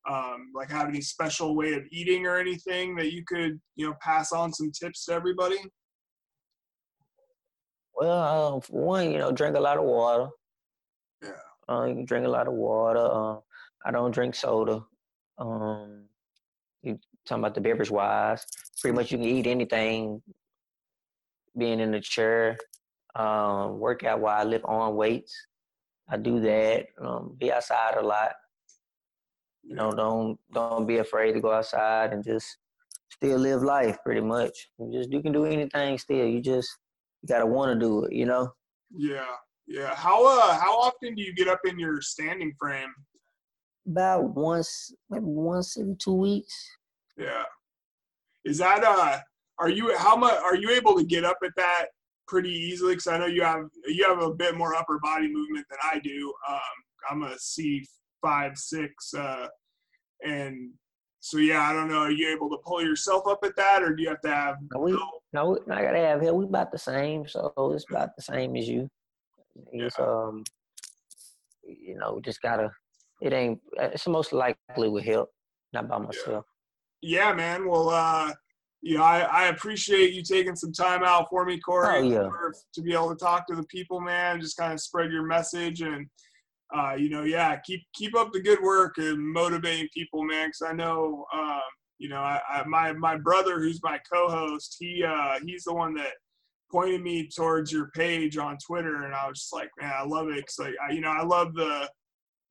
um, 0.09 0.51
like 0.53 0.69
have 0.69 0.89
any 0.89 0.99
special 0.99 1.55
way 1.55 1.75
of 1.75 1.83
eating 1.93 2.25
or 2.25 2.35
anything 2.35 2.93
that 2.97 3.13
you 3.13 3.23
could 3.25 3.57
you 3.77 3.87
know 3.87 3.95
pass 4.01 4.33
on 4.33 4.51
some 4.51 4.69
tips 4.71 5.05
to 5.05 5.13
everybody 5.13 5.59
well 7.93 8.55
um, 8.55 8.61
one 8.69 9.11
you 9.11 9.19
know 9.19 9.31
drink 9.31 9.55
a 9.55 9.59
lot 9.59 9.77
of 9.77 9.83
water 9.83 10.27
yeah 11.21 11.29
uh, 11.69 11.85
you 11.85 12.03
drink 12.03 12.25
a 12.25 12.29
lot 12.29 12.47
of 12.47 12.53
water 12.53 12.99
uh, 12.99 13.37
i 13.85 13.91
don't 13.91 14.11
drink 14.11 14.33
soda 14.33 14.83
um, 15.37 16.05
you 16.81 16.97
talking 17.27 17.43
about 17.43 17.53
the 17.53 17.61
beverage 17.61 17.91
wise 17.91 18.43
pretty 18.79 18.95
much 18.95 19.11
you 19.11 19.19
can 19.19 19.27
eat 19.27 19.45
anything 19.45 20.19
being 21.57 21.79
in 21.79 21.91
the 21.91 21.99
chair 21.99 22.57
um, 23.15 23.79
workout 23.79 24.19
while 24.19 24.39
i 24.39 24.43
lift 24.43 24.65
on 24.65 24.95
weights 24.95 25.33
i 26.09 26.17
do 26.17 26.39
that 26.39 26.87
um, 27.01 27.35
be 27.39 27.51
outside 27.51 27.95
a 27.97 28.01
lot 28.01 28.31
you 29.63 29.75
know, 29.75 29.91
don't 29.91 30.39
don't 30.53 30.87
be 30.87 30.97
afraid 30.97 31.33
to 31.33 31.41
go 31.41 31.51
outside 31.51 32.13
and 32.13 32.23
just 32.23 32.57
still 33.09 33.37
live 33.37 33.61
life. 33.61 33.97
Pretty 34.03 34.21
much, 34.21 34.69
you 34.79 34.91
just 34.91 35.11
you 35.11 35.21
can 35.21 35.31
do 35.31 35.45
anything. 35.45 35.97
Still, 35.97 36.25
you 36.25 36.41
just 36.41 36.69
you 37.21 37.27
gotta 37.27 37.45
want 37.45 37.73
to 37.73 37.79
do 37.79 38.05
it. 38.05 38.13
You 38.13 38.25
know. 38.25 38.51
Yeah, 38.91 39.35
yeah. 39.67 39.95
How 39.95 40.25
uh 40.25 40.57
how 40.57 40.77
often 40.79 41.15
do 41.15 41.21
you 41.21 41.33
get 41.33 41.47
up 41.47 41.61
in 41.65 41.79
your 41.79 42.01
standing 42.01 42.53
frame? 42.59 42.93
About 43.87 44.35
once, 44.35 44.93
maybe 45.09 45.25
once 45.25 45.77
every 45.77 45.95
two 45.95 46.13
weeks. 46.13 46.53
Yeah. 47.17 47.43
Is 48.45 48.57
that 48.57 48.83
uh? 48.83 49.19
Are 49.61 49.69
you 49.69 49.95
how 49.95 50.15
much 50.15 50.33
are 50.43 50.55
you 50.55 50.71
able 50.71 50.97
to 50.97 51.03
get 51.03 51.23
up 51.23 51.37
at 51.45 51.51
that 51.55 51.85
pretty 52.27 52.49
easily? 52.49 52.93
Because 52.93 53.07
I 53.07 53.19
know 53.19 53.27
you 53.27 53.43
have 53.43 53.65
you 53.85 54.03
have 54.09 54.19
a 54.19 54.33
bit 54.33 54.57
more 54.57 54.73
upper 54.73 54.97
body 54.99 55.31
movement 55.31 55.67
than 55.69 55.77
I 55.83 55.99
do. 55.99 56.33
Um, 56.49 56.59
I'm 57.09 57.23
a 57.23 57.37
C 57.37 57.85
five, 58.23 58.57
six, 58.57 59.13
uh, 59.13 59.47
and 60.25 60.71
so 61.19 61.37
yeah, 61.37 61.69
I 61.69 61.73
don't 61.73 61.89
know. 61.89 61.99
Are 61.99 62.11
you 62.11 62.29
able 62.29 62.49
to 62.49 62.57
pull 62.65 62.83
yourself 62.83 63.27
up 63.27 63.39
at 63.43 63.55
that, 63.55 63.83
or 63.83 63.95
do 63.95 64.01
you 64.01 64.09
have 64.09 64.21
to 64.21 64.33
have? 64.33 64.55
No, 64.73 64.79
we, 64.79 64.97
no, 65.31 65.59
I 65.69 65.83
gotta 65.83 65.99
have 65.99 66.21
here. 66.21 66.33
We 66.33 66.45
about 66.45 66.71
the 66.71 66.79
same, 66.79 67.27
so 67.27 67.53
it's 67.75 67.85
about 67.87 68.15
the 68.15 68.23
same 68.23 68.55
as 68.55 68.67
you. 68.67 68.89
It's 69.71 69.95
yeah. 69.99 70.05
um, 70.05 70.43
you 71.63 71.99
know, 71.99 72.19
just 72.25 72.41
gotta. 72.41 72.71
It 73.21 73.31
ain't. 73.31 73.59
It's 73.77 74.07
most 74.07 74.33
likely 74.33 74.89
with 74.89 75.05
help, 75.05 75.29
not 75.71 75.87
by 75.87 75.99
myself. 75.99 76.45
Yeah, 77.03 77.27
yeah 77.27 77.33
man. 77.33 77.67
Well, 77.67 77.89
uh, 77.89 78.33
know, 78.83 79.03
I, 79.03 79.19
I 79.19 79.47
appreciate 79.47 80.13
you 80.13 80.23
taking 80.23 80.55
some 80.55 80.73
time 80.73 81.03
out 81.03 81.27
for 81.29 81.45
me, 81.45 81.59
Corey, 81.59 81.99
oh, 81.99 82.01
yeah. 82.01 82.29
to 82.73 82.81
be 82.81 82.93
able 82.93 83.09
to 83.09 83.15
talk 83.15 83.45
to 83.47 83.55
the 83.55 83.65
people, 83.65 84.01
man. 84.01 84.41
Just 84.41 84.57
kind 84.57 84.73
of 84.73 84.81
spread 84.81 85.11
your 85.11 85.25
message 85.25 85.81
and 85.81 86.07
uh, 86.75 86.93
you 86.93 87.09
know, 87.09 87.23
yeah, 87.23 87.57
keep 87.57 87.83
keep 87.93 88.15
up 88.15 88.31
the 88.31 88.41
good 88.41 88.61
work 88.61 88.97
and 88.97 89.19
motivating 89.19 89.89
people, 89.93 90.23
man. 90.23 90.47
Because 90.47 90.61
I 90.69 90.73
know, 90.73 91.25
um, 91.33 91.59
you 91.97 92.09
know, 92.09 92.21
I, 92.21 92.39
I, 92.49 92.63
my 92.65 92.93
my 92.93 93.17
brother, 93.17 93.59
who's 93.59 93.83
my 93.83 93.99
co-host, 94.11 94.77
he 94.79 95.03
uh, 95.03 95.39
he's 95.45 95.63
the 95.63 95.73
one 95.73 95.93
that 95.95 96.13
pointed 96.71 97.01
me 97.01 97.27
towards 97.27 97.71
your 97.71 97.89
page 97.93 98.37
on 98.37 98.57
Twitter, 98.65 99.03
and 99.03 99.13
I 99.13 99.27
was 99.27 99.39
just 99.39 99.53
like, 99.53 99.69
man, 99.81 99.91
I 99.93 100.05
love 100.05 100.29
it. 100.29 100.45
Cause 100.45 100.59
like, 100.59 100.75
I, 100.87 100.93
you 100.93 101.01
know, 101.01 101.11
I 101.11 101.23
love 101.23 101.53
the 101.53 101.89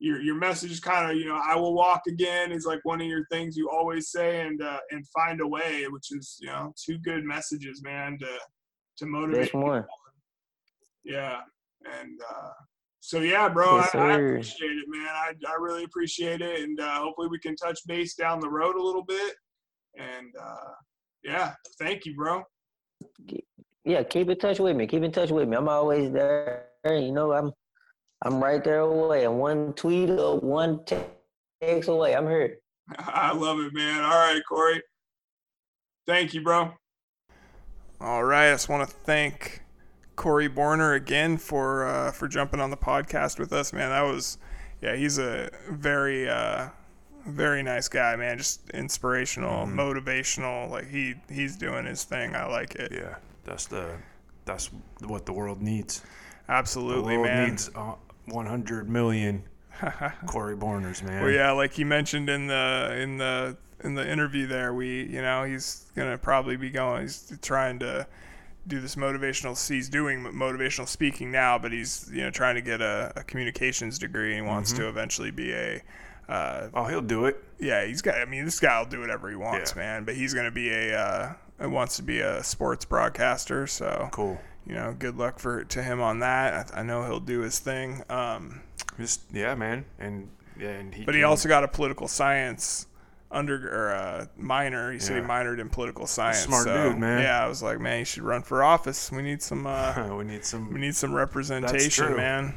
your 0.01 0.19
your 0.19 0.35
message. 0.35 0.71
Is 0.71 0.79
kind 0.79 1.09
of, 1.09 1.15
you 1.15 1.25
know, 1.25 1.39
I 1.41 1.55
will 1.55 1.73
walk 1.73 2.01
again 2.07 2.51
is 2.51 2.65
like 2.65 2.79
one 2.83 2.99
of 2.99 3.07
your 3.07 3.25
things 3.31 3.55
you 3.55 3.69
always 3.69 4.09
say, 4.09 4.41
and 4.41 4.61
uh, 4.61 4.79
and 4.89 5.05
find 5.09 5.39
a 5.41 5.47
way, 5.47 5.85
which 5.89 6.11
is 6.11 6.37
you 6.41 6.47
know, 6.47 6.73
two 6.83 6.97
good 6.97 7.23
messages, 7.23 7.81
man, 7.83 8.17
to 8.19 8.27
to 8.97 9.05
motivate. 9.05 9.53
more. 9.53 9.87
Yeah, 11.03 11.39
and 11.85 12.19
uh, 12.29 12.51
so 12.99 13.19
yeah, 13.19 13.47
bro, 13.47 13.77
yes, 13.77 13.95
I, 13.95 13.99
I, 13.99 14.13
appreciate 14.13 14.71
it, 14.71 14.85
man. 14.87 15.07
I, 15.07 15.33
I 15.47 15.55
really 15.59 15.83
appreciate 15.83 16.41
it, 16.41 16.61
and 16.61 16.79
uh, 16.79 16.95
hopefully 16.95 17.27
we 17.29 17.39
can 17.39 17.55
touch 17.55 17.79
base 17.85 18.15
down 18.15 18.39
the 18.39 18.49
road 18.49 18.75
a 18.75 18.83
little 18.83 19.05
bit. 19.05 19.35
And 19.97 20.33
uh, 20.41 20.71
yeah, 21.23 21.53
thank 21.79 22.05
you, 22.05 22.15
bro. 22.15 22.43
Yeah, 23.85 24.03
keep 24.03 24.29
in 24.29 24.37
touch 24.37 24.59
with 24.59 24.75
me. 24.75 24.87
Keep 24.87 25.03
in 25.03 25.11
touch 25.11 25.31
with 25.31 25.47
me. 25.47 25.57
I'm 25.57 25.69
always 25.69 26.11
there. 26.11 26.67
You 26.85 27.11
know, 27.11 27.33
I'm 27.33 27.51
I'm 28.23 28.43
right 28.43 28.63
there 28.63 28.79
away. 28.79 29.25
And 29.25 29.39
one 29.39 29.73
tweet 29.73 30.09
or 30.09 30.39
one 30.39 30.83
text 30.85 31.87
away. 31.87 32.15
I'm 32.15 32.27
here. 32.27 32.57
I 32.97 33.33
love 33.33 33.59
it, 33.59 33.73
man. 33.73 34.03
All 34.03 34.09
right, 34.09 34.41
Corey. 34.47 34.81
Thank 36.07 36.33
you, 36.33 36.41
bro. 36.41 36.73
All 37.99 38.23
right. 38.23 38.49
I 38.49 38.53
just 38.53 38.69
want 38.69 38.87
to 38.87 38.95
thank 38.95 39.61
Corey 40.15 40.49
Borner 40.49 40.95
again 40.95 41.37
for 41.37 41.85
uh, 41.85 42.11
for 42.11 42.27
jumping 42.27 42.59
on 42.59 42.69
the 42.69 42.77
podcast 42.77 43.39
with 43.39 43.53
us, 43.53 43.73
man. 43.73 43.89
That 43.89 44.01
was, 44.01 44.37
yeah, 44.81 44.95
he's 44.95 45.19
a 45.19 45.49
very 45.69 46.29
uh, 46.29 46.69
very 47.25 47.63
nice 47.63 47.87
guy, 47.87 48.15
man. 48.15 48.37
Just 48.37 48.69
inspirational, 48.71 49.65
mm-hmm. 49.65 49.79
motivational. 49.79 50.69
Like 50.69 50.87
he 50.87 51.15
he's 51.29 51.55
doing 51.55 51.85
his 51.85 52.03
thing. 52.03 52.35
I 52.35 52.45
like 52.45 52.75
it. 52.75 52.91
Yeah, 52.91 53.15
that's 53.43 53.65
the 53.65 53.97
that's 54.45 54.69
what 55.05 55.25
the 55.25 55.33
world 55.33 55.61
needs. 55.61 56.03
Absolutely, 56.49 57.15
the 57.15 57.21
world 57.21 57.31
man. 57.31 57.49
Needs 57.49 57.69
uh, 57.75 57.93
100 58.25 58.89
million 58.89 59.43
Corey 60.27 60.55
Borners, 60.55 61.01
man. 61.03 61.23
Well, 61.23 61.31
yeah, 61.31 61.51
like 61.51 61.73
he 61.73 61.83
mentioned 61.83 62.29
in 62.29 62.47
the 62.47 62.95
in 62.99 63.17
the 63.17 63.57
in 63.83 63.95
the 63.95 64.07
interview 64.09 64.45
there, 64.47 64.73
we 64.73 65.03
you 65.03 65.21
know 65.21 65.43
he's 65.43 65.85
gonna 65.95 66.17
probably 66.17 66.55
be 66.57 66.69
going. 66.69 67.01
He's 67.03 67.33
trying 67.41 67.79
to 67.79 68.05
do 68.67 68.79
this 68.79 68.95
motivational. 68.95 69.57
He's 69.67 69.89
doing 69.89 70.23
motivational 70.23 70.87
speaking 70.87 71.31
now, 71.31 71.57
but 71.57 71.71
he's 71.71 72.09
you 72.13 72.21
know 72.21 72.29
trying 72.29 72.55
to 72.55 72.61
get 72.61 72.79
a, 72.81 73.11
a 73.15 73.23
communications 73.23 73.97
degree 73.97 74.37
and 74.37 74.45
wants 74.45 74.71
Mm-hmm. 74.73 74.81
to 74.83 74.89
eventually 74.89 75.31
be 75.31 75.51
a. 75.53 75.81
Uh, 76.29 76.69
Oh, 76.73 76.85
he'll 76.85 77.01
do 77.01 77.25
it. 77.25 77.43
yeah, 77.59 77.83
he's 77.85 78.01
got. 78.01 78.15
I 78.15 78.25
mean, 78.25 78.45
this 78.45 78.59
guy 78.59 78.77
will 78.79 78.85
do 78.87 78.99
whatever 78.99 79.29
he 79.29 79.35
wants, 79.35 79.73
Yeah. 79.75 79.81
man. 79.81 80.03
But 80.05 80.15
he's 80.15 80.33
gonna 80.33 80.51
be 80.51 80.69
a. 80.69 80.95
Uh, 80.97 81.33
wants 81.69 81.95
to 81.97 82.03
be 82.03 82.19
a 82.21 82.43
sports 82.43 82.85
broadcaster, 82.85 83.67
so 83.67 84.09
Cool. 84.11 84.39
You 84.65 84.75
know, 84.75 84.95
good 84.97 85.17
luck 85.17 85.39
for 85.39 85.63
to 85.63 85.81
him 85.83 86.01
on 86.01 86.19
that. 86.19 86.71
I, 86.73 86.79
I 86.81 86.83
know 86.83 87.03
he'll 87.03 87.19
do 87.19 87.39
his 87.41 87.59
thing. 87.59 88.03
Um, 88.09 88.61
Just 88.99 89.21
yeah, 89.31 89.55
man. 89.55 89.85
And 89.99 90.29
yeah, 90.59 90.69
and 90.69 90.93
he. 90.93 91.05
But 91.05 91.15
he 91.15 91.21
can- 91.21 91.29
also 91.29 91.49
got 91.49 91.63
a 91.63 91.67
political 91.67 92.07
science 92.07 92.87
under 93.31 93.69
or 93.69 93.91
uh, 93.95 94.25
minor. 94.37 94.91
He 94.91 94.99
said 94.99 95.15
he 95.15 95.21
Yeah. 95.21 95.27
minored 95.27 95.59
in 95.59 95.69
political 95.69 96.05
science. 96.05 96.39
Smart 96.39 96.65
so, 96.65 96.89
dude, 96.89 96.99
man. 96.99 97.21
Yeah, 97.21 97.43
I 97.43 97.47
was 97.47 97.63
like, 97.63 97.79
man, 97.79 97.99
you 97.99 98.05
should 98.05 98.23
run 98.23 98.43
for 98.43 98.63
office. 98.63 99.11
We 99.11 99.21
need 99.21 99.41
some. 99.41 99.65
Uh, 99.65 100.15
we 100.17 100.23
need 100.25 100.45
some. 100.45 100.71
we 100.73 100.79
need 100.79 100.95
some 100.95 101.13
representation, 101.13 102.07
true. 102.07 102.17
man. 102.17 102.53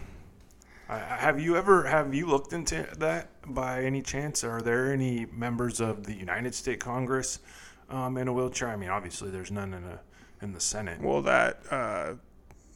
I- 0.88 0.96
I- 0.96 0.98
Have 0.98 1.40
you 1.40 1.56
ever 1.56 1.84
have 1.86 2.12
you 2.14 2.26
looked 2.26 2.52
into 2.52 2.86
that 2.98 3.28
by 3.54 3.82
any 3.84 4.02
chance? 4.02 4.44
Are 4.44 4.60
there 4.60 4.92
any 4.92 5.26
members 5.26 5.80
of 5.80 6.04
the 6.04 6.14
United 6.14 6.54
States 6.54 6.84
Congress 6.84 7.38
um, 7.88 8.18
in 8.18 8.28
a 8.28 8.32
wheelchair? 8.32 8.68
I 8.68 8.76
mean, 8.76 8.90
obviously 8.90 9.30
there's 9.30 9.50
none 9.50 9.72
in 9.72 9.84
a 9.84 10.00
in 10.44 10.52
the 10.52 10.60
Senate. 10.60 11.00
Well, 11.00 11.22
that 11.22 11.60
uh, 11.70 12.14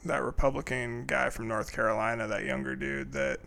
that 0.04 0.22
Republican 0.22 1.04
guy 1.06 1.30
from 1.30 1.46
North 1.48 1.72
Carolina, 1.72 2.26
that 2.26 2.44
younger 2.44 2.74
dude 2.74 3.12
that 3.12 3.38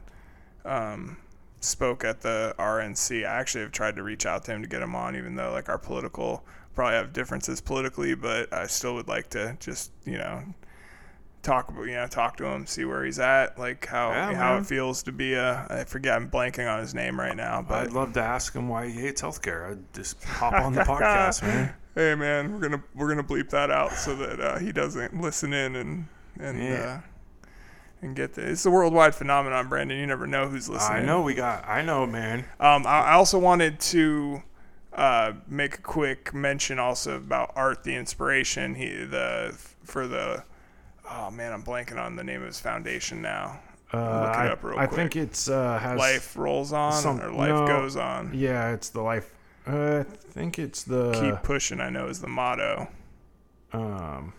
um, 0.64 1.18
spoke 1.60 2.06
at 2.06 2.22
the 2.22 2.56
RNC. 2.58 3.22
I 3.26 3.40
actually 3.40 3.62
have 3.62 3.72
tried 3.72 3.96
to 3.98 4.04
reach 4.04 4.26
out 4.26 4.46
to 4.46 4.52
him 4.52 4.62
to 4.62 4.68
get 4.68 4.82
him 4.82 4.96
on, 4.96 5.16
even 5.16 5.36
though 5.36 5.52
like 5.52 5.68
our 5.70 5.78
political 5.78 6.46
probably 6.74 6.96
have 6.96 7.12
differences 7.12 7.60
politically, 7.60 8.16
but 8.16 8.52
I 8.54 8.68
still 8.68 8.96
would 8.96 9.08
like 9.10 9.30
to 9.32 9.58
just 9.60 9.92
you 10.06 10.18
know 10.18 10.44
talk 11.42 11.70
about 11.70 11.84
you 11.84 11.94
know 11.94 12.08
talk 12.08 12.38
to 12.38 12.46
him, 12.46 12.66
see 12.66 12.86
where 12.86 13.04
he's 13.04 13.20
at, 13.20 13.58
like 13.58 13.86
how 13.88 14.10
Yeah, 14.12 14.34
how 14.36 14.54
man. 14.54 14.62
it 14.62 14.66
feels 14.68 15.04
to 15.04 15.12
be 15.12 15.34
a. 15.34 15.66
I 15.70 15.84
forget, 15.86 16.16
I'm 16.16 16.30
blanking 16.30 16.72
on 16.72 16.80
his 16.80 16.94
name 16.94 17.20
right 17.20 17.36
now, 17.36 17.62
but 17.68 17.88
I'd 17.88 17.94
love 17.94 18.14
to 18.14 18.22
ask 18.22 18.54
him 18.54 18.70
why 18.70 18.88
he 18.90 19.00
hates 19.02 19.22
healthcare. 19.22 19.72
I'd 19.72 19.94
just 19.94 20.24
hop 20.24 20.54
on 20.54 20.74
the 20.74 20.82
podcast, 20.92 21.42
man. 21.42 21.74
Hey 21.96 22.16
man, 22.16 22.54
we're 22.54 22.60
gonna 22.60 22.84
we're 22.96 23.08
gonna 23.10 23.24
bleep 23.24 23.50
that 23.52 23.70
out 23.72 23.94
so 23.94 24.16
that 24.16 24.40
uh, 24.40 24.60
he 24.60 24.72
doesn't 24.72 25.20
listen 25.20 25.54
in 25.54 25.76
and 25.76 26.08
and 26.40 26.62
Yeah. 26.64 27.02
uh, 27.44 27.48
and 28.04 28.16
get 28.16 28.34
the. 28.34 28.50
It's 28.50 28.66
a 28.66 28.72
worldwide 28.72 29.14
phenomenon, 29.14 29.68
Brandon. 29.70 29.98
You 29.98 30.08
never 30.08 30.26
know 30.26 30.48
who's 30.48 30.68
listening. 30.70 31.04
I 31.04 31.06
know 31.06 31.22
we 31.22 31.34
got. 31.36 31.68
I 31.68 31.82
know, 31.84 32.06
man. 32.08 32.40
Um, 32.60 32.88
I, 32.88 33.02
I 33.02 33.12
also 33.14 33.38
wanted 33.38 33.80
to 33.82 34.42
uh, 34.94 35.34
make 35.48 35.76
a 35.76 35.82
quick 35.82 36.34
mention 36.34 36.80
also 36.80 37.16
about 37.18 37.52
Art 37.56 37.84
the 37.84 37.96
Inspiration. 37.96 38.74
He 38.76 38.90
the 39.06 39.56
for 39.84 40.08
the. 40.08 40.44
Oh 41.10 41.30
man, 41.30 41.52
I'm 41.54 41.62
blanking 41.64 41.98
on 41.98 42.16
the 42.16 42.24
name 42.24 42.42
of 42.42 42.48
his 42.48 42.60
foundation 42.60 43.22
now. 43.22 43.60
Uh, 43.94 43.98
Look 43.98 44.30
it 44.36 44.38
I, 44.40 44.48
up 44.48 44.64
real 44.64 44.80
I 44.80 44.86
think 44.88 45.18
it's 45.18 45.50
uh, 45.50 45.78
has 45.78 46.00
Life 46.00 46.38
rolls 46.38 46.72
on 46.72 46.94
some- 46.94 47.20
or 47.22 47.30
life 47.32 47.50
no. 47.50 47.68
goes 47.68 47.98
on. 47.98 48.32
Yeah, 48.34 48.72
it's 48.72 48.90
the 48.90 49.02
life. 49.02 49.32
Uh, 49.68 50.00
I 50.00 50.16
think 50.32 50.58
it's 50.60 50.84
the. 50.84 51.12
Keep 51.14 51.44
pushing. 51.44 51.80
I 51.80 51.90
know 51.90 52.08
is 52.08 52.22
the 52.22 52.28
motto. 52.28 52.88
Um, 53.74 54.34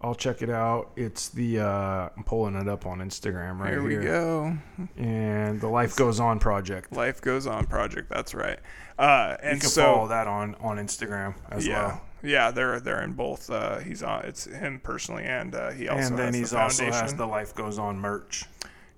I'll 0.00 0.14
check 0.14 0.42
it 0.42 0.50
out. 0.50 0.90
It's 0.96 1.28
the. 1.28 1.60
Uh, 1.60 2.08
I'm 2.16 2.24
pulling 2.24 2.54
it 2.54 2.68
up 2.68 2.86
on 2.86 2.98
Instagram 2.98 3.58
right 3.58 3.70
Here 3.70 3.88
here. 3.88 3.98
we 4.00 4.04
go. 4.04 4.56
And 4.96 5.60
the 5.60 5.68
Life 5.68 5.96
Goes 5.96 6.20
On 6.20 6.38
project. 6.38 6.92
Life 6.92 7.20
goes 7.20 7.46
on 7.46 7.66
project. 7.66 8.08
That's 8.10 8.34
right. 8.34 8.58
Uh, 8.98 9.36
You 9.42 9.48
and 9.50 9.60
can 9.60 9.70
so 9.70 9.82
follow 9.82 10.08
that 10.08 10.26
on 10.26 10.54
on 10.56 10.76
Instagram 10.76 11.34
as 11.50 11.66
yeah, 11.66 11.86
well. 11.86 12.02
yeah, 12.22 12.50
they're 12.50 12.80
they're 12.80 13.02
in 13.02 13.14
both. 13.14 13.48
Uh, 13.50 13.78
he's 13.78 14.02
on. 14.02 14.24
It's 14.24 14.44
him 14.44 14.78
personally, 14.82 15.24
and 15.24 15.54
uh, 15.54 15.70
he 15.70 15.88
also 15.88 16.08
And 16.08 16.18
then 16.18 16.26
has 16.26 16.34
he's 16.36 16.50
the 16.50 16.58
also 16.60 16.84
has 16.86 17.14
the 17.14 17.26
Life 17.26 17.54
Goes 17.54 17.78
On 17.78 17.98
merch. 17.98 18.44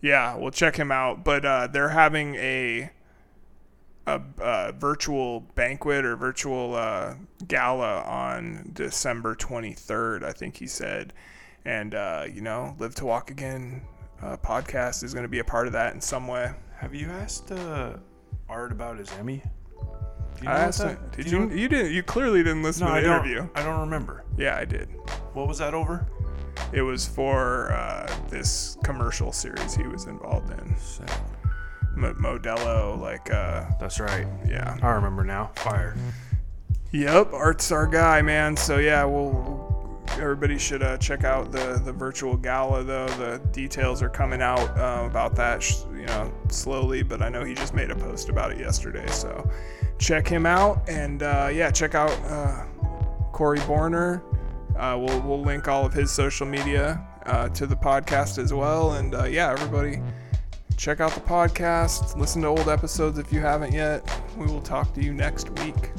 yeah, 0.03 0.37
we'll 0.37 0.51
check 0.51 0.77
him 0.77 0.91
out. 0.93 1.25
But 1.25 1.45
uh, 1.45 1.67
they're 1.69 1.91
having 1.91 2.35
a 2.35 2.91
a, 4.07 4.21
uh 4.41 4.73
virtual 4.73 5.41
banquet 5.55 6.05
or 6.05 6.17
virtual 6.17 6.75
uh, 6.75 7.15
gala 7.47 8.03
on 8.03 8.71
December 8.73 9.35
23rd. 9.35 10.23
I 10.25 10.33
think 10.33 10.57
he 10.57 10.67
said, 10.67 11.13
and 11.65 11.95
uh, 11.95 12.25
you 12.33 12.41
know, 12.41 12.75
Live 12.79 12.95
to 12.97 13.05
Walk 13.05 13.31
Again 13.31 13.83
uh, 14.23 14.37
podcast 14.39 15.03
is 15.05 15.13
going 15.13 15.25
to 15.25 15.29
be 15.29 15.39
a 15.41 15.45
part 15.45 15.67
of 15.67 15.73
that 15.75 15.95
in 15.95 16.01
some 16.01 16.27
way. 16.29 16.51
Have 16.79 16.95
you 16.95 17.09
asked 17.11 17.53
uh, 17.53 17.95
Art 18.49 18.73
about 18.73 18.99
his 18.99 19.13
Emmy? 19.19 19.43
Do 20.41 20.49
I 20.49 20.53
asked 20.53 20.83
him. 20.83 20.99
Did 21.13 21.27
do 21.27 21.31
you? 21.31 21.47
know- 21.47 21.55
You 21.55 21.69
didn't. 21.69 21.93
You 21.93 22.03
clearly 22.03 22.43
didn't 22.43 22.63
listen 22.63 22.87
No, 22.87 22.93
to 22.93 22.97
I 22.99 23.01
the 23.03 23.07
don't. 23.09 23.27
interview. 23.27 23.49
I 23.55 23.63
don't 23.63 23.81
remember. 23.81 24.25
Yeah, 24.39 24.57
I 24.57 24.65
did. 24.65 24.89
What 25.35 25.47
was 25.49 25.59
that 25.59 25.75
over? 25.75 26.07
It 26.73 26.83
was 26.83 27.07
for 27.07 27.73
uh, 27.73 28.11
this 28.29 28.77
commercial 28.85 29.33
series 29.33 29.75
he 29.75 29.83
was 29.87 30.07
involved 30.07 30.51
in. 30.53 30.75
M- 31.97 32.15
Modelo, 32.21 32.99
like, 32.99 33.31
uh, 33.33 33.65
That's 33.79 34.01
right. 34.01 34.27
yeah. 34.47 34.77
I 34.83 34.91
remember 34.91 35.25
now. 35.25 35.51
Fire. 35.57 35.97
Yep, 36.93 37.33
Art's 37.33 37.71
our 37.71 37.87
guy, 37.87 38.21
man. 38.23 38.57
So 38.57 38.79
yeah, 38.79 39.05
we'll. 39.05 39.69
Everybody 40.15 40.59
should 40.59 40.83
uh, 40.83 40.97
check 40.99 41.23
out 41.23 41.53
the 41.53 41.81
the 41.85 41.93
virtual 41.93 42.37
gala, 42.37 42.83
though. 42.83 43.07
The 43.11 43.41
details 43.53 44.03
are 44.03 44.09
coming 44.09 44.43
out 44.43 44.59
uh, 44.77 45.05
about 45.07 45.37
that, 45.37 45.63
sh- 45.63 45.83
you 45.93 46.05
know, 46.07 46.33
slowly. 46.49 47.05
But 47.05 47.23
I 47.23 47.29
know 47.29 47.45
he 47.45 47.55
just 47.55 47.75
made 47.75 47.91
a 47.93 47.95
post 47.95 48.29
about 48.29 48.51
it 48.51 48.59
yesterday, 48.59 49.07
so 49.07 49.49
check 49.99 50.27
him 50.27 50.47
out. 50.47 50.83
And 50.89 51.23
uh, 51.23 51.51
yeah, 51.53 51.71
check 51.71 51.95
out 51.95 52.11
uh, 52.25 52.65
Corey 53.31 53.61
Borner. 53.61 54.21
Uh, 54.77 54.99
we'll 54.99 55.21
we'll 55.21 55.43
link 55.43 55.69
all 55.69 55.87
of 55.87 55.93
his 55.93 56.11
social 56.11 56.47
media 56.47 57.07
uh, 57.27 57.49
to 57.51 57.67
the 57.69 57.77
podcast 57.77 58.39
as 58.39 58.53
well. 58.53 58.95
And 58.95 59.15
uh, 59.15 59.25
yeah, 59.25 59.53
everybody, 59.53 60.03
check 60.81 60.99
out 60.99 61.13
the 61.13 61.21
podcast. 61.21 62.17
Listen 62.17 62.41
to 62.41 62.49
old 62.49 62.69
episodes 62.69 63.19
if 63.19 63.31
you 63.31 63.41
haven't 63.41 63.73
yet. 63.73 64.03
We 64.39 64.47
will 64.47 64.63
talk 64.63 64.95
to 64.95 65.03
you 65.03 65.13
next 65.13 65.51
week. 65.61 65.91